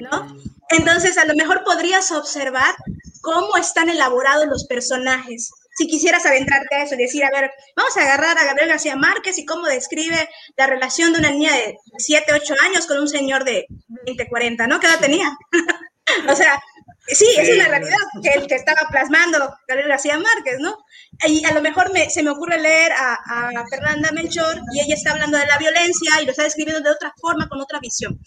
¿No? 0.00 0.36
Entonces, 0.70 1.18
a 1.18 1.24
lo 1.24 1.34
mejor 1.34 1.64
podrías 1.64 2.12
observar 2.12 2.74
cómo 3.22 3.56
están 3.56 3.88
elaborados 3.88 4.46
los 4.46 4.66
personajes. 4.66 5.50
Si 5.76 5.86
quisieras 5.86 6.26
adentrarte 6.26 6.76
a 6.76 6.82
eso 6.82 6.96
decir, 6.96 7.24
a 7.24 7.30
ver, 7.30 7.50
vamos 7.76 7.96
a 7.96 8.02
agarrar 8.02 8.36
a 8.36 8.44
Gabriel 8.44 8.68
García 8.68 8.96
Márquez 8.96 9.38
y 9.38 9.46
cómo 9.46 9.66
describe 9.66 10.28
la 10.56 10.66
relación 10.66 11.12
de 11.12 11.20
una 11.20 11.30
niña 11.30 11.54
de 11.54 11.76
7, 11.96 12.32
8 12.34 12.54
años 12.64 12.86
con 12.86 12.98
un 12.98 13.08
señor 13.08 13.44
de 13.44 13.66
20, 13.88 14.28
40, 14.28 14.66
¿no? 14.66 14.80
¿Qué 14.80 14.86
edad 14.86 15.00
tenía? 15.00 15.30
o 16.28 16.36
sea, 16.36 16.60
sí, 17.06 17.26
es 17.38 17.48
una 17.54 17.68
realidad 17.68 17.96
que 18.22 18.30
el 18.30 18.46
que 18.46 18.54
estaba 18.54 18.80
plasmando 18.90 19.38
Gabriel 19.66 19.88
García 19.88 20.18
Márquez, 20.18 20.58
¿no? 20.60 20.78
Y 21.26 21.44
a 21.44 21.52
lo 21.52 21.60
mejor 21.60 21.92
me, 21.92 22.08
se 22.10 22.22
me 22.22 22.30
ocurre 22.30 22.58
leer 22.58 22.92
a, 22.92 23.14
a 23.14 23.66
Fernanda 23.68 24.10
Melchor 24.12 24.60
y 24.72 24.80
ella 24.80 24.94
está 24.94 25.12
hablando 25.12 25.38
de 25.38 25.46
la 25.46 25.58
violencia 25.58 26.20
y 26.20 26.24
lo 26.24 26.30
está 26.30 26.44
describiendo 26.44 26.82
de 26.82 26.94
otra 26.94 27.12
forma, 27.20 27.48
con 27.48 27.60
otra 27.60 27.78
visión. 27.80 28.18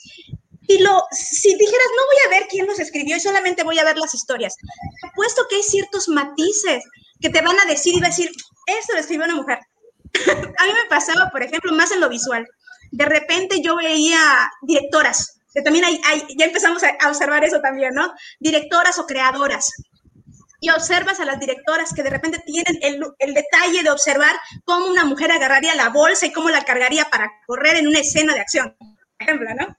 Y 0.68 0.80
lo, 0.80 1.04
si 1.12 1.54
dijeras, 1.56 1.88
no 1.96 2.06
voy 2.06 2.18
a 2.26 2.40
ver 2.40 2.48
quién 2.50 2.68
los 2.68 2.80
escribió 2.80 3.18
y 3.18 3.20
solamente 3.20 3.64
voy 3.64 3.80
a 3.80 3.84
ver 3.84 3.98
las 3.98 4.14
historias, 4.14 4.56
puesto 5.16 5.44
que 5.50 5.58
hay 5.58 5.64
ciertos 5.64 6.08
matices 6.08 6.84
que 7.20 7.30
te 7.30 7.42
van 7.42 7.60
a 7.60 7.66
decir 7.66 7.94
y 7.96 8.00
va 8.00 8.08
a 8.08 8.10
decir, 8.10 8.32
esto 8.68 8.94
lo 8.94 9.00
escribió 9.00 9.26
una 9.26 9.36
mujer. 9.36 9.60
a 10.58 10.66
mí 10.66 10.72
me 10.74 10.90
pasaba, 10.90 11.30
por 11.32 11.44
ejemplo, 11.44 11.74
más 11.74 11.92
en 11.92 12.00
lo 12.00 12.10
visual. 12.10 12.48
De 12.92 13.06
repente 13.06 13.62
yo 13.62 13.76
veía 13.76 14.50
directoras, 14.62 15.40
que 15.54 15.62
también 15.62 15.86
hay, 15.86 16.00
hay 16.06 16.24
ya 16.38 16.46
empezamos 16.46 16.84
a, 16.84 16.90
a 17.00 17.10
observar 17.10 17.44
eso 17.44 17.60
también, 17.62 17.94
¿no? 17.94 18.14
Directoras 18.40 18.98
o 19.00 19.06
creadoras. 19.06 19.70
Y 20.60 20.70
observas 20.70 21.20
a 21.20 21.26
las 21.26 21.40
directoras 21.42 21.94
que 21.94 22.04
de 22.04 22.10
repente 22.10 22.40
tienen 22.46 22.80
el, 22.82 23.04
el 23.20 23.34
detalle 23.34 23.84
de 23.84 23.90
observar 23.92 24.34
cómo 24.64 24.86
una 24.86 25.04
mujer 25.04 25.30
agarraría 25.32 25.76
la 25.76 25.90
bolsa 25.90 26.26
y 26.26 26.32
cómo 26.32 26.50
la 26.50 26.64
cargaría 26.64 27.06
para 27.06 27.30
correr 27.46 27.76
en 27.76 27.88
una 27.88 28.00
escena 28.00 28.34
de 28.34 28.40
acción, 28.40 28.74
por 28.80 28.90
ejemplo, 29.20 29.50
¿no? 29.60 29.76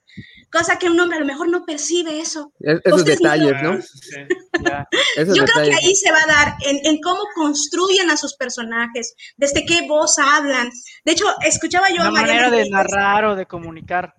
Cosa 0.53 0.79
que 0.79 0.89
un 0.89 1.01
hombre 1.01 1.17
a 1.17 1.21
lo 1.21 1.27
mejor 1.27 1.49
no 1.49 1.65
percibe 1.65 2.21
eso. 2.21 2.53
es- 2.61 2.81
esos 2.85 3.05
detalles, 3.05 3.55
Ah, 3.57 3.63
¿no? 3.63 3.81
sí, 3.83 3.89
sí. 4.03 4.21
Esos 5.17 5.37
Yo 5.37 5.45
creo 5.47 5.65
que 5.65 5.75
ahí 5.75 5.97
se 5.97 6.13
va 6.13 6.19
a 6.23 6.27
dar 6.27 6.55
en, 6.67 6.79
en 6.85 7.01
cómo 7.01 7.23
construyen 7.35 8.09
a 8.11 8.17
sus 8.17 8.37
personajes, 8.37 9.15
desde 9.37 9.65
qué 9.67 9.89
voz 9.89 10.17
hablan. 10.19 10.71
De 11.05 11.13
hecho, 11.13 11.25
escuchaba 11.45 11.89
yo 11.89 11.97
Una 11.97 12.09
a 12.09 12.11
Mariana 12.13 12.43
manera 12.51 12.57
de 12.65 12.71
narrar 12.71 13.25
o 13.25 13.35
de 13.37 13.47
comunicar. 13.47 14.15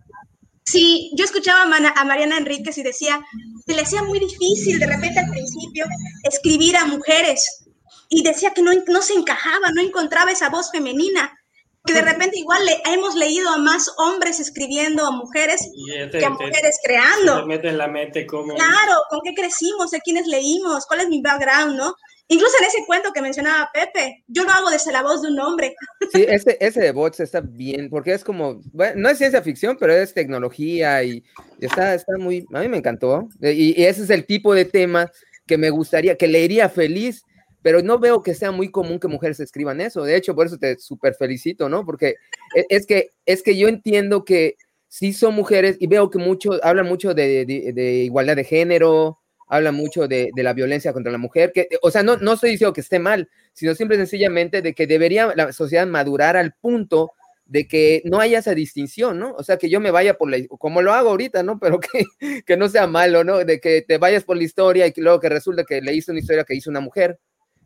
Sí, 0.66 1.11
yo 1.16 1.26
escuchaba 1.26 1.61
a, 1.63 2.03
Mariana 2.05 2.38
Enríquez 2.38 2.78
y 2.78 2.84
decía, 2.84 3.20
se 3.66 3.74
le 3.76 3.82
hacía 3.82 4.01
muy 4.03 4.20
difícil 4.20 4.80
de 4.80 4.88
repente 4.88 5.20
al 5.20 5.30
principio 5.30 5.86
escribir 6.24 6.76
a 6.78 6.86
mujeres. 6.86 7.66
Y 8.09 8.24
decía 8.24 8.51
que 8.51 8.61
no, 8.61 8.72
no 8.88 9.01
se 9.01 9.13
encajaba, 9.13 9.72
no 9.74 9.82
encontraba 9.82 10.32
esa 10.32 10.49
voz 10.49 10.72
femenina. 10.72 11.38
Que 11.86 11.93
de 11.93 12.01
repente 12.01 12.39
igual 12.39 12.66
le, 12.66 12.82
hemos 12.91 13.13
leído 13.13 13.47
a 13.51 13.57
más 13.57 13.91
hombres 13.99 14.39
escribiendo 14.39 15.05
a 15.05 15.11
mujeres 15.11 15.70
te, 16.11 16.18
que 16.18 16.26
a 16.26 16.30
te- 16.30 16.30
mujeres 16.30 16.80
te 16.82 16.88
creando. 16.88 17.45
mete 17.45 17.70
en 17.70 17.78
la 17.78 17.88
mente 17.88 18.26
como... 18.26 18.55
Claro, 18.55 19.01
¿con 19.11 19.20
qué 19.24 19.36
crecimos? 19.36 19.91
¿De 19.91 19.99
quiénes 19.99 20.26
leímos? 20.26 20.88
¿Cuál 20.88 21.01
es 21.01 21.09
mi 21.09 21.22
background, 21.22 21.76
no? 21.78 21.93
Incluso 22.28 22.53
en 22.59 22.65
ese 22.65 22.86
cuento 22.88 23.11
que 23.13 23.21
mencionaba 23.21 23.69
Pepe, 23.73 24.23
yo 24.28 24.43
lo 24.43 24.51
hago 24.51 24.69
desde 24.71 24.91
la 24.91 25.03
voz 25.03 25.21
de 25.21 25.28
un 25.30 25.39
hombre. 25.39 25.76
Sí, 26.11 26.26
ese, 26.28 26.57
ese 26.59 26.82
de 26.82 26.91
bots 26.91 27.19
está 27.19 27.39
bien, 27.41 27.89
porque 27.89 28.13
es 28.13 28.23
como, 28.23 28.61
bueno, 28.73 28.93
no 28.97 29.09
es 29.09 29.17
ciencia 29.19 29.41
ficción, 29.43 29.78
pero 29.80 29.93
es 29.93 30.13
tecnología 30.13 31.03
y, 31.03 31.23
y 31.59 31.65
está, 31.65 31.93
está 31.93 32.17
muy, 32.17 32.45
a 32.53 32.61
mí 32.61 32.67
me 32.67 32.78
encantó. 32.78 33.28
E, 33.41 33.51
Y, 33.53 33.80
y 33.80 33.86
ese 33.86 34.03
es 34.03 34.09
el 34.09 34.26
tipo 34.26 34.55
de 34.55 34.65
tema 34.65 35.11
que 35.45 35.57
me 35.59 35.69
gustaría, 35.69 36.15
que 36.17 36.28
leería 36.28 36.67
feliz, 36.69 37.21
pero 37.61 37.82
no 37.84 37.99
veo 37.99 38.23
que 38.23 38.34
sea 38.34 38.51
muy 38.51 38.71
común 38.71 38.99
que 38.99 39.07
mujeres 39.07 39.39
escriban 39.39 39.80
eso. 39.80 40.03
De 40.03 40.15
hecho, 40.15 40.34
por 40.36 40.47
eso 40.47 40.57
te 40.57 40.80
súper 40.80 41.13
felicito, 41.15 41.69
¿no? 41.69 41.86
Porque 41.86 42.15
e- 42.55 42.65
es 42.69 42.88
que, 42.88 43.11
es 43.28 43.43
que 43.43 43.55
yo 43.55 43.67
entiendo 43.67 44.26
que 44.26 44.55
sí 44.88 45.13
son 45.13 45.36
mujeres 45.36 45.78
y 45.80 45.86
veo 45.88 46.09
que 46.09 46.17
mucho, 46.17 46.59
hablan 46.63 46.88
mucho 46.88 47.13
de, 47.13 47.45
de- 47.45 47.71
de 47.73 47.91
igualdad 48.03 48.36
de 48.36 48.43
género, 48.45 49.19
hablan 49.47 49.75
mucho 49.75 50.07
de, 50.07 50.29
de 50.35 50.43
la 50.43 50.53
violencia 50.53 50.93
contra 50.93 51.11
la 51.11 51.17
mujer, 51.17 51.51
que, 51.53 51.67
o 51.81 51.91
sea, 51.91 52.03
no, 52.03 52.17
no 52.17 52.33
estoy 52.33 52.51
diciendo 52.51 52.73
que 52.73 52.81
esté 52.81 52.99
mal, 52.99 53.29
sino 53.53 53.75
simple 53.75 53.97
sencillamente 53.97 54.61
de 54.61 54.73
que 54.73 54.87
debería 54.87 55.33
la 55.35 55.51
sociedad 55.53 55.85
madurar 55.87 56.37
al 56.37 56.53
punto 56.53 57.11
de 57.45 57.67
que 57.67 58.01
no 58.05 58.19
haya 58.19 58.39
esa 58.39 58.55
distinción, 58.55 59.19
¿no? 59.19 59.33
O 59.37 59.43
sea, 59.43 59.57
que 59.57 59.69
yo 59.69 59.79
me 59.79 59.91
vaya 59.91 60.15
por 60.15 60.29
la, 60.29 60.37
como 60.47 60.81
lo 60.81 60.93
hago 60.93 61.09
ahorita, 61.09 61.43
¿no? 61.43 61.59
Pero 61.61 61.79
que, 61.79 62.41
que 62.45 62.57
no 62.57 62.67
sea 62.69 62.87
malo, 62.87 63.23
¿no? 63.23 63.37
De 63.37 63.59
que 63.59 63.83
te 63.83 63.97
vayas 63.97 64.23
por 64.23 64.37
la 64.37 64.43
historia 64.43 64.87
y 64.87 64.91
que 64.91 65.01
luego 65.01 65.19
que 65.19 65.29
resulta 65.29 65.63
que 65.63 65.81
leíste 65.81 66.11
una 66.11 66.19
historia 66.19 66.43
que 66.43 66.55
hizo 66.55 66.69
una 66.69 66.79
mujer 66.79 67.19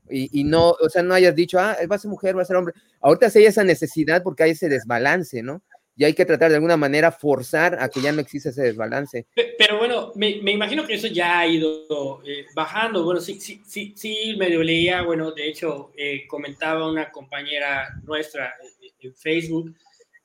y, 0.09 0.41
y 0.41 0.43
no, 0.43 0.71
o 0.71 0.89
sea, 0.89 1.03
no 1.03 1.13
hayas 1.13 1.36
dicho, 1.36 1.59
ah, 1.59 1.77
va 1.89 1.95
a 1.95 1.99
ser 1.99 2.09
mujer, 2.09 2.38
va 2.38 2.41
a 2.41 2.45
ser 2.45 2.55
hombre. 2.55 2.73
Ahorita 2.99 3.30
sí 3.30 3.39
hay 3.39 3.45
esa 3.45 3.63
necesidad 3.63 4.23
porque 4.23 4.43
hay 4.43 4.51
ese 4.51 4.67
desbalance, 4.67 5.43
¿no? 5.43 5.61
Y 6.00 6.06
hay 6.06 6.14
que 6.14 6.24
tratar 6.26 6.47
de 6.50 6.56
alguna 6.56 6.78
manera 6.78 7.12
forzar 7.12 7.76
a 7.78 7.89
que 7.89 8.00
ya 8.02 8.14
no 8.14 8.22
exista 8.22 8.50
ese 8.52 8.62
desbalance. 8.62 9.28
Pe- 9.36 9.54
Pero 9.58 9.80
bueno, 9.80 10.14
me, 10.16 10.38
me 10.41 10.54
imagino 10.54 10.88
que 10.88 10.93
eso 10.93 11.08
ya 11.08 11.39
ha 11.39 11.45
ido 11.45 12.22
eh, 12.26 12.45
bajando. 12.56 13.04
Bueno, 13.04 13.20
sí, 13.20 13.38
sí, 13.41 13.62
sí, 13.68 13.91
sí, 13.97 14.34
medio 14.38 14.64
leía, 14.64 15.02
bueno, 15.02 15.32
de 15.34 15.50
hecho, 15.50 15.91
eh, 15.97 16.26
comentaba 16.26 16.89
una 16.89 17.12
compañera 17.12 17.89
nuestra 18.04 18.54
eh, 18.82 18.91
en 19.02 19.14
Facebook 19.14 19.76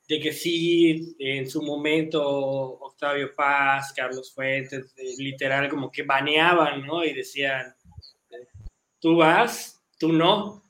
de 0.07 0.19
que 0.21 0.31
sí, 0.31 1.13
en 1.19 1.49
su 1.49 1.61
momento, 1.61 2.23
Octavio 2.25 3.35
Paz, 3.35 3.91
Carlos 3.93 4.33
Fuentes, 4.33 4.93
literal, 5.17 5.67
como 5.67 5.91
que 5.91 6.03
baneaban, 6.03 6.85
¿no? 6.85 7.03
Y 7.03 7.11
decían, 7.13 7.75
tú 9.01 9.17
vas, 9.17 9.81
tú 9.99 10.13
no. 10.13 10.63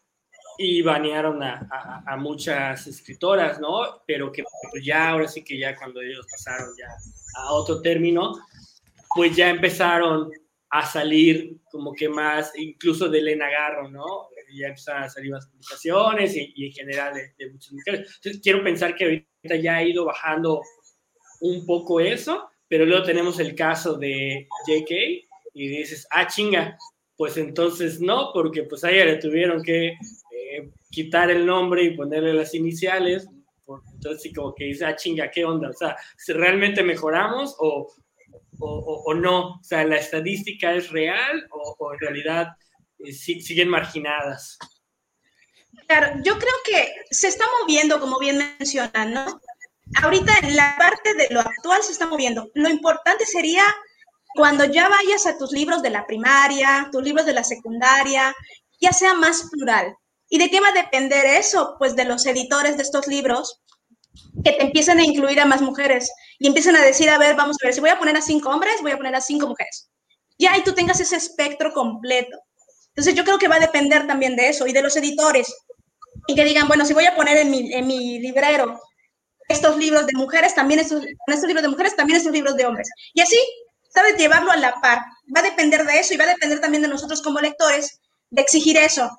Y 0.58 0.82
banearon 0.82 1.44
a, 1.44 2.04
a, 2.06 2.18
muchas 2.18 2.88
escritoras, 2.88 3.60
¿no? 3.60 4.04
Pero 4.08 4.32
que 4.32 4.44
pues, 4.72 4.86
ya, 4.86 5.10
ahora 5.10 5.28
sí 5.28 5.44
que 5.44 5.58
ya 5.58 5.76
cuando 5.76 6.02
ellos 6.02 6.26
pasaron 6.30 6.74
ya 6.78 6.88
a 7.38 7.54
otro 7.54 7.82
término, 7.82 8.34
pues 9.14 9.36
ya 9.36 9.50
empezaron 9.50 10.32
a 10.70 10.86
salir 10.86 11.58
como 11.72 11.94
que 11.94 12.10
más, 12.10 12.52
incluso 12.58 13.10
de 13.10 13.20
Elena 13.20 13.50
Garro, 13.50 13.90
¿no? 13.90 14.30
Ya 14.54 14.68
empezaron 14.68 15.04
a 15.04 15.10
salir 15.10 15.32
más 15.32 15.48
publicaciones 15.48 16.36
y, 16.36 16.66
en 16.66 16.72
general 16.72 17.14
de, 17.38 17.52
muchas 17.52 17.74
mujeres. 17.74 18.12
Entonces, 18.18 18.42
quiero 18.42 18.64
pensar 18.64 18.96
que 18.96 19.06
ahorita 19.06 19.56
ya 19.62 19.78
ha 19.78 19.84
ido 19.84 20.06
bajando 20.06 20.62
un 21.42 21.66
poco 21.66 22.00
eso, 22.00 22.50
pero 22.68 22.86
luego 22.86 23.04
tenemos 23.04 23.40
el 23.40 23.56
caso 23.56 23.96
de 23.96 24.48
JK 24.68 24.92
y 25.54 25.68
dices, 25.68 26.08
ah, 26.12 26.28
chinga, 26.28 26.78
pues 27.18 27.38
entonces 27.38 28.02
no, 28.02 28.32
porque 28.34 28.64
pues 28.64 28.84
a 28.84 28.92
ella 28.92 29.06
le 29.06 29.18
tuvieron 29.18 29.64
que 29.64 29.98
quitar 30.96 31.30
el 31.30 31.46
nombre 31.46 31.84
y 31.84 31.96
ponerle 31.96 32.34
las 32.34 32.54
iniciales, 32.56 33.28
entonces 33.94 34.32
como 34.34 34.56
que 34.56 34.64
dice, 34.66 34.86
ah, 34.86 34.96
chinga, 34.96 35.30
¿qué 35.30 35.44
onda? 35.44 35.70
O 35.70 35.74
sea, 35.74 35.98
¿realmente 36.28 36.84
mejoramos 36.84 37.54
o, 37.60 37.94
o, 38.60 39.04
o, 39.06 39.14
no? 39.14 39.56
O 39.56 39.64
sea, 39.64 39.84
¿la 39.84 39.98
estadística 39.98 40.74
es 40.74 40.90
real 40.92 41.48
o, 41.52 41.94
en 41.94 42.00
realidad 42.00 42.48
eh, 43.00 43.12
siguen 43.12 43.68
marginadas? 43.68 44.58
Claro, 45.86 46.18
yo 46.24 46.40
creo 46.40 46.54
que 46.64 46.94
se 47.12 47.28
está 47.28 47.44
moviendo, 47.60 48.00
como 48.00 48.18
bien 48.18 48.38
mencionan, 48.38 49.14
¿no? 49.14 49.42
Ahorita 50.02 50.34
en 50.44 50.56
la 50.56 50.76
parte 50.78 51.14
de 51.14 51.28
lo 51.32 51.42
actual 51.42 51.84
se 51.84 51.92
está 51.92 52.08
moviendo. 52.08 52.50
Lo 52.54 52.70
importante 52.70 53.26
sería 53.26 53.64
cuando 54.34 54.64
ya 54.64 54.88
vayas 54.88 55.26
a 55.26 55.38
tus 55.38 55.52
libros 55.52 55.82
de 55.82 55.90
la 55.90 56.08
primaria, 56.08 56.88
tus 56.90 57.04
libros 57.04 57.26
de 57.26 57.34
la 57.34 57.44
secundaria, 57.44 58.34
ya 58.80 58.94
sea 58.94 59.14
más 59.14 59.50
plural. 59.52 59.96
¿Y 60.30 60.38
de 60.40 60.50
qué 60.50 60.60
va 60.60 60.70
a 60.70 60.74
depender 60.74 61.26
eso? 61.26 61.76
Pues 61.78 61.96
de 61.96 62.06
los 62.06 62.26
editores 62.26 62.78
de 62.78 62.84
estos 62.84 63.08
libros 63.08 63.62
que 64.44 64.52
te 64.54 64.64
empiecen 64.64 65.00
a 65.00 65.04
incluir 65.04 65.40
a 65.40 65.46
más 65.46 65.62
mujeres 65.62 66.12
y 66.40 66.48
empiezan 66.48 66.76
a 66.76 66.82
decir, 66.82 67.10
a 67.10 67.18
ver, 67.18 67.36
vamos 67.36 67.58
a 67.62 67.68
ver, 67.68 67.74
si 67.74 67.82
voy 67.82 67.90
a 67.90 68.00
poner 68.00 68.16
a 68.18 68.22
cinco 68.22 68.50
hombres, 68.50 68.82
voy 68.82 68.92
a 68.92 68.98
poner 68.98 69.16
a 69.16 69.22
cinco 69.22 69.48
mujeres. 69.48 69.90
Ya 70.38 70.54
ahí 70.54 70.64
tú 70.64 70.74
tengas 70.74 71.00
ese 71.00 71.16
espectro 71.16 71.74
completo. 71.74 72.38
Entonces 72.90 73.14
yo 73.16 73.24
creo 73.24 73.38
que 73.38 73.48
va 73.48 73.56
a 73.56 73.60
depender 73.60 74.08
también 74.08 74.36
de 74.36 74.50
eso 74.50 74.68
y 74.68 74.74
de 74.74 74.82
los 74.82 74.96
editores. 74.96 75.54
Y 76.28 76.36
que 76.36 76.46
digan, 76.46 76.68
bueno, 76.68 76.86
si 76.86 76.94
voy 76.94 77.06
a 77.06 77.16
poner 77.16 77.38
en 77.38 77.52
mi, 77.52 77.74
en 77.74 77.88
mi 77.88 78.20
librero 78.20 78.80
estos 79.48 79.78
libros 79.78 80.08
de 80.08 80.14
mujeres, 80.16 80.56
también 80.56 80.80
estos, 80.80 81.04
estos 81.28 81.48
libros 81.48 81.62
de 81.62 81.70
mujeres, 81.70 81.96
también 81.96 82.18
estos 82.18 82.34
libros 82.34 82.56
de 82.56 82.66
hombres. 82.66 82.90
Y 83.14 83.22
así 83.22 83.38
sabes 83.94 84.18
llevarlo 84.18 84.52
a 84.52 84.58
la 84.58 84.74
par. 84.82 85.00
Va 85.36 85.42
a 85.42 85.44
depender 85.44 85.86
de 85.86 86.00
eso 86.00 86.14
y 86.14 86.18
va 86.18 86.26
a 86.26 86.30
depender 86.30 86.60
también 86.60 86.82
de 86.82 86.90
nosotros 86.90 87.22
como 87.22 87.40
lectores 87.40 88.00
de 88.30 88.42
exigir 88.42 88.78
eso. 88.78 89.10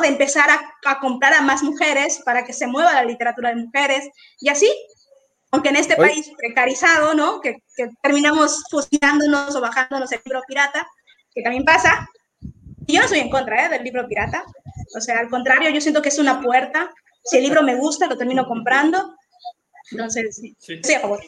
De 0.00 0.08
empezar 0.08 0.48
a, 0.50 1.00
comprar 1.00 1.34
a 1.34 1.42
más 1.42 1.62
mujeres 1.62 2.20
para 2.24 2.44
que 2.44 2.52
se 2.52 2.66
mueva 2.66 2.92
la 2.92 3.04
literatura 3.04 3.50
de 3.50 3.56
mujeres 3.56 4.08
y 4.40 4.48
así, 4.48 4.70
aunque 5.50 5.68
en 5.68 5.76
este 5.76 5.96
país 5.96 6.30
precarizado, 6.36 7.14
¿no? 7.14 7.40
Que, 7.40 7.56
terminamos 8.02 8.64
fusilándonos 8.70 9.54
o 9.54 9.60
bajándonos 9.60 10.10
el 10.12 10.20
libro 10.24 10.42
pirata, 10.46 10.86
que 11.34 11.42
también 11.42 11.64
pasa. 11.64 12.08
Y 12.86 12.94
yo 12.94 13.02
no 13.02 13.08
soy 13.08 13.20
en 13.20 13.30
contra 13.30 13.66
¿eh? 13.66 13.68
del 13.68 13.82
libro 13.82 14.06
pirata, 14.06 14.44
o 14.96 15.00
sea, 15.00 15.18
al 15.18 15.30
contrario, 15.30 15.70
yo 15.70 15.80
siento 15.80 16.02
que 16.02 16.10
es 16.10 16.18
una 16.18 16.40
puerta. 16.42 16.92
Si 17.24 17.38
el 17.38 17.44
libro 17.44 17.62
me 17.62 17.76
gusta, 17.76 18.06
lo 18.06 18.18
termino 18.18 18.46
comprando. 18.46 19.16
Entonces, 19.90 20.36
sí, 20.36 20.56
sí. 20.58 20.94
a 20.94 21.00
favor. 21.00 21.20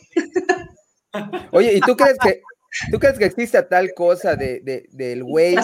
Oye, 1.52 1.74
¿y 1.74 1.80
tú 1.80 1.96
crees 1.96 2.18
que 2.18 2.42
¿Tú 2.90 2.98
crees 2.98 3.18
que 3.18 3.24
existe 3.24 3.62
tal 3.62 3.94
cosa 3.94 4.36
de, 4.36 4.60
de, 4.60 4.86
del 4.90 5.24
güey, 5.24 5.56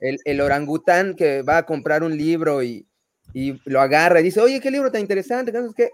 el, 0.00 0.18
el, 0.24 0.40
orangután 0.40 1.14
que 1.14 1.42
va 1.42 1.58
a 1.58 1.66
comprar 1.66 2.02
un 2.02 2.16
libro 2.16 2.62
y, 2.62 2.86
y, 3.32 3.60
lo 3.64 3.80
agarra 3.80 4.20
y 4.20 4.24
dice, 4.24 4.40
oye, 4.40 4.60
qué 4.60 4.70
libro 4.70 4.90
tan 4.90 5.00
interesante? 5.00 5.52
¿Qué? 5.76 5.90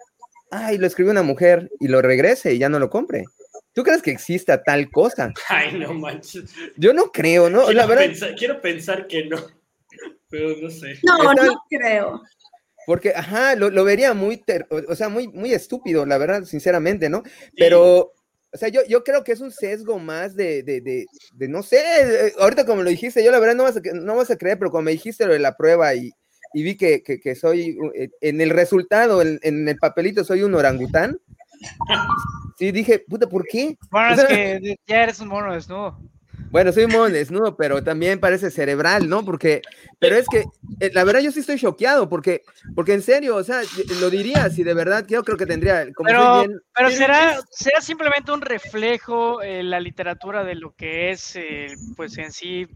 Ay, 0.50 0.78
lo 0.78 0.86
escribió 0.86 1.12
una 1.12 1.22
mujer 1.22 1.70
y 1.80 1.88
lo 1.88 2.02
regrese 2.02 2.54
y 2.54 2.58
ya 2.58 2.68
no 2.68 2.78
lo 2.78 2.90
compre. 2.90 3.24
¿Tú 3.72 3.82
crees 3.82 4.02
que 4.02 4.10
exista 4.10 4.62
tal 4.62 4.90
cosa? 4.90 5.32
Ay, 5.48 5.78
no 5.78 5.94
manches. 5.94 6.54
Yo 6.76 6.92
no 6.92 7.04
creo, 7.10 7.48
¿no? 7.48 7.64
Quiero, 7.64 7.72
La 7.72 7.86
verdad... 7.86 8.04
pensar, 8.04 8.34
quiero 8.34 8.60
pensar 8.60 9.06
que 9.06 9.24
no, 9.26 9.38
pero 10.28 10.56
no 10.60 10.70
sé. 10.70 10.98
No, 11.02 11.32
no 11.32 11.62
creo. 11.70 12.22
Porque, 12.86 13.12
ajá, 13.14 13.54
lo, 13.54 13.70
lo 13.70 13.84
vería 13.84 14.12
muy, 14.12 14.42
o 14.88 14.94
sea, 14.94 15.08
muy, 15.08 15.28
muy 15.28 15.52
estúpido, 15.52 16.04
la 16.04 16.18
verdad, 16.18 16.44
sinceramente, 16.44 17.08
¿no? 17.08 17.22
Pero, 17.56 18.12
o 18.52 18.58
sea, 18.58 18.68
yo, 18.68 18.80
yo 18.88 19.02
creo 19.02 19.24
que 19.24 19.32
es 19.32 19.40
un 19.40 19.50
sesgo 19.50 19.98
más 19.98 20.36
de, 20.36 20.62
de, 20.62 20.80
de, 20.80 21.06
de 21.32 21.48
no 21.48 21.62
sé, 21.62 21.78
eh, 21.78 22.32
ahorita 22.38 22.66
como 22.66 22.82
lo 22.82 22.90
dijiste, 22.90 23.24
yo 23.24 23.30
la 23.30 23.38
verdad 23.38 23.54
no 23.54 23.64
vas 23.64 23.76
a, 23.78 23.80
no 23.94 24.16
vas 24.16 24.30
a 24.30 24.36
creer, 24.36 24.58
pero 24.58 24.70
como 24.70 24.82
me 24.82 24.90
dijiste 24.90 25.26
lo 25.26 25.32
de 25.32 25.38
la 25.38 25.56
prueba 25.56 25.94
y, 25.94 26.10
y 26.52 26.62
vi 26.62 26.76
que, 26.76 27.02
que, 27.02 27.18
que, 27.18 27.34
soy, 27.34 27.78
eh, 27.94 28.10
en 28.20 28.40
el 28.42 28.50
resultado, 28.50 29.22
en, 29.22 29.40
en, 29.42 29.66
el 29.68 29.78
papelito, 29.78 30.22
soy 30.24 30.42
un 30.42 30.54
orangután. 30.54 31.18
Sí, 32.58 32.70
dije, 32.70 33.00
puta, 33.08 33.26
¿por 33.26 33.44
qué? 33.46 33.76
Bueno, 33.90 34.14
es 34.14 34.24
que 34.24 34.76
ya 34.86 35.02
eres 35.02 35.18
un 35.18 35.28
mono 35.28 35.52
desnudo. 35.52 35.98
Bueno, 36.52 36.70
soy 36.70 36.84
un 36.84 37.12
desnudo, 37.12 37.56
pero 37.56 37.82
también 37.82 38.20
parece 38.20 38.50
cerebral, 38.50 39.08
¿no? 39.08 39.24
Porque, 39.24 39.62
pero 39.98 40.16
es 40.16 40.26
que, 40.28 40.44
eh, 40.80 40.90
la 40.92 41.02
verdad, 41.02 41.20
yo 41.20 41.32
sí 41.32 41.40
estoy 41.40 41.58
choqueado, 41.58 42.10
porque, 42.10 42.42
porque 42.74 42.92
en 42.92 43.00
serio, 43.00 43.36
o 43.36 43.42
sea, 43.42 43.62
lo 44.00 44.10
diría, 44.10 44.50
si 44.50 44.62
de 44.62 44.74
verdad, 44.74 45.06
yo 45.08 45.24
creo 45.24 45.38
que 45.38 45.46
tendría. 45.46 45.90
Como 45.94 46.08
pero, 46.08 46.44
pero 46.74 46.90
será, 46.90 47.40
será 47.50 47.80
simplemente 47.80 48.32
un 48.32 48.42
reflejo 48.42 49.40
eh, 49.40 49.62
la 49.62 49.80
literatura 49.80 50.44
de 50.44 50.54
lo 50.54 50.74
que 50.74 51.10
es, 51.10 51.36
eh, 51.36 51.68
pues 51.96 52.18
en 52.18 52.30
sí, 52.30 52.66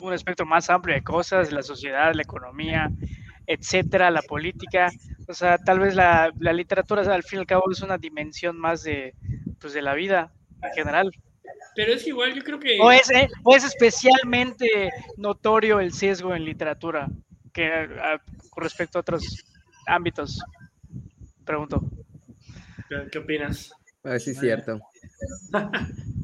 un 0.00 0.12
espectro 0.12 0.46
más 0.46 0.70
amplio 0.70 0.94
de 0.94 1.02
cosas, 1.02 1.50
la 1.50 1.64
sociedad, 1.64 2.14
la 2.14 2.22
economía, 2.22 2.92
etcétera, 3.44 4.12
la 4.12 4.22
política. 4.22 4.88
O 5.26 5.34
sea, 5.34 5.58
tal 5.58 5.80
vez 5.80 5.96
la, 5.96 6.30
la 6.38 6.52
literatura, 6.52 7.02
al 7.12 7.24
fin 7.24 7.38
y 7.38 7.40
al 7.40 7.46
cabo, 7.46 7.64
es 7.72 7.80
una 7.80 7.98
dimensión 7.98 8.56
más 8.56 8.84
de, 8.84 9.14
pues, 9.60 9.72
de 9.72 9.82
la 9.82 9.94
vida 9.94 10.32
en 10.62 10.72
general. 10.74 11.10
Pero 11.74 11.92
es 11.92 12.06
igual, 12.06 12.34
yo 12.34 12.42
creo 12.42 12.58
que... 12.58 12.78
O 12.80 12.90
es, 12.90 13.10
eh, 13.10 13.28
es 13.54 13.64
especialmente 13.64 14.90
notorio 15.16 15.80
el 15.80 15.92
sesgo 15.92 16.34
en 16.34 16.44
literatura 16.44 17.08
que 17.52 17.88
con 18.50 18.62
respecto 18.62 18.98
a 18.98 19.00
otros 19.00 19.44
ámbitos. 19.86 20.42
Pregunto. 21.44 21.82
¿Qué, 23.10 23.18
opinas? 23.18 23.70
A 24.02 24.18
si 24.18 24.30
es 24.30 24.40
cierto. 24.40 24.80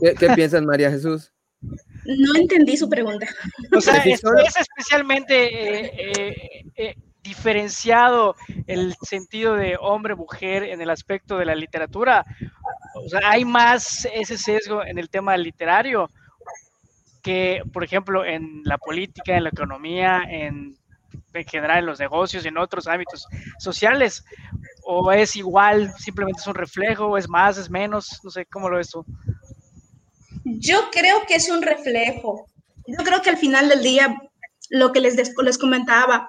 ¿Qué, 0.01 0.15
¿Qué, 0.15 0.29
piensas, 0.35 0.63
María 0.63 0.91
Jesús? 0.91 1.33
No 1.61 2.37
entendí 2.37 2.77
su 2.77 2.89
pregunta. 2.89 3.27
O 3.75 3.81
sea, 3.81 3.97
es, 3.99 4.23
especialmente 4.59 5.45
eh, 5.45 6.65
eh, 6.77 6.95
diferenciado 7.27 8.37
el 8.67 8.95
sentido 9.03 9.55
de 9.55 9.77
hombre-mujer 9.81 10.63
en 10.65 10.81
el 10.81 10.91
aspecto 10.91 11.39
de 11.39 11.45
la 11.45 11.55
literatura? 11.55 12.25
¿Hay 13.25 13.45
más 13.45 14.07
ese 14.13 14.39
sesgo 14.39 14.85
en 14.85 14.99
el 14.99 15.09
tema 15.09 15.37
literario 15.37 16.11
que, 17.23 17.63
por 17.73 17.85
ejemplo, 17.85 18.25
en 18.25 18.63
la 18.65 18.79
política, 18.79 19.37
en 19.37 19.45
la 19.45 19.51
economía, 19.51 20.23
en, 20.29 20.77
en 21.33 21.45
general 21.47 21.79
en 21.81 21.87
los 21.87 21.99
negocios 21.99 22.45
y 22.45 22.49
en 22.49 22.59
otros 22.59 22.87
ámbitos 22.87 23.27
sociales? 23.59 24.25
¿O 24.85 25.11
es 25.13 25.37
igual, 25.37 25.93
simplemente 25.99 26.41
es 26.41 26.47
un 26.47 26.55
reflejo, 26.55 27.19
es 27.19 27.29
más, 27.29 27.59
es 27.59 27.71
menos? 27.71 28.21
No 28.23 28.31
sé, 28.31 28.47
¿cómo 28.47 28.69
lo 28.69 28.77
ves 28.77 28.91
tú? 28.91 29.05
Yo 30.45 30.91
creo 30.93 31.27
que 31.27 31.35
es 31.35 31.51
un 31.51 31.63
reflejo. 31.63 32.47
Yo 32.87 33.05
creo 33.05 33.21
que 33.21 33.31
al 33.31 33.37
final 33.37 33.69
del 33.69 33.83
día, 33.83 34.17
lo 34.71 34.93
que 34.93 35.01
les, 35.01 35.17
les 35.17 35.59
comentaba, 35.59 36.29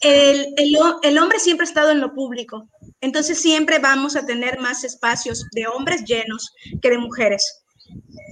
el, 0.00 0.54
el, 1.02 1.18
hombre 1.18 1.38
siempre 1.38 1.64
ha 1.64 1.68
estado 1.68 1.90
en 1.90 2.00
lo 2.00 2.12
público, 2.12 2.68
entonces 3.00 3.40
siempre 3.40 3.78
vamos 3.78 4.16
a 4.16 4.26
tener 4.26 4.58
más 4.58 4.84
espacios 4.84 5.44
de 5.52 5.66
hombres 5.66 6.04
llenos 6.04 6.50
que 6.80 6.90
de 6.90 6.98
mujeres. 6.98 7.64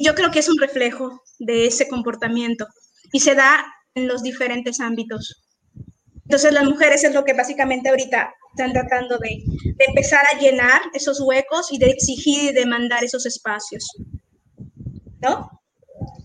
Yo 0.01 0.15
creo 0.15 0.31
que 0.31 0.41
es 0.41 0.49
un 0.49 0.59
reflejo 0.59 1.21
de 1.39 1.67
ese 1.67 1.89
comportamiento 1.89 2.67
y 3.13 3.21
se 3.21 3.35
da 3.35 3.65
en 3.95 4.09
los 4.09 4.23
diferentes 4.23 4.81
ámbitos. 4.81 5.45
Entonces 6.25 6.53
las 6.53 6.65
mujeres 6.65 7.05
es 7.05 7.15
lo 7.15 7.25
que 7.25 7.35
básicamente 7.35 7.91
ahorita 7.91 8.35
están 8.57 8.73
tratando 8.73 9.19
de, 9.19 9.43
de 9.77 9.85
empezar 9.87 10.25
a 10.33 10.39
llenar 10.39 10.81
esos 10.95 11.21
huecos 11.21 11.71
y 11.71 11.79
de 11.79 11.91
exigir 11.91 12.51
y 12.51 12.53
demandar 12.53 13.05
esos 13.05 13.27
espacios. 13.27 13.87
¿No? 15.21 15.51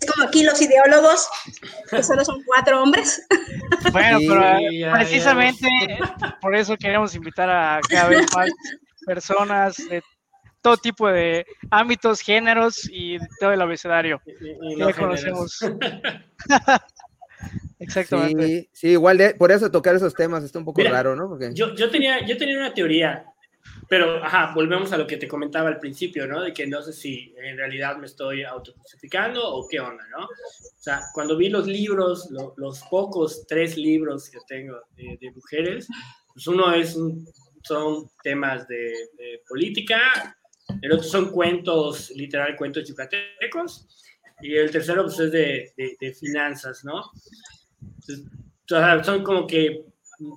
Es 0.02 0.12
como 0.12 0.28
aquí 0.28 0.44
los 0.44 0.62
ideólogos, 0.62 1.30
que 1.90 2.04
solo 2.04 2.26
son 2.26 2.44
cuatro 2.44 2.84
hombres. 2.84 3.26
Bueno, 3.94 4.20
pero 4.28 4.92
precisamente 4.92 5.66
por 6.42 6.54
eso 6.54 6.76
queremos 6.76 7.16
invitar 7.16 7.50
a 7.50 7.80
cada 7.88 8.10
vez 8.10 8.26
más 8.36 8.50
personas 9.06 9.78
de 9.78 10.04
todo 10.62 10.76
tipo 10.78 11.08
de 11.08 11.46
ámbitos, 11.72 12.20
géneros 12.20 12.90
y 12.92 13.18
todo 13.40 13.54
el 13.54 13.62
abecedario. 13.62 14.22
Y, 14.26 14.94
conocemos. 14.94 15.60
Exactamente. 17.80 18.70
Sí, 18.74 18.90
igual 18.90 19.18
de, 19.18 19.36
por 19.36 19.52
eso 19.52 19.72
tocar 19.72 19.96
esos 19.96 20.14
temas 20.14 20.44
está 20.44 20.60
un 20.60 20.66
poco 20.66 20.82
raro, 20.84 21.16
¿no? 21.16 21.40
Yo, 21.54 21.74
yo, 21.74 21.90
tenía, 21.90 22.26
yo 22.26 22.38
tenía 22.38 22.58
una 22.58 22.74
teoría 22.74 23.26
pero, 23.90 24.24
ajá, 24.24 24.52
volvemos 24.54 24.94
a 24.94 25.00
lo 25.00 25.08
que 25.08 25.18
te 25.18 25.28
comentaba 25.28 25.68
al 25.68 25.80
principio, 25.80 26.28
¿no? 26.28 26.44
De 26.44 26.54
que 26.54 26.68
no 26.68 26.80
sé 26.84 26.94
si 26.94 27.34
en 27.36 27.58
realidad 27.58 27.98
me 27.98 28.06
estoy 28.06 28.44
autojustificando 28.44 29.42
o 29.44 29.68
qué 29.68 29.80
onda, 29.80 30.04
¿no? 30.16 30.26
O 30.26 30.78
sea, 30.78 31.06
cuando 31.12 31.36
vi 31.36 31.50
los 31.50 31.66
libros, 31.66 32.30
los 32.30 32.82
pocos 32.84 33.48
tres 33.48 33.78
libros 33.78 34.30
que 34.30 34.38
tengo 34.48 34.80
de, 34.96 35.32
mujeres, 35.34 35.88
pues 36.32 36.46
uno 36.46 36.72
es 36.72 36.96
son 37.64 38.12
temas 38.22 38.68
de, 38.68 38.94
política, 39.48 40.38
el 40.84 40.92
otro 40.92 41.04
son 41.04 41.32
cuentos, 41.32 42.12
literal, 42.12 42.56
cuentos 42.56 42.88
yucatecos, 42.88 43.88
y 44.40 44.56
el 44.56 44.70
tercero 44.70 45.04
pues 45.04 45.20
es 45.20 45.32
de, 45.32 45.74
de 46.00 46.14
finanzas, 46.14 46.86
¿no? 46.86 47.10
Entonces, 47.82 48.24
son 49.04 49.24
como 49.24 49.48
que 49.48 49.84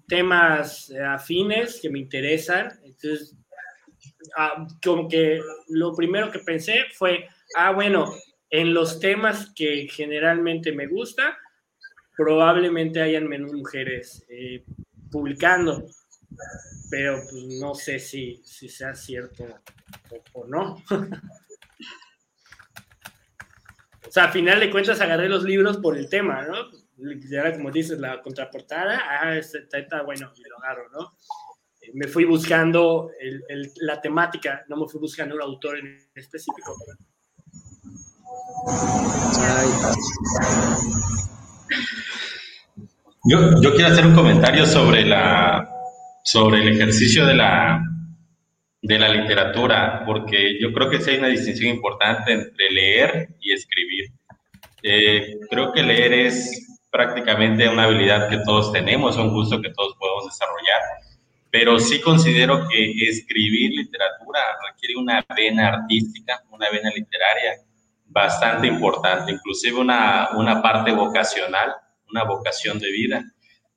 temas 0.08 0.90
afines 0.90 1.80
que 1.82 1.90
me 1.90 1.98
interesan, 1.98 2.80
entonces 2.82 3.36
Ah, 4.36 4.66
como 4.82 5.08
que 5.08 5.40
lo 5.68 5.94
primero 5.94 6.30
que 6.30 6.38
pensé 6.38 6.84
fue, 6.94 7.28
ah, 7.56 7.72
bueno, 7.72 8.12
en 8.50 8.74
los 8.74 9.00
temas 9.00 9.52
que 9.54 9.88
generalmente 9.90 10.72
me 10.72 10.86
gusta, 10.86 11.38
probablemente 12.16 13.00
hayan 13.00 13.26
menos 13.26 13.52
mujeres 13.52 14.24
eh, 14.28 14.64
publicando, 15.10 15.86
pero 16.90 17.20
pues, 17.30 17.44
no 17.60 17.74
sé 17.74 17.98
si, 17.98 18.42
si 18.44 18.68
sea 18.68 18.94
cierto 18.94 19.46
o, 20.34 20.46
no. 20.46 20.82
o 24.06 24.10
sea, 24.10 24.24
a 24.24 24.32
final 24.32 24.60
de 24.60 24.70
cuentas 24.70 25.00
agarré 25.00 25.28
los 25.28 25.44
libros 25.44 25.78
por 25.78 25.96
el 25.96 26.08
tema, 26.08 26.46
¿no? 26.46 26.70
Era 27.30 27.52
como 27.54 27.70
dices, 27.70 27.98
la 27.98 28.20
contraportada, 28.20 29.00
ah, 29.08 29.36
está, 29.36 29.78
está 29.78 30.02
bueno, 30.02 30.32
y 30.36 30.42
lo 30.48 30.58
agarro, 30.58 30.88
¿no? 30.90 31.12
Me 31.94 32.06
fui 32.06 32.24
buscando 32.24 33.10
la 33.80 34.00
temática, 34.00 34.64
no 34.68 34.76
me 34.76 34.88
fui 34.88 35.00
buscando 35.00 35.34
un 35.34 35.42
autor 35.42 35.78
en 35.78 35.98
específico. 36.14 36.74
Yo, 43.24 43.60
yo, 43.60 43.72
quiero 43.74 43.88
hacer 43.88 44.06
un 44.06 44.14
comentario 44.14 44.66
sobre, 44.66 45.04
la, 45.04 45.68
sobre 46.24 46.60
el 46.62 46.68
ejercicio 46.68 47.26
de 47.26 47.34
la, 47.34 47.82
de 48.80 48.98
la 48.98 49.08
literatura, 49.08 50.02
porque 50.04 50.58
yo 50.60 50.72
creo 50.72 50.90
que 50.90 51.00
sí 51.00 51.10
hay 51.10 51.18
una 51.18 51.28
distinción 51.28 51.74
importante 51.74 52.32
entre 52.32 52.70
leer 52.70 53.28
y 53.40 53.52
escribir. 53.52 54.06
Eh, 54.82 55.38
creo 55.48 55.72
que 55.72 55.82
leer 55.82 56.12
es 56.12 56.80
prácticamente 56.90 57.68
una 57.68 57.84
habilidad 57.84 58.28
que 58.28 58.38
todos 58.38 58.72
tenemos, 58.72 59.16
un 59.16 59.32
gusto 59.32 59.60
que 59.60 59.70
todos 59.70 59.94
podemos 59.96 60.26
desarrollar 60.26 61.01
pero 61.52 61.78
sí 61.78 62.00
considero 62.00 62.66
que 62.66 62.92
escribir 63.06 63.72
literatura 63.72 64.40
requiere 64.66 64.96
una 64.96 65.22
vena 65.36 65.68
artística, 65.68 66.42
una 66.50 66.70
vena 66.70 66.90
literaria 66.90 67.58
bastante 68.06 68.66
importante, 68.66 69.32
inclusive 69.32 69.78
una, 69.78 70.30
una 70.34 70.62
parte 70.62 70.92
vocacional, 70.92 71.74
una 72.10 72.24
vocación 72.24 72.78
de 72.78 72.90
vida, 72.90 73.22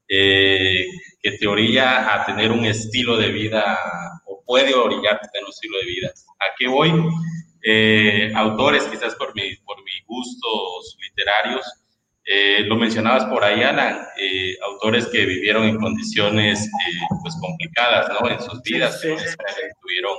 eh, 0.08 0.86
que 1.22 1.32
te 1.32 1.48
orilla 1.48 2.16
a 2.16 2.26
tener 2.26 2.54
un 2.54 2.64
estilo 2.64 3.18
de 3.18 3.30
vida, 3.30 3.78
o 4.26 4.42
puede 4.46 4.74
orillarte 4.74 5.28
a 5.28 5.32
tener 5.32 5.44
un 5.44 5.50
estilo 5.50 5.78
de 5.80 5.86
vida. 5.86 6.14
¿A 6.40 6.56
qué 6.58 6.70
voy? 6.70 6.94
Eh, 7.62 8.32
autores, 8.36 8.86
quizás 8.86 9.16
por, 9.16 9.36
mi, 9.36 9.54
por 9.58 9.84
mis 9.84 10.06
gustos 10.06 10.98
literarios, 11.02 11.66
eh, 12.28 12.62
lo 12.66 12.76
mencionabas 12.76 13.26
por 13.26 13.44
ahí, 13.44 13.62
Alan, 13.62 14.02
eh, 14.18 14.58
autores 14.64 15.06
que 15.08 15.28
vivieron 15.28 15.66
en 15.66 15.78
condiciones 15.78 16.66
eh, 16.66 16.70
pues 17.22 17.36
complicadas 17.40 18.10
¿no? 18.10 18.28
en 18.28 18.42
sus 18.42 18.64
vidas, 18.64 19.00
que 19.00 19.16
tuvieron 19.80 20.16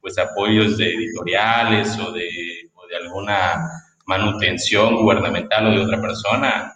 pues 0.00 0.16
apoyos 0.16 0.78
de 0.78 0.94
editoriales 0.94 1.98
o 1.98 2.12
de, 2.12 2.70
o 2.74 2.86
de 2.86 2.96
alguna 2.96 3.62
manutención 4.06 4.96
gubernamental 4.96 5.66
o 5.66 5.70
de 5.72 5.80
otra 5.80 6.00
persona, 6.00 6.74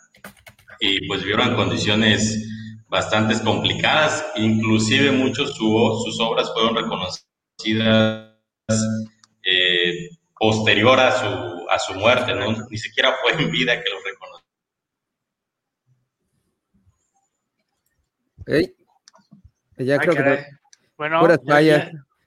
y 0.81 1.07
pues 1.09 1.23
vivieron 1.23 1.49
en 1.49 1.57
condiciones 1.57 2.47
bastante 2.89 3.43
complicadas, 3.43 4.25
inclusive 4.37 5.13
muchos 5.13 5.55
su, 5.55 6.03
sus 6.05 6.21
obras 6.21 6.53
fueron 6.53 6.77
reconocidas 6.77 8.35
posterior 10.39 11.01
a 11.01 11.19
su, 11.19 11.67
a 11.71 11.79
su 11.79 11.95
muerte, 11.95 12.35
¿no? 12.35 12.55
ni 12.71 12.79
siquiera 12.79 13.15
fue 13.23 13.33
en 13.33 13.51
vida 13.51 13.83
que 13.83 13.91
los 13.91 14.05
reconocieron 14.05 14.38
Ya 19.77 19.99
creo 19.99 20.15
que. 20.15 20.47
Bueno, 20.97 21.21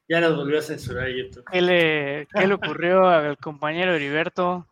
ya, 0.07 0.21
nos 0.21 0.35
volvió 0.35 0.59
a 0.59 0.61
censurar 0.61 1.09
YouTube. 1.09 1.43
¿Qué 1.51 1.61
le, 1.61 2.27
¿Qué 2.33 2.47
le 2.47 2.53
ocurrió 2.53 3.07
al 3.07 3.37
compañero 3.37 3.93
Heriberto? 3.93 4.67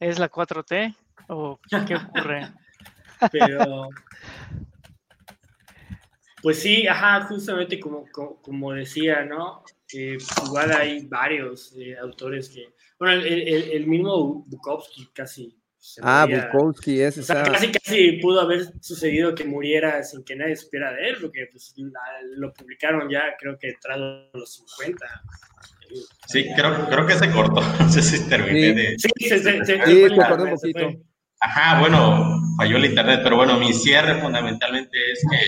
¿Es 0.00 0.18
la 0.18 0.30
4T? 0.30 0.94
¿O 1.28 1.58
qué 1.86 1.94
ocurre? 1.94 2.48
Pero. 3.32 3.88
Pues 6.42 6.60
sí, 6.60 6.86
ajá, 6.86 7.26
justamente 7.26 7.80
como, 7.80 8.06
como, 8.42 8.72
decía, 8.72 9.24
¿no? 9.24 9.64
Eh, 9.92 10.18
igual 10.46 10.72
hay 10.72 11.06
varios 11.06 11.74
eh, 11.76 11.96
autores 11.98 12.48
que. 12.48 12.74
Bueno, 12.98 13.22
el, 13.22 13.70
el 13.72 13.86
mismo 13.86 14.44
Bukowski 14.46 15.06
casi 15.12 15.57
ah, 16.02 16.26
Bukowski 16.28 17.00
es 17.00 17.26
Casi, 17.26 17.72
casi 17.72 18.12
pudo 18.20 18.40
haber 18.40 18.66
sucedido 18.80 19.34
que 19.34 19.44
muriera 19.44 20.02
sin 20.02 20.24
que 20.24 20.36
nadie 20.36 20.56
supiera 20.56 20.92
de 20.92 21.08
él, 21.08 21.16
porque 21.20 21.48
pues, 21.50 21.74
lo 22.36 22.52
publicaron 22.52 23.08
ya, 23.10 23.22
creo 23.38 23.58
que 23.58 23.74
tras 23.80 23.98
los 24.32 24.54
50. 24.54 25.06
Sí, 26.26 26.48
creo, 26.54 26.88
creo 26.88 27.06
que 27.06 27.14
se 27.14 27.30
cortó. 27.30 27.60
No 27.80 27.90
sé 27.90 28.02
si 28.02 28.28
terminé 28.28 28.74
de. 28.74 28.96
Sí, 28.98 29.28
se, 29.28 29.38
se, 29.38 29.64
se, 29.64 29.84
sí, 29.84 30.14
cortó 30.14 30.44
un 30.44 30.50
poquito. 30.50 30.90
Ajá, 31.40 31.80
bueno, 31.80 32.40
falló 32.56 32.76
el 32.76 32.86
internet, 32.86 33.20
pero 33.22 33.36
bueno, 33.36 33.58
mi 33.58 33.72
cierre 33.72 34.20
fundamentalmente 34.20 35.12
es 35.12 35.24
que 35.30 35.46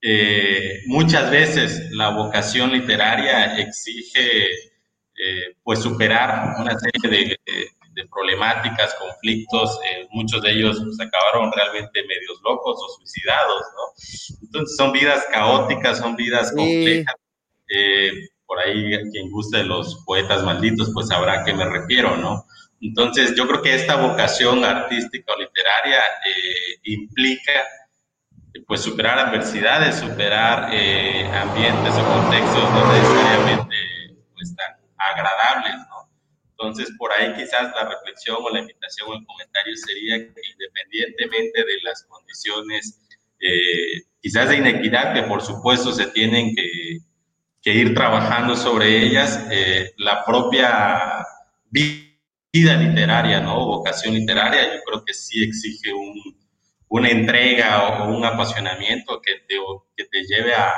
eh, 0.00 0.80
muchas 0.86 1.30
veces 1.30 1.90
la 1.90 2.10
vocación 2.10 2.70
literaria 2.70 3.58
exige 3.58 4.46
eh, 5.20 5.56
pues 5.64 5.80
superar 5.80 6.54
una 6.60 6.78
serie 6.78 7.10
de 7.10 7.36
problemáticas, 8.18 8.94
conflictos, 8.94 9.78
eh, 9.86 10.06
muchos 10.10 10.42
de 10.42 10.50
ellos 10.50 10.80
pues, 10.82 11.00
acabaron 11.00 11.52
realmente 11.52 12.02
medios 12.02 12.40
locos 12.42 12.76
o 12.82 12.96
suicidados, 12.96 13.64
¿no? 13.76 14.38
Entonces 14.42 14.76
son 14.76 14.92
vidas 14.92 15.24
caóticas, 15.32 15.98
son 15.98 16.16
vidas 16.16 16.50
complejas. 16.52 17.14
Eh, 17.68 18.12
por 18.46 18.58
ahí 18.58 18.90
quien 19.12 19.30
guste 19.30 19.58
de 19.58 19.64
los 19.64 20.02
poetas 20.06 20.42
malditos, 20.42 20.90
pues 20.94 21.08
sabrá 21.08 21.40
a 21.40 21.44
qué 21.44 21.52
me 21.52 21.66
refiero, 21.66 22.16
¿no? 22.16 22.44
Entonces 22.80 23.34
yo 23.36 23.46
creo 23.46 23.62
que 23.62 23.74
esta 23.74 23.96
vocación 23.96 24.64
artística 24.64 25.32
o 25.32 25.38
literaria 25.38 25.98
eh, 26.26 26.80
implica 26.84 27.52
pues 28.66 28.80
superar 28.80 29.18
adversidades, 29.18 29.96
superar 29.96 30.64
ambientes 30.64 31.94
o 31.94 32.04
contextos 32.04 32.70
no 32.70 32.92
necesariamente 32.92 33.76
pues 34.34 34.54
tan 34.56 34.76
agradables, 34.96 35.76
¿no? 35.88 35.97
Entonces, 36.60 36.92
por 36.98 37.12
ahí 37.12 37.34
quizás 37.34 37.72
la 37.74 37.88
reflexión 37.88 38.38
o 38.40 38.50
la 38.50 38.60
invitación 38.60 39.08
o 39.08 39.14
el 39.14 39.24
comentario 39.24 39.76
sería 39.76 40.18
que 40.18 40.40
independientemente 40.52 41.60
de 41.60 41.82
las 41.84 42.04
condiciones, 42.04 43.00
eh, 43.38 44.02
quizás 44.20 44.48
de 44.48 44.56
inequidad, 44.56 45.14
que 45.14 45.22
por 45.22 45.40
supuesto 45.40 45.92
se 45.92 46.06
tienen 46.06 46.54
que, 46.54 46.98
ir 47.70 47.92
trabajando 47.92 48.56
sobre 48.56 49.04
ellas, 49.04 49.46
eh, 49.50 49.92
la 49.98 50.24
propia 50.24 51.22
vida 51.68 52.76
literaria, 52.78 53.40
¿no? 53.40 53.66
Vocación 53.66 54.14
literaria, 54.14 54.74
yo 54.74 54.80
creo 54.86 55.04
que 55.04 55.12
sí 55.12 55.44
exige 55.44 55.92
una 56.88 57.10
entrega 57.10 58.04
o 58.04 58.16
un 58.16 58.24
apasionamiento 58.24 59.20
que 59.20 59.34
te, 59.46 59.56
que 59.94 60.04
te 60.06 60.22
lleve 60.22 60.54
a, 60.54 60.74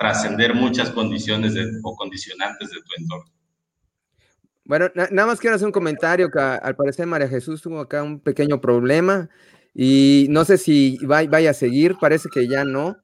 trascender 0.00 0.54
muchas 0.54 0.90
condiciones 0.90 1.54
o 1.84 1.94
condicionantes 1.94 2.70
de 2.70 2.76
tu 2.76 3.02
entorno. 3.02 3.39
Bueno, 4.70 4.88
nada 4.94 5.26
más 5.26 5.40
quiero 5.40 5.56
hacer 5.56 5.66
un 5.66 5.72
comentario 5.72 6.30
que 6.30 6.38
al 6.38 6.76
parecer 6.76 7.04
María 7.04 7.26
Jesús 7.26 7.60
tuvo 7.60 7.80
acá 7.80 8.04
un 8.04 8.20
pequeño 8.20 8.60
problema 8.60 9.28
y 9.74 10.28
no 10.30 10.44
sé 10.44 10.58
si 10.58 10.96
vaya 11.04 11.50
a 11.50 11.54
seguir, 11.54 11.96
parece 12.00 12.28
que 12.32 12.46
ya 12.46 12.64
no, 12.64 12.96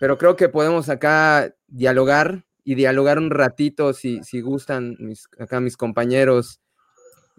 pero 0.00 0.18
creo 0.18 0.36
que 0.36 0.50
podemos 0.50 0.90
acá 0.90 1.54
dialogar 1.66 2.44
y 2.62 2.74
dialogar 2.74 3.16
un 3.18 3.30
ratito 3.30 3.94
si, 3.94 4.22
si 4.22 4.42
gustan 4.42 4.96
mis, 4.98 5.26
acá 5.38 5.60
mis 5.60 5.78
compañeros, 5.78 6.60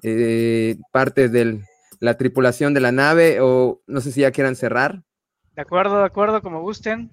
eh, 0.01 0.77
parte 0.91 1.29
de 1.29 1.61
la 1.99 2.17
tripulación 2.17 2.73
de 2.73 2.79
la 2.79 2.91
nave 2.91 3.38
o 3.39 3.83
no 3.86 4.01
sé 4.01 4.11
si 4.11 4.21
ya 4.21 4.31
quieran 4.31 4.55
cerrar. 4.55 5.03
De 5.55 5.61
acuerdo, 5.61 5.99
de 5.99 6.05
acuerdo, 6.05 6.41
como 6.41 6.63
gusten. 6.63 7.11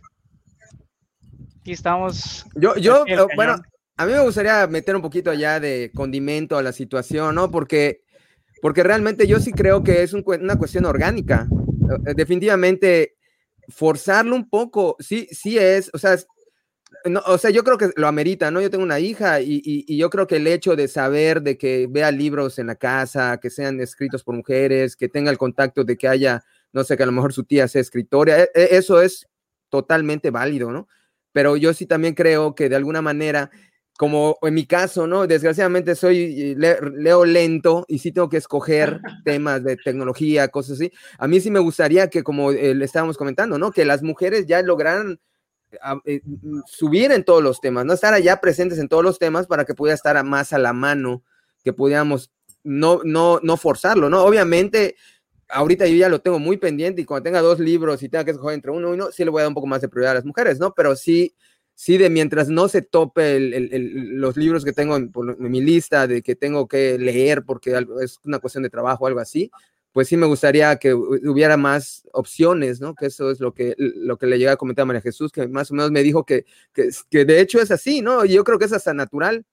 Aquí 1.60 1.72
estamos. 1.72 2.46
Yo, 2.54 2.76
yo, 2.76 3.04
bueno, 3.36 3.56
a 4.02 4.06
mí 4.06 4.12
me 4.12 4.20
gustaría 4.20 4.66
meter 4.66 4.96
un 4.96 5.02
poquito 5.02 5.30
allá 5.30 5.60
de 5.60 5.92
condimento 5.94 6.58
a 6.58 6.62
la 6.62 6.72
situación, 6.72 7.36
¿no? 7.36 7.52
Porque, 7.52 8.02
porque 8.60 8.82
realmente 8.82 9.28
yo 9.28 9.38
sí 9.38 9.52
creo 9.52 9.84
que 9.84 10.02
es 10.02 10.12
una 10.12 10.56
cuestión 10.56 10.86
orgánica. 10.86 11.46
Eh, 12.06 12.14
definitivamente, 12.16 13.14
forzarlo 13.68 14.34
un 14.34 14.50
poco, 14.50 14.96
sí, 14.98 15.28
sí 15.30 15.56
es, 15.56 15.88
o 15.94 15.98
sea, 15.98 16.16
no, 17.04 17.22
o 17.26 17.38
sea, 17.38 17.50
yo 17.50 17.62
creo 17.62 17.78
que 17.78 17.90
lo 17.94 18.08
amerita, 18.08 18.50
¿no? 18.50 18.60
Yo 18.60 18.70
tengo 18.70 18.82
una 18.82 18.98
hija 18.98 19.40
y, 19.40 19.96
yo 19.96 20.10
creo 20.10 20.26
que 20.26 20.36
el 20.36 20.48
hecho 20.48 20.74
de 20.74 20.88
saber 20.88 21.40
de 21.42 21.56
que 21.56 21.86
vea 21.88 22.10
libros 22.10 22.58
en 22.58 22.66
la 22.66 22.74
casa, 22.74 23.38
que 23.40 23.50
sean 23.50 23.80
escritos 23.80 24.24
por 24.24 24.34
mujeres, 24.34 24.96
que 24.96 25.08
tenga 25.08 25.30
el 25.30 25.38
contacto 25.38 25.84
de 25.84 25.96
que 25.96 26.08
haya, 26.08 26.42
no 26.72 26.82
sé, 26.82 26.96
que 26.96 27.04
a 27.04 27.06
lo 27.06 27.12
mejor 27.12 27.32
su 27.32 27.44
tía 27.44 27.68
sea 27.68 27.80
escritora, 27.80 28.40
e, 28.40 28.50
e, 28.52 28.76
eso 28.76 29.00
es 29.00 29.28
totalmente 29.68 30.30
válido, 30.30 30.72
¿no? 30.72 30.88
Pero 31.32 31.56
yo 31.56 31.72
sí 31.72 31.86
también 31.86 32.14
creo 32.14 32.54
que 32.56 32.68
de 32.68 32.76
alguna 32.76 33.00
manera, 33.00 33.50
como 33.98 34.38
en 34.42 34.54
mi 34.54 34.66
caso, 34.66 35.06
¿no? 35.06 35.26
Desgraciadamente 35.26 35.94
soy, 35.94 36.54
leo 36.56 37.24
lento 37.24 37.84
y 37.88 37.98
sí 37.98 38.12
tengo 38.12 38.28
que 38.28 38.38
escoger 38.38 39.00
temas 39.24 39.62
de 39.62 39.76
tecnología, 39.76 40.48
cosas 40.48 40.80
así. 40.80 40.92
A 41.18 41.28
mí 41.28 41.40
sí 41.40 41.50
me 41.50 41.60
gustaría 41.60 42.08
que, 42.08 42.22
como 42.22 42.50
le 42.50 42.84
estábamos 42.84 43.16
comentando, 43.16 43.58
¿no? 43.58 43.70
Que 43.70 43.84
las 43.84 44.02
mujeres 44.02 44.46
ya 44.46 44.62
lograran 44.62 45.20
eh, 46.04 46.20
mm, 46.24 46.60
subir 46.66 47.12
en 47.12 47.24
todos 47.24 47.42
los 47.42 47.60
temas, 47.60 47.84
no 47.86 47.94
estar 47.94 48.12
allá 48.12 48.40
presentes 48.40 48.78
en 48.78 48.88
todos 48.88 49.02
los 49.02 49.18
temas 49.18 49.46
para 49.46 49.64
que 49.64 49.74
pudiera 49.74 49.94
estar 49.94 50.22
más 50.24 50.52
a 50.52 50.58
la 50.58 50.72
mano, 50.72 51.22
que 51.64 51.72
pudiéramos 51.72 52.30
no, 52.62 53.00
no, 53.04 53.40
no 53.42 53.56
forzarlo, 53.56 54.10
¿no? 54.10 54.22
Obviamente, 54.24 54.96
ahorita 55.48 55.86
yo 55.86 55.96
ya 55.96 56.08
lo 56.08 56.20
tengo 56.20 56.38
muy 56.38 56.58
pendiente 56.58 57.02
y 57.02 57.04
cuando 57.04 57.24
tenga 57.24 57.40
dos 57.40 57.58
libros 57.58 58.02
y 58.02 58.08
tenga 58.08 58.24
que 58.24 58.32
escoger 58.32 58.54
entre 58.54 58.70
uno 58.70 58.90
y 58.90 58.94
uno, 58.94 59.10
sí 59.12 59.24
le 59.24 59.30
voy 59.30 59.40
a 59.40 59.42
dar 59.44 59.48
un 59.48 59.54
poco 59.54 59.66
más 59.66 59.80
de 59.80 59.88
prioridad 59.88 60.12
a 60.12 60.16
las 60.16 60.24
mujeres, 60.24 60.58
¿no? 60.58 60.74
Pero 60.74 60.94
sí, 60.94 61.34
sí, 61.74 61.98
de 61.98 62.10
mientras 62.10 62.48
no 62.48 62.68
se 62.68 62.82
tope 62.82 63.38
los 63.40 64.36
libros 64.36 64.64
que 64.64 64.72
tengo 64.72 64.96
en, 64.96 65.10
en, 65.14 65.50
mi 65.50 65.60
lista 65.60 66.06
de 66.06 66.22
que 66.22 66.36
tengo 66.36 66.68
que 66.68 66.98
leer 66.98 67.44
porque 67.44 67.76
es 68.02 68.18
una 68.24 68.38
cuestión 68.38 68.62
de 68.62 68.70
trabajo 68.70 69.04
o 69.04 69.06
algo 69.06 69.20
así, 69.20 69.50
pues 69.92 70.08
sí 70.08 70.16
me 70.16 70.26
gustaría 70.26 70.76
que 70.76 70.94
hubiera 70.94 71.56
más 71.56 72.08
opciones, 72.12 72.80
¿no? 72.80 72.94
Que 72.94 73.06
eso 73.06 73.30
es 73.30 73.40
lo 73.40 73.52
que, 73.52 73.74
lo 73.76 74.16
que 74.16 74.26
le 74.26 74.38
llega 74.38 74.52
a 74.52 74.56
comentar 74.56 74.84
a 74.84 74.86
María 74.86 75.02
Jesús, 75.02 75.30
que 75.30 75.46
más 75.48 75.70
o 75.70 75.74
menos 75.74 75.90
me 75.90 76.02
dijo 76.02 76.24
que, 76.24 76.46
que, 76.72 76.88
que 77.10 77.24
de 77.26 77.40
hecho 77.40 77.60
es 77.60 77.70
así, 77.70 78.00
¿no? 78.00 78.24
Y 78.24 78.30
yo 78.30 78.44
creo 78.44 78.58
que 78.58 78.64
es 78.64 78.72
hasta 78.72 78.94
natural. 78.94 79.44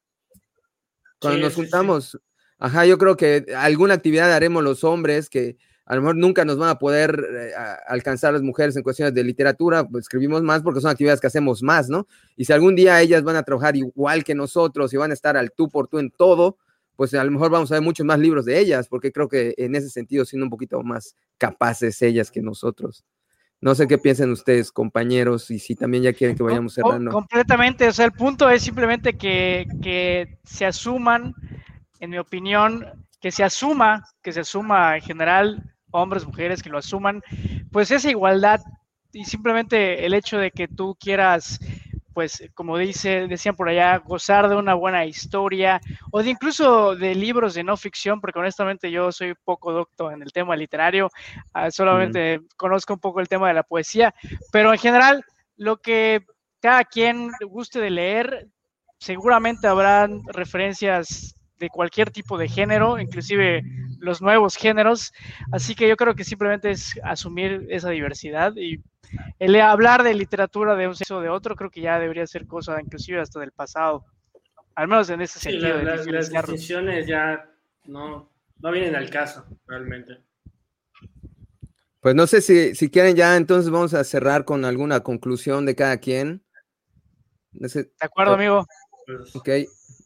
Cuando 1.20 1.41
nos 1.41 1.55
juntamos, 1.55 2.17
ajá, 2.57 2.86
yo 2.86 2.97
creo 2.97 3.17
que 3.17 3.47
alguna 3.57 3.95
actividad 3.95 4.32
haremos 4.32 4.63
los 4.63 4.86
hombres 4.86 5.30
que 5.30 5.57
a 5.90 5.96
lo 5.96 6.02
mejor 6.02 6.18
nunca 6.18 6.46
nos 6.46 6.60
van 6.60 6.70
a 6.70 6.78
poder 6.78 7.28
eh, 7.32 7.52
alcanzar 7.88 8.32
las 8.32 8.44
mujeres 8.44 8.78
en 8.78 8.84
cuestiones 8.84 9.12
de 9.16 9.24
literatura, 9.24 9.84
pues 9.84 10.04
escribimos 10.04 10.44
más 10.44 10.62
porque 10.62 10.82
son 10.82 10.92
actividades 10.92 11.20
que 11.20 11.26
hacemos 11.26 11.64
más, 11.64 11.90
¿no? 11.90 12.08
Y 12.38 12.46
si 12.46 12.54
algún 12.54 12.76
día 12.76 13.02
ellas 13.02 13.24
van 13.24 13.36
a 13.36 13.42
trabajar 13.42 13.76
igual 13.76 14.24
que 14.24 14.36
nosotros 14.36 14.94
y 14.94 14.98
van 14.98 15.10
a 15.10 15.16
estar 15.16 15.36
al 15.36 15.52
tú 15.52 15.68
por 15.68 15.88
tú 15.88 15.98
en 15.98 16.12
todo, 16.12 16.58
pues 16.96 17.16
a 17.16 17.24
lo 17.24 17.32
mejor 17.32 17.50
vamos 17.50 17.72
a 17.72 17.74
ver 17.74 17.82
muchos 17.82 18.06
más 18.06 18.20
libros 18.20 18.46
de 18.46 18.60
ellas, 18.60 18.88
porque 18.88 19.12
creo 19.12 19.28
que 19.28 19.56
en 19.58 19.74
ese 19.74 19.90
sentido 19.90 20.26
siendo 20.26 20.46
un 20.46 20.52
poquito 20.52 20.80
más 20.84 21.16
capaces 21.40 22.00
ellas 22.04 22.30
que 22.30 22.44
nosotros. 22.44 23.04
No 23.60 23.74
sé 23.74 23.88
qué 23.88 23.98
piensan 23.98 24.30
ustedes, 24.30 24.72
compañeros, 24.72 25.50
y 25.50 25.58
si 25.58 25.74
también 25.74 26.04
ya 26.04 26.14
quieren 26.14 26.38
que 26.38 26.44
vayamos 26.44 26.76
cerrando. 26.76 27.10
completamente, 27.10 27.88
o 27.88 27.94
sea, 27.94 28.06
el 28.06 28.12
punto 28.12 28.48
es 28.48 28.62
simplemente 28.62 29.18
que, 29.18 29.66
que 29.82 30.38
se 30.44 30.68
asuman, 30.68 31.34
en 32.00 32.12
mi 32.12 32.20
opinión, 32.20 32.86
que 33.20 33.32
se 33.32 33.44
asuma, 33.44 34.06
que 34.22 34.32
se 34.32 34.42
asuma 34.42 34.96
en 34.96 35.02
general, 35.02 35.74
hombres, 35.92 36.26
mujeres, 36.26 36.64
que 36.64 36.70
lo 36.70 36.78
asuman, 36.78 37.22
pues 37.72 37.92
esa 37.92 38.10
igualdad 38.10 38.62
y 39.12 39.26
simplemente 39.26 40.06
el 40.06 40.14
hecho 40.14 40.38
de 40.38 40.52
que 40.52 40.68
tú 40.68 40.96
quieras 41.00 41.60
pues 42.20 42.44
como 42.54 42.78
dice, 42.78 43.28
decían 43.28 43.56
por 43.56 43.70
allá, 43.70 43.96
gozar 43.98 44.50
de 44.50 44.56
una 44.56 44.74
buena 44.74 45.06
historia 45.06 45.80
o 46.12 46.22
de 46.22 46.32
incluso 46.32 46.94
de 46.94 47.16
libros 47.16 47.54
de 47.54 47.64
no 47.64 47.78
ficción, 47.78 48.20
porque 48.20 48.40
honestamente 48.40 48.92
yo 48.92 49.14
soy 49.14 49.36
poco 49.46 49.72
docto 49.72 50.12
en 50.12 50.22
el 50.22 50.34
tema 50.34 50.58
literario, 50.58 51.10
ah, 51.54 51.72
solamente 51.72 52.42
conozco 52.58 52.94
un 52.96 53.00
poco 53.00 53.22
el 53.22 53.30
tema 53.30 53.48
de 53.48 53.54
la 53.54 53.64
poesía, 53.64 54.14
pero 54.52 54.74
en 54.74 54.80
general 54.80 55.24
lo 55.56 55.78
que 55.78 56.26
cada 56.60 56.84
quien 56.84 57.32
guste 57.48 57.80
de 57.80 57.90
leer, 57.90 58.50
seguramente 58.98 59.68
habrán 59.68 60.22
referencias 60.28 61.36
de 61.60 61.70
cualquier 61.70 62.10
tipo 62.10 62.38
de 62.38 62.47
género, 62.47 62.99
inclusive 62.99 63.64
los 63.99 64.22
nuevos 64.22 64.55
géneros, 64.55 65.12
así 65.51 65.76
que 65.76 65.88
yo 65.88 65.97
creo 65.97 66.16
que 66.16 66.24
simplemente 66.24 66.72
es 66.72 66.99
asumir 67.03 67.68
esa 67.70 67.89
diversidad 67.89 68.55
y 68.55 68.82
el 69.39 69.60
hablar 69.60 70.03
de 70.03 70.14
literatura 70.14 70.76
de 70.76 70.88
un 70.88 70.95
sexo 70.95 71.18
o 71.18 71.22
de 71.22 71.30
otro 71.30 71.55
creo 71.55 71.70
que 71.70 71.82
ya 71.82 71.99
debería 71.99 72.26
ser 72.28 72.47
cosa 72.47 72.80
inclusive 72.80 73.20
hasta 73.20 73.39
del 73.39 73.51
pasado. 73.51 74.05
Al 74.76 74.88
menos 74.88 75.10
en 75.10 75.22
ese 75.22 75.39
sentido. 75.39 75.82
las 75.82 76.32
decisiones 76.32 77.05
ya 77.05 77.49
no, 77.86 78.30
no 78.60 78.72
vienen 78.72 78.95
al 78.95 79.10
caso, 79.10 79.45
realmente. 79.68 80.20
Pues 81.99 82.16
no 82.16 82.28
sé 82.28 82.41
si, 82.41 82.76
si 82.76 82.89
quieren 82.89 83.16
ya, 83.16 83.36
entonces 83.36 83.70
vamos 83.70 83.93
a 83.93 84.03
cerrar 84.05 84.45
con 84.45 84.64
alguna 84.64 85.01
conclusión 85.01 85.66
de 85.66 85.76
cada 85.76 85.97
quien. 85.97 86.45
de 87.51 87.89
acuerdo, 87.99 88.36
amigo. 88.36 88.66
Ok. 89.34 89.49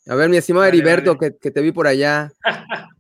A 0.08 0.16
ver, 0.16 0.30
mi 0.30 0.38
estimado 0.38 0.66
Heriberto, 0.66 1.18
Que, 1.18 1.38
que, 1.38 1.51
te 1.51 1.62
vi 1.62 1.72
por 1.72 1.88
allá. 1.88 2.32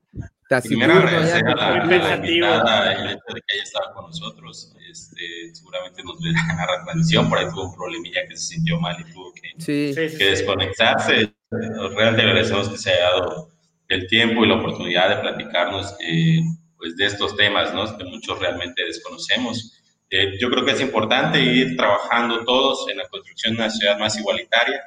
Primero 0.61 0.93
agradecer 0.93 1.47
a 1.47 1.55
la, 1.55 2.15
invitada 2.15 2.93
el 2.93 3.09
hecho 3.11 3.33
de 3.33 3.41
que 3.41 3.53
haya 3.55 3.63
estado 3.63 3.93
con 3.95 4.05
nosotros. 4.05 4.75
Este, 4.87 5.55
seguramente 5.55 6.03
nos 6.03 6.21
verá 6.21 6.39
en 6.39 6.57
la 6.57 6.67
retransmisión, 6.77 7.29
por 7.29 7.39
ahí 7.39 7.45
tuvo 7.49 7.69
un 7.69 7.75
problemilla 7.75 8.27
que 8.27 8.37
se 8.37 8.55
sintió 8.55 8.79
mal 8.79 8.95
y 8.99 9.11
tuvo 9.11 9.33
que, 9.33 9.53
que 9.65 10.25
desconectarse. 10.25 11.33
Realmente 11.49 12.21
agradecemos 12.21 12.69
que 12.69 12.77
se 12.77 12.91
haya 12.91 13.09
dado 13.09 13.49
el 13.87 14.07
tiempo 14.07 14.43
y 14.43 14.47
la 14.47 14.55
oportunidad 14.55 15.09
de 15.09 15.21
platicarnos 15.21 15.95
eh, 16.01 16.41
pues 16.77 16.95
de 16.97 17.05
estos 17.05 17.35
temas 17.35 17.73
¿no? 17.73 17.97
que 17.97 18.03
muchos 18.03 18.37
realmente 18.39 18.85
desconocemos. 18.85 19.81
Eh, 20.09 20.37
yo 20.39 20.49
creo 20.51 20.63
que 20.63 20.71
es 20.73 20.81
importante 20.81 21.41
ir 21.41 21.75
trabajando 21.75 22.43
todos 22.45 22.87
en 22.89 22.97
la 22.97 23.07
construcción 23.07 23.55
de 23.55 23.61
una 23.61 23.69
ciudad 23.71 23.97
más 23.97 24.17
igualitaria 24.19 24.81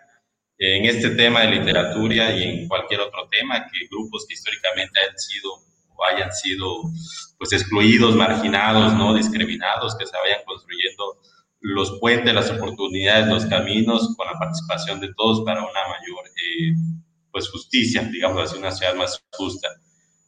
en 0.59 0.87
este 0.87 1.11
tema 1.11 1.43
de 1.43 1.59
literatura 1.59 2.35
y 2.35 2.43
en 2.43 2.69
cualquier 2.69 3.01
otro 3.01 3.29
tema, 3.31 3.67
que 3.67 3.87
grupos 3.91 4.25
que 4.27 4.35
históricamente 4.35 4.99
han 5.01 5.19
sido 5.19 5.51
o 5.99 6.05
hayan 6.05 6.33
sido 6.33 6.83
pues 7.39 7.53
excluidos, 7.53 8.15
marginados, 8.17 8.95
no 8.95 9.15
discriminados, 9.15 9.97
que 9.97 10.07
se 10.07 10.17
vayan 10.17 10.41
construyendo 10.47 11.19
los 11.61 11.99
puentes, 12.01 12.35
las 12.35 12.51
oportunidades, 12.51 13.27
los 13.29 13.47
caminos 13.47 14.15
con 14.17 14.27
la 14.27 14.39
participación 14.39 15.01
de 15.01 15.13
todos 15.15 15.45
para 15.45 15.61
una 15.61 15.89
mayor 15.89 16.27
eh, 16.29 16.75
pues 17.31 17.49
justicia, 17.51 18.03
digamos 18.03 18.43
así, 18.43 18.59
una 18.59 18.71
ciudad 18.71 18.95
más 18.95 19.23
justa, 19.33 19.69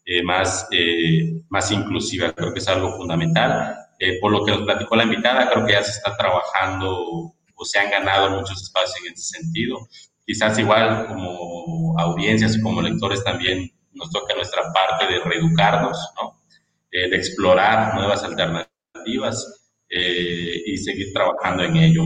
eh, 0.05 0.23
más, 0.23 0.67
eh, 0.73 1.41
más 1.49 1.71
inclusiva. 1.71 2.33
Creo 2.33 2.53
que 2.53 2.59
es 2.59 2.69
algo 2.69 2.97
fundamental. 2.97 3.75
por 4.21 4.31
lo 4.31 4.45
que 4.45 4.53
nos 4.53 4.63
platicó 4.63 4.95
la 4.97 5.05
invitada, 5.05 5.51
creo 5.51 5.67
que 5.67 5.73
ya 5.73 5.83
se 5.83 5.91
está 5.91 6.17
trabajando 6.17 7.35
o 7.61 7.65
se 7.65 7.79
han 7.81 7.91
ganado 7.91 8.31
muchos 8.31 8.63
espacios 8.63 9.05
en 9.07 9.15
ese 9.15 9.39
sentido 9.39 9.89
quizás 10.29 10.59
igual 10.59 11.07
como 11.07 11.99
audiencias 11.99 12.55
y 12.55 12.61
como 12.61 12.83
lectores 12.83 13.25
también 13.25 13.73
nos 13.95 14.11
toca 14.11 14.35
nuestra 14.35 14.63
parte 14.75 15.07
de 15.07 15.21
reeducarnos, 15.21 15.97
¿no? 16.17 16.45
Eh, 16.93 17.09
de 17.09 17.17
explorar 17.17 17.95
nuevas 17.95 18.23
alternativas 18.23 19.73
eh, 19.89 20.63
y 20.67 20.77
seguir 20.77 21.15
trabajando 21.15 21.65
en 21.65 21.77
ello. 21.77 22.03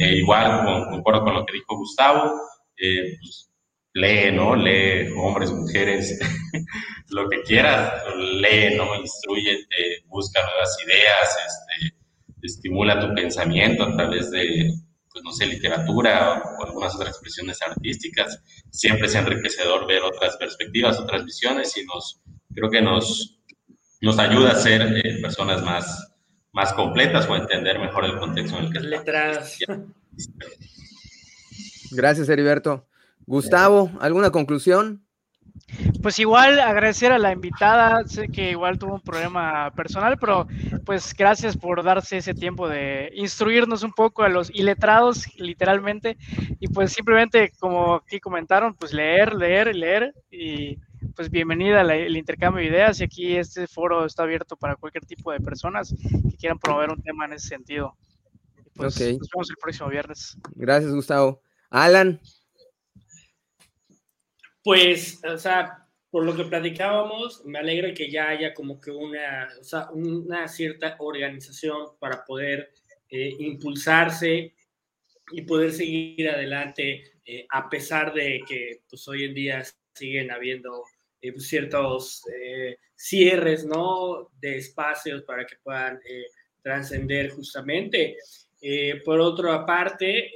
Eh, 0.00 0.16
igual, 0.16 0.64
concuerdo 0.90 1.22
con 1.22 1.34
lo 1.34 1.46
que 1.46 1.52
dijo 1.52 1.76
Gustavo, 1.76 2.32
pues, 2.76 3.48
lee, 3.94 4.32
¿no? 4.32 4.56
Lee 4.56 5.12
hombres, 5.16 5.52
mujeres, 5.52 6.18
lo 7.10 7.28
que 7.28 7.42
quieras, 7.42 7.92
lee, 8.16 8.74
¿no? 8.76 8.96
Instruyete, 8.96 10.02
busca 10.08 10.40
nuevas 10.44 10.76
ideas, 10.84 11.38
este, 11.46 11.96
estimula 12.42 12.98
tu 12.98 13.14
pensamiento 13.14 13.84
a 13.84 13.92
través 13.92 14.32
de, 14.32 14.72
pues 15.12 15.24
no 15.24 15.32
sé, 15.32 15.46
literatura 15.46 16.42
o, 16.58 16.64
algunas 16.64 16.94
otras 16.94 17.10
expresiones 17.10 17.60
artísticas. 17.62 18.42
Siempre 18.70 19.06
es 19.06 19.14
enriquecedor 19.14 19.86
ver 19.86 20.02
otras 20.02 20.36
perspectivas, 20.36 20.98
otras 20.98 21.24
visiones 21.24 21.76
y 21.76 21.84
nos, 21.84 22.20
creo 22.54 22.70
que 22.70 22.82
nos, 22.82 23.40
nos 24.00 24.18
ayuda 24.18 24.52
a 24.52 24.56
ser 24.56 24.82
eh, 24.82 25.20
personas 25.20 25.62
más, 25.62 26.12
más 26.52 26.72
completas 26.72 27.28
o 27.28 27.34
a 27.34 27.38
entender 27.38 27.78
mejor 27.78 28.04
el 28.04 28.18
contexto 28.18 28.58
en 28.58 28.64
el 28.64 28.72
que 28.72 28.80
Letras. 28.80 29.58
Gracias, 31.90 32.28
Heriberto. 32.28 32.88
Gustavo, 33.26 33.92
¿alguna 34.00 34.30
conclusión? 34.30 35.01
Pues 36.02 36.18
igual 36.18 36.58
agradecer 36.60 37.12
a 37.12 37.18
la 37.18 37.32
invitada, 37.32 38.06
sé 38.06 38.28
que 38.28 38.50
igual 38.50 38.78
tuvo 38.78 38.94
un 38.94 39.00
problema 39.00 39.70
personal, 39.70 40.18
pero 40.18 40.46
pues 40.84 41.14
gracias 41.14 41.56
por 41.56 41.82
darse 41.82 42.18
ese 42.18 42.34
tiempo 42.34 42.68
de 42.68 43.10
instruirnos 43.14 43.82
un 43.82 43.92
poco 43.92 44.22
a 44.22 44.28
los 44.28 44.50
iletrados, 44.50 45.26
literalmente, 45.36 46.16
y 46.60 46.68
pues 46.68 46.92
simplemente 46.92 47.52
como 47.58 47.94
aquí 47.94 48.20
comentaron, 48.20 48.74
pues 48.74 48.92
leer, 48.92 49.34
leer, 49.34 49.74
leer, 49.74 50.14
y 50.30 50.76
pues 51.14 51.30
bienvenida 51.30 51.80
al 51.80 52.16
intercambio 52.16 52.62
de 52.62 52.68
ideas, 52.68 53.00
y 53.00 53.04
aquí 53.04 53.36
este 53.36 53.66
foro 53.66 54.04
está 54.04 54.24
abierto 54.24 54.56
para 54.56 54.76
cualquier 54.76 55.04
tipo 55.04 55.32
de 55.32 55.40
personas 55.40 55.94
que 56.30 56.36
quieran 56.36 56.58
promover 56.58 56.90
un 56.90 57.02
tema 57.02 57.26
en 57.26 57.34
ese 57.34 57.48
sentido. 57.48 57.96
Pues 58.74 58.98
nos 58.98 59.28
vemos 59.32 59.50
el 59.50 59.56
próximo 59.60 59.88
viernes. 59.88 60.36
Gracias, 60.54 60.92
Gustavo. 60.92 61.40
Alan. 61.70 62.20
Pues, 64.62 65.20
o 65.24 65.38
sea, 65.38 65.88
por 66.10 66.24
lo 66.24 66.36
que 66.36 66.44
platicábamos, 66.44 67.44
me 67.44 67.58
alegra 67.58 67.94
que 67.94 68.10
ya 68.10 68.28
haya 68.28 68.54
como 68.54 68.80
que 68.80 68.90
una, 68.90 69.48
o 69.60 69.64
sea, 69.64 69.90
una 69.90 70.46
cierta 70.48 70.96
organización 70.98 71.98
para 71.98 72.24
poder 72.24 72.72
eh, 73.08 73.34
impulsarse 73.38 74.54
y 75.30 75.42
poder 75.42 75.72
seguir 75.72 76.28
adelante 76.28 77.12
eh, 77.24 77.46
a 77.50 77.68
pesar 77.68 78.12
de 78.12 78.42
que 78.46 78.82
pues, 78.88 79.06
hoy 79.06 79.24
en 79.24 79.34
día 79.34 79.62
siguen 79.94 80.30
habiendo 80.30 80.82
eh, 81.20 81.32
pues, 81.32 81.46
ciertos 81.46 82.22
eh, 82.34 82.78
cierres 82.96 83.64
¿no? 83.64 84.30
de 84.40 84.58
espacios 84.58 85.22
para 85.22 85.46
que 85.46 85.56
puedan 85.62 86.00
trascender 86.62 87.30
justamente. 87.30 88.16
por 89.04 89.20
otra 89.20 89.66
parte, 89.66 90.30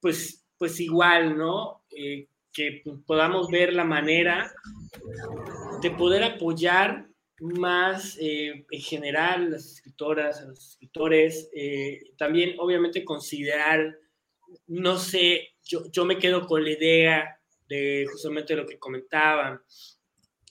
pues, 0.00 0.46
pues 0.56 0.78
igual, 0.78 1.36
¿no? 1.36 1.82
Que 2.56 2.82
podamos 3.06 3.50
ver 3.50 3.74
la 3.74 3.84
manera 3.84 4.50
de 5.82 5.90
poder 5.90 6.24
apoyar 6.24 7.06
más 7.38 8.16
en 8.18 8.64
general 8.80 9.50
las 9.50 9.72
escritoras, 9.72 10.40
a 10.40 10.46
los 10.46 10.70
escritores, 10.70 11.50
también 12.16 12.54
obviamente 12.58 13.04
considerar, 13.04 13.98
no 14.68 14.96
sé, 14.96 15.50
yo, 15.64 15.82
yo 15.92 16.06
me 16.06 16.16
quedo 16.16 16.46
con 16.46 16.64
la 16.64 16.70
idea 16.70 17.38
de 17.68 18.06
justamente 18.10 18.56
lo 18.56 18.66
que 18.66 18.78
comentaban, 18.78 19.60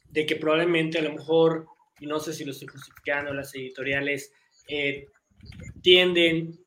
de 0.07 0.27
que 0.27 0.35
probablemente 0.35 0.99
a 0.99 1.01
lo 1.01 1.13
mejor, 1.13 1.65
y 1.99 2.05
no 2.05 2.19
sé 2.19 2.33
si 2.33 2.45
lo 2.45 2.51
estoy 2.51 2.67
justificando, 2.67 3.33
las 3.33 3.55
editoriales 3.55 4.31
eh, 4.67 5.07
tienden 5.81 6.59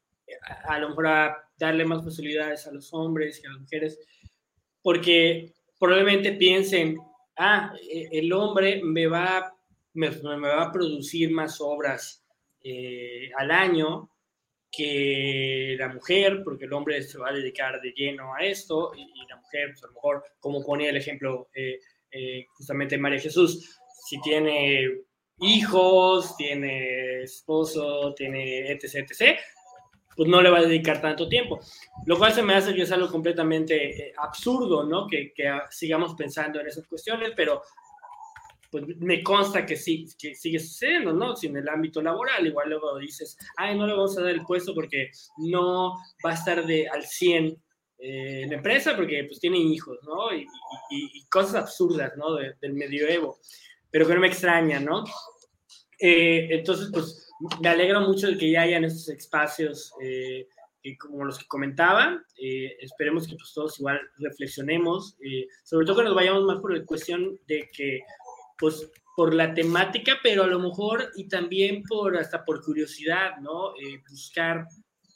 a, 0.43 0.75
a, 0.75 0.79
lo 0.81 0.89
mejor 0.89 1.07
a 1.07 1.49
darle 1.57 1.85
más 1.85 2.03
posibilidades 2.03 2.67
a 2.67 2.73
los 2.73 2.93
hombres 2.93 3.41
y 3.41 3.47
a 3.47 3.51
las 3.51 3.61
mujeres, 3.61 4.01
porque 4.89 5.53
probablemente 5.79 6.33
piensen, 6.33 6.97
ah, 7.37 7.75
e, 7.93 8.09
el 8.11 8.33
hombre 8.33 8.81
me 8.83 9.07
va, 9.07 9.55
me, 9.93 10.09
va 10.09 10.63
a 10.63 10.73
producir 10.73 11.31
más 11.31 11.61
obras 11.61 12.25
eh, 12.65 13.31
al 13.37 13.51
año, 13.51 14.09
que 14.73 15.77
la 15.79 15.89
mujer, 15.89 16.41
porque 16.43 16.65
el 16.65 16.73
hombre 16.73 17.03
se 17.03 17.19
va 17.19 17.29
a 17.29 17.35
dedicar 17.35 17.79
de 17.83 17.93
lleno 17.93 18.35
a 18.35 18.39
esto, 18.39 18.93
y, 18.97 19.27
la 19.29 19.37
mujer, 19.37 19.73
pues 19.73 19.85
a 19.85 19.89
lo 19.89 19.93
mejor, 19.93 20.25
como 20.41 20.65
ponía 20.65 20.89
el 20.89 20.97
ejemplo 20.97 21.51
eh, 21.53 21.81
eh, 22.11 22.47
justamente 22.55 22.97
María 22.97 23.21
Jesús, 23.21 23.79
si 24.07 24.19
tiene 24.23 25.03
hijos, 25.41 26.35
tiene 26.39 27.25
esposo, 27.25 28.15
tiene 28.15 28.71
etc, 28.73 29.07
etc, 29.07 29.39
pues 30.19 30.29
no 30.29 30.43
le 30.43 30.51
va 30.51 30.59
a 30.59 30.63
dedicar 30.63 31.01
tanto 31.01 31.29
tiempo. 31.29 31.61
Lo 32.05 32.19
cual 32.19 32.33
se 32.33 32.43
me 32.43 32.53
hace 32.53 32.75
que 32.75 32.83
es 32.83 32.91
algo 32.91 33.09
completamente 33.09 34.09
eh, 34.09 34.13
absurdo, 34.17 34.83
¿no? 34.83 35.07
Que, 35.07 35.33
que, 35.33 35.49
sigamos 35.71 36.17
pensando 36.17 36.59
en 36.59 36.67
esas 36.67 36.89
cuestiones, 36.89 37.35
pero 37.37 37.63
pues 38.69 38.85
me 38.99 39.23
consta 39.23 39.65
que 39.65 39.77
sí, 39.77 40.09
que 40.19 40.35
sigue 40.35 40.59
sucediendo, 40.59 41.13
¿no? 41.13 41.37
Si 41.37 41.47
en 41.47 41.59
el 41.59 41.69
ámbito 41.69 42.03
laboral, 42.03 42.45
igual 42.45 42.69
luego 42.69 42.99
dices, 42.99 43.39
ay, 43.57 43.79
no 43.79 43.87
le 43.87 43.93
vamos 43.93 44.19
a 44.19 44.23
dar 44.23 44.33
el 44.33 44.45
puesto 44.45 44.75
porque 44.75 45.13
no 45.37 45.95
va 46.27 46.33
a 46.33 46.35
estar 46.35 46.67
de 46.67 46.89
al 46.89 47.05
100 47.05 47.57
eh, 47.99 48.41
en 48.43 48.51
la 48.51 48.57
empresa 48.57 48.97
porque 48.97 49.23
pues 49.23 49.39
tiene 49.39 49.59
hijos, 49.59 50.01
¿no? 50.03 50.35
Y, 50.35 50.49
cosas 51.31 51.55
absurdas, 51.55 52.15
¿no? 52.17 52.35
del 52.35 52.73
medioevo, 52.73 53.39
pero 53.89 54.05
que 54.05 54.15
no 54.15 54.21
me 54.21 54.27
extraña, 54.27 54.81
¿no? 54.81 55.05
Eh, 56.01 56.49
entonces, 56.51 56.91
pues 56.93 57.28
me 57.61 57.69
alegro 57.69 58.01
mucho 58.01 58.29
de 58.29 58.39
que 58.39 58.51
ya 58.51 58.63
hayan 58.63 58.85
estos 58.85 59.09
espacios 59.09 59.93
eh, 60.03 60.49
como 60.99 61.25
los 61.25 61.39
que 61.39 61.47
comentaba. 61.47 62.23
esperemos 62.81 63.27
que 63.27 63.35
pues 63.35 63.53
todos 63.53 63.79
igual 63.79 64.01
reflexionemos, 64.19 65.17
sobre 65.65 65.85
todo 65.85 65.97
que 65.99 66.05
nos 66.05 66.15
vayamos 66.15 66.45
más 66.45 66.61
por 66.61 66.77
la 66.77 66.85
cuestión 66.85 67.39
de 67.47 67.69
que 67.73 68.01
pues 68.59 68.91
por 69.19 69.35
la 69.35 69.53
temática, 69.53 70.19
pero 70.23 70.45
a 70.45 70.47
lo 70.47 70.61
mejor 70.61 71.11
y 71.17 71.27
también 71.27 71.83
por 71.83 72.17
hasta 72.17 72.45
por 72.45 72.63
curiosidad, 72.63 73.39
¿no? 73.41 73.71
Eh, 73.75 74.01
buscar 74.09 74.65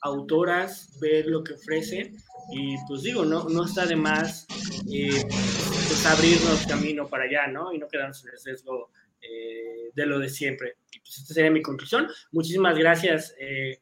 autoras, 0.00 0.98
ver 1.00 1.26
lo 1.28 1.44
que 1.44 1.54
ofrecen 1.54 2.16
y 2.50 2.74
pues 2.88 3.02
digo, 3.02 3.24
no, 3.24 3.48
no 3.48 3.64
está 3.64 3.86
de 3.86 3.94
más 3.94 4.44
eh, 4.92 5.22
pues 5.30 6.04
abrirnos 6.04 6.66
camino 6.66 7.06
para 7.06 7.24
allá, 7.26 7.46
¿no? 7.46 7.72
Y 7.72 7.78
no 7.78 7.86
quedarnos 7.86 8.24
en 8.24 8.32
el 8.32 8.38
sesgo 8.38 8.90
eh, 9.22 9.90
de 9.94 10.06
lo 10.06 10.18
de 10.18 10.28
siempre. 10.28 10.76
Pues 11.02 11.18
esta 11.18 11.34
sería 11.34 11.50
mi 11.50 11.62
conclusión. 11.62 12.08
Muchísimas 12.32 12.76
gracias 12.76 13.34
eh, 13.38 13.80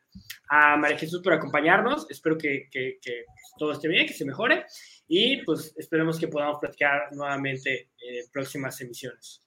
a 0.48 0.76
María 0.76 0.98
Jesús 0.98 1.22
por 1.22 1.32
acompañarnos. 1.32 2.06
Espero 2.10 2.36
que, 2.36 2.68
que, 2.70 2.98
que, 3.00 3.24
todo 3.58 3.72
esté 3.72 3.88
bien, 3.88 4.06
que 4.06 4.14
se 4.14 4.24
mejore 4.24 4.64
y 5.08 5.42
pues 5.44 5.74
esperemos 5.76 6.18
que 6.18 6.28
podamos 6.28 6.58
platicar 6.60 7.12
nuevamente 7.12 7.90
en 8.00 8.30
próximas 8.30 8.80
emisiones. 8.80 9.42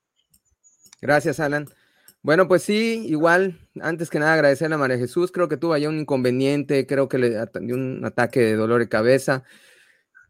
Gracias, 1.01 1.39
Alan. 1.39 1.67
Bueno, 2.21 2.47
pues 2.47 2.63
sí, 2.63 3.05
igual, 3.05 3.59
antes 3.81 4.09
que 4.09 4.17
nada 4.17 4.33
agradecerle 4.33 4.75
a 4.75 4.77
María 4.77 4.97
Jesús, 4.97 5.29
creo 5.29 5.49
que 5.49 5.57
tuvo 5.57 5.73
allá 5.73 5.89
un 5.89 5.99
inconveniente, 5.99 6.87
creo 6.87 7.09
que 7.09 7.17
le 7.17 7.31
dio 7.61 7.75
un 7.75 8.05
ataque 8.05 8.39
de 8.39 8.55
dolor 8.55 8.79
de 8.79 8.87
cabeza. 8.87 9.43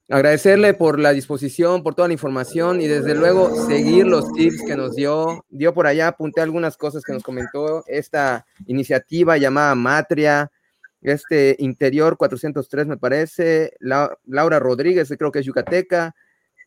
Agradecerle 0.09 0.73
por 0.73 0.99
la 0.99 1.13
disposición, 1.13 1.81
por 1.81 1.95
toda 1.95 2.09
la 2.09 2.13
información 2.13 2.81
y 2.81 2.87
desde 2.87 3.15
luego 3.15 3.67
seguir 3.67 4.05
los 4.05 4.31
tips 4.33 4.63
que 4.67 4.75
nos 4.75 4.95
dio. 4.95 5.45
Dio 5.49 5.73
por 5.73 5.87
allá, 5.87 6.09
apunté 6.09 6.41
algunas 6.41 6.75
cosas 6.75 7.03
que 7.03 7.13
nos 7.13 7.23
comentó. 7.23 7.83
Esta 7.87 8.45
iniciativa 8.65 9.37
llamada 9.37 9.73
Matria, 9.75 10.51
este 11.01 11.55
Interior 11.59 12.17
403 12.17 12.87
me 12.87 12.97
parece, 12.97 13.73
Laura 13.79 14.59
Rodríguez, 14.59 15.13
creo 15.17 15.31
que 15.31 15.39
es 15.39 15.45
yucateca, 15.45 16.13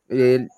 el 0.08 0.48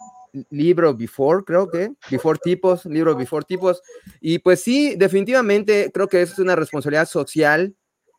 libro 0.50 0.94
Before, 0.94 1.42
creo 1.44 1.68
que, 1.68 1.90
Before 2.10 2.38
Tipos, 2.42 2.86
libro 2.86 3.16
Before 3.16 3.44
Tipos. 3.44 3.82
Y 4.20 4.38
pues 4.38 4.62
sí, 4.62 4.94
definitivamente 4.96 5.90
creo 5.92 6.08
que 6.08 6.22
es 6.22 6.38
una 6.38 6.54
responsabilidad 6.54 7.08
social 7.08 7.74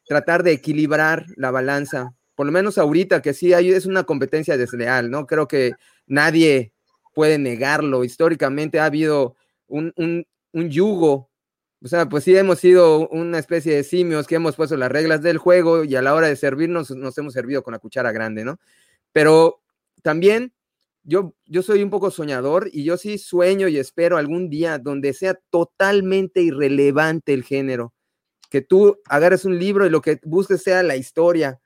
tratar 0.07 0.43
de 0.43 0.51
equilibrar 0.51 1.25
la 1.37 1.51
balanza, 1.51 2.15
por 2.39 2.45
lo 2.45 2.53
menos 2.53 2.77
ahorita 2.77 3.21
que 3.21 3.33
sí 3.33 3.51
hay, 3.51 3.69
es 3.69 3.85
una 3.85 4.05
competencia 4.05 4.55
desleal, 4.55 5.11
¿no? 5.11 5.27
Creo 5.27 5.45
que 5.45 5.73
nadie 6.07 6.71
puede 7.13 7.37
negarlo. 7.37 8.05
Históricamente 8.05 8.79
ha 8.79 8.85
habido 8.85 9.35
un, 9.67 9.91
un, 9.97 10.25
un 10.53 10.69
yugo, 10.69 11.29
o 11.83 11.87
sea, 11.89 12.07
pues 12.07 12.23
sí 12.23 12.37
hemos 12.37 12.59
sido 12.59 13.09
una 13.09 13.39
especie 13.39 13.75
de 13.75 13.83
simios 13.83 14.25
que 14.25 14.35
hemos 14.35 14.55
puesto 14.55 14.77
las 14.77 14.89
reglas 14.89 15.21
del 15.21 15.37
juego 15.37 15.83
y 15.83 15.97
a 15.97 16.01
la 16.01 16.15
hora 16.15 16.27
de 16.27 16.37
servirnos 16.37 16.91
nos 16.91 17.17
hemos 17.17 17.33
servido 17.33 17.61
con 17.61 17.73
la 17.73 17.79
cuchara 17.79 18.13
grande, 18.13 18.45
¿no? 18.45 18.57
Pero 19.11 19.61
también 20.01 20.53
yo, 21.03 21.35
yo 21.45 21.61
soy 21.61 21.83
un 21.83 21.89
poco 21.89 22.09
soñador 22.09 22.69
y 22.71 22.85
yo 22.85 22.95
sí 22.95 23.17
sueño 23.17 23.67
y 23.67 23.79
espero 23.79 24.15
algún 24.15 24.49
día 24.49 24.77
donde 24.77 25.11
sea 25.11 25.37
totalmente 25.49 26.41
irrelevante 26.41 27.33
el 27.33 27.43
género, 27.43 27.93
que 28.49 28.61
tú 28.61 28.97
agarres 29.09 29.43
un 29.43 29.59
libro 29.59 29.85
y 29.85 29.89
lo 29.89 29.99
que 29.99 30.21
busques 30.23 30.63
sea 30.63 30.83
la 30.83 30.95
historia. 30.95 31.59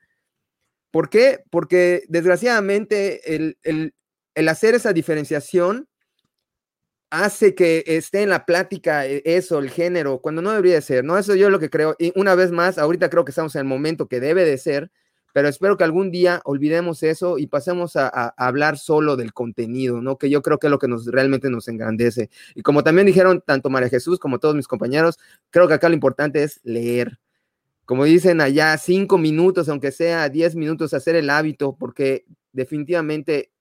¿Por 0.94 1.08
qué? 1.08 1.42
Porque 1.50 2.04
desgraciadamente 2.06 3.34
el, 3.34 3.58
el, 3.64 4.48
hacer 4.48 4.76
esa 4.76 4.92
diferenciación 4.92 5.88
hace 7.10 7.56
que 7.56 7.82
esté 7.84 8.22
en 8.22 8.28
la 8.28 8.46
plática 8.46 9.04
eh, 9.04 9.20
eso, 9.24 9.58
el 9.58 9.70
género, 9.70 10.20
cuando 10.20 10.40
no 10.40 10.52
debería 10.52 10.80
ser, 10.80 11.02
¿no? 11.02 11.18
Eso 11.18 11.34
yo 11.34 11.50
lo 11.50 11.58
que 11.58 11.68
creo. 11.68 11.96
Y 11.98 12.12
una 12.14 12.36
vez 12.36 12.52
más, 12.52 12.78
ahorita 12.78 13.10
creo 13.10 13.24
que 13.24 13.32
estamos 13.32 13.56
en 13.56 13.62
el 13.62 13.66
momento 13.66 14.06
que 14.06 14.20
debe 14.20 14.44
de 14.44 14.56
ser, 14.56 14.92
pero 15.32 15.48
espero 15.48 15.76
que 15.76 15.82
algún 15.82 16.12
día 16.12 16.40
olvidemos 16.44 17.02
eso 17.02 17.38
y 17.38 17.48
pasemos 17.48 17.96
a, 17.96 18.06
a, 18.06 18.32
hablar 18.36 18.78
solo 18.78 19.16
del 19.16 19.32
contenido, 19.32 20.00
¿no? 20.00 20.16
Que 20.16 20.30
yo 20.30 20.42
creo 20.42 20.60
que 20.60 20.68
es 20.68 20.70
lo 20.70 20.78
que 20.78 20.86
nos 20.86 21.06
realmente 21.06 21.50
nos 21.50 21.66
engrandece. 21.66 22.30
Y 22.54 22.62
como 22.62 22.84
también 22.84 23.08
dijeron 23.08 23.42
tanto 23.44 23.68
María 23.68 23.88
Jesús 23.88 24.20
como 24.20 24.38
todos 24.38 24.54
mis 24.54 24.68
compañeros, 24.68 25.18
creo 25.50 25.66
que 25.66 25.74
acá 25.74 25.88
lo 25.88 25.96
importante 25.96 26.44
es 26.44 26.60
leer. 26.62 27.18
Como 27.84 28.04
dicen 28.04 28.40
allá, 28.40 28.76
cinco 28.78 29.18
minutos, 29.18 29.68
aunque 29.68 29.92
sea 29.92 30.28
diez 30.28 30.54
minutos, 30.54 30.94
hacer 30.94 31.16
el 31.16 31.28
hábito, 31.28 31.76
porque 31.78 32.24
definitivamente 32.52 33.52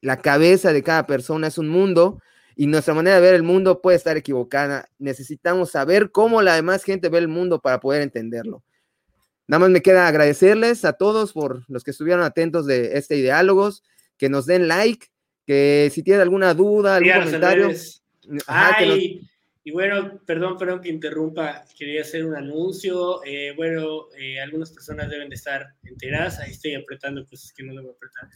la 0.00 0.20
cabeza 0.20 0.72
de 0.72 0.82
cada 0.82 1.06
persona 1.06 1.46
es 1.46 1.58
un 1.58 1.68
mundo 1.68 2.20
y 2.56 2.66
nuestra 2.66 2.92
manera 2.92 3.16
de 3.16 3.22
ver 3.22 3.34
el 3.34 3.44
mundo 3.44 3.80
puede 3.80 3.96
estar 3.96 4.16
equivocada. 4.16 4.88
Necesitamos 4.98 5.70
saber 5.70 6.10
cómo 6.10 6.42
la 6.42 6.56
demás 6.56 6.82
gente 6.82 7.08
ve 7.08 7.18
el 7.18 7.28
mundo 7.28 7.60
para 7.60 7.78
poder 7.78 8.02
entenderlo. 8.02 8.64
Nada 9.46 9.60
más 9.60 9.70
me 9.70 9.82
queda 9.82 10.06
agradecerles 10.08 10.84
a 10.84 10.94
todos 10.94 11.32
por 11.32 11.64
los 11.68 11.84
que 11.84 11.92
estuvieron 11.92 12.24
atentos 12.24 12.66
de 12.66 12.96
este 12.98 13.16
Ideálogos, 13.16 13.84
que 14.16 14.28
nos 14.28 14.46
den 14.46 14.68
like, 14.68 15.06
que 15.46 15.90
si 15.92 16.02
tienen 16.02 16.22
alguna 16.22 16.54
duda, 16.54 16.96
algún 16.96 17.12
comentario. 17.12 17.70
Ajá, 18.46 18.84
nos... 18.86 18.98
Y 19.64 19.70
bueno, 19.70 20.20
perdón, 20.26 20.58
perdón 20.58 20.80
que 20.80 20.88
interrumpa, 20.88 21.64
quería 21.78 22.02
hacer 22.02 22.24
un 22.26 22.34
anuncio. 22.34 23.24
Eh, 23.24 23.52
bueno, 23.56 24.06
eh, 24.18 24.40
algunas 24.40 24.72
personas 24.72 25.08
deben 25.08 25.28
de 25.28 25.36
estar 25.36 25.64
enteradas, 25.84 26.40
ahí 26.40 26.50
estoy 26.50 26.74
apretando 26.74 27.24
cosas 27.26 27.52
que 27.52 27.62
no 27.62 27.74
debo 27.74 27.92
apretar. 27.92 28.28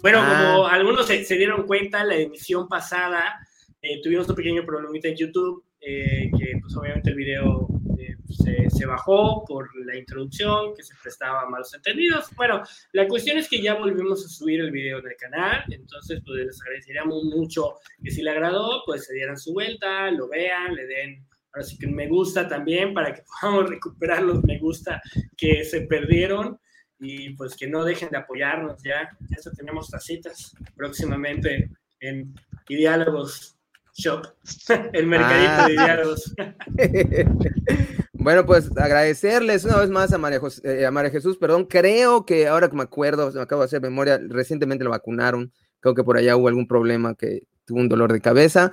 Bueno, 0.00 0.20
ah. 0.22 0.52
como 0.54 0.66
algunos 0.66 1.06
se, 1.06 1.24
se, 1.24 1.36
dieron 1.36 1.66
cuenta, 1.66 2.04
la 2.04 2.16
emisión 2.16 2.68
pasada 2.68 3.38
eh, 3.82 4.00
tuvimos 4.02 4.28
un 4.30 4.36
pequeño 4.36 4.64
problemita 4.64 5.08
en 5.08 5.16
YouTube, 5.16 5.64
que 5.78 6.30
pues 6.60 6.76
obviamente 6.76 7.10
el 7.10 7.16
video 7.16 7.79
se, 8.30 8.70
se, 8.70 8.86
bajó 8.86 9.44
por 9.44 9.68
la 9.86 9.96
introducción, 9.96 10.74
que 10.74 10.82
se 10.82 10.94
prestaba 11.02 11.42
a 11.42 11.46
malos 11.46 11.72
entendidos. 11.74 12.26
Bueno, 12.36 12.62
la 12.92 13.06
cuestión 13.08 13.38
es 13.38 13.48
que 13.48 13.60
ya 13.62 13.74
volvimos 13.74 14.24
a 14.24 14.28
subir 14.28 14.60
el 14.60 14.70
video 14.70 14.98
en 14.98 15.06
el 15.08 15.16
canal, 15.16 15.64
entonces 15.70 16.20
pues 16.24 16.46
les 16.46 16.60
agradeceríamos 16.62 17.24
mucho 17.24 17.74
que 18.02 18.10
si 18.10 18.22
le 18.22 18.30
agradó, 18.30 18.82
pues 18.86 19.04
se 19.06 19.14
dieran 19.14 19.36
su 19.36 19.52
vuelta, 19.52 20.10
lo 20.10 20.28
vean, 20.28 20.74
le 20.74 20.86
den 20.86 21.26
ahora 21.52 21.66
sí 21.66 21.76
que 21.78 21.86
un 21.86 21.94
me 21.94 22.06
gusta 22.08 22.46
también 22.48 22.94
para 22.94 23.12
que 23.14 23.22
podamos 23.40 23.68
recuperar 23.70 24.22
los 24.22 24.42
me 24.44 24.58
gusta 24.58 25.00
que 25.36 25.64
se 25.64 25.82
perdieron. 25.82 26.58
y 27.02 27.30
pues 27.34 27.56
que 27.56 27.66
no 27.66 27.82
dejen 27.84 28.10
de 28.10 28.18
apoyarnos 28.18 28.82
ya. 28.82 29.08
Ya 29.30 29.50
tenemos 29.56 29.88
tacitas 29.88 30.54
próximamente 30.76 31.70
en 32.00 32.34
Diálogos 32.68 33.56
Shop, 33.94 34.26
el 34.92 35.06
mercadito 35.06 35.66
de 35.68 35.78
Ah. 35.78 35.86
diálogos. 35.86 36.34
Bueno, 38.22 38.44
pues 38.44 38.70
agradecerles 38.76 39.64
una 39.64 39.78
vez 39.78 39.88
más 39.88 40.12
a 40.12 40.18
María, 40.18 40.38
Jos- 40.40 40.62
eh, 40.62 40.84
a 40.84 40.90
María 40.90 41.10
Jesús, 41.10 41.38
perdón, 41.38 41.64
creo 41.64 42.26
que 42.26 42.46
ahora 42.48 42.68
que 42.68 42.76
me 42.76 42.82
acuerdo, 42.82 43.32
me 43.32 43.40
acabo 43.40 43.62
de 43.62 43.66
hacer 43.66 43.80
memoria, 43.80 44.20
recientemente 44.28 44.84
lo 44.84 44.90
vacunaron, 44.90 45.50
creo 45.80 45.94
que 45.94 46.04
por 46.04 46.18
allá 46.18 46.36
hubo 46.36 46.48
algún 46.48 46.68
problema 46.68 47.14
que 47.14 47.44
tuvo 47.64 47.80
un 47.80 47.88
dolor 47.88 48.12
de 48.12 48.20
cabeza. 48.20 48.72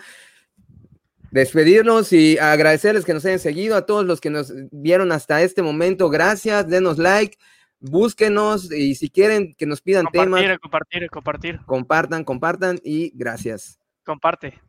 Despedirnos 1.31 2.11
y 2.11 2.37
agradecerles 2.37 3.05
que 3.05 3.13
nos 3.13 3.25
hayan 3.25 3.39
seguido, 3.39 3.77
a 3.77 3.85
todos 3.85 4.05
los 4.05 4.19
que 4.19 4.29
nos 4.29 4.53
vieron 4.71 5.11
hasta 5.13 5.41
este 5.41 5.61
momento, 5.61 6.09
gracias, 6.09 6.67
denos 6.67 6.97
like, 6.97 7.37
búsquenos 7.79 8.69
y 8.71 8.95
si 8.95 9.09
quieren 9.09 9.53
que 9.55 9.65
nos 9.65 9.81
pidan 9.81 10.07
temas, 10.11 10.27
Compartir, 10.41 10.59
compartir, 10.59 11.09
compartir. 11.09 11.59
compartan, 11.65 12.23
compartan 12.25 12.79
y 12.83 13.11
gracias. 13.15 13.79
Comparte. 14.03 14.59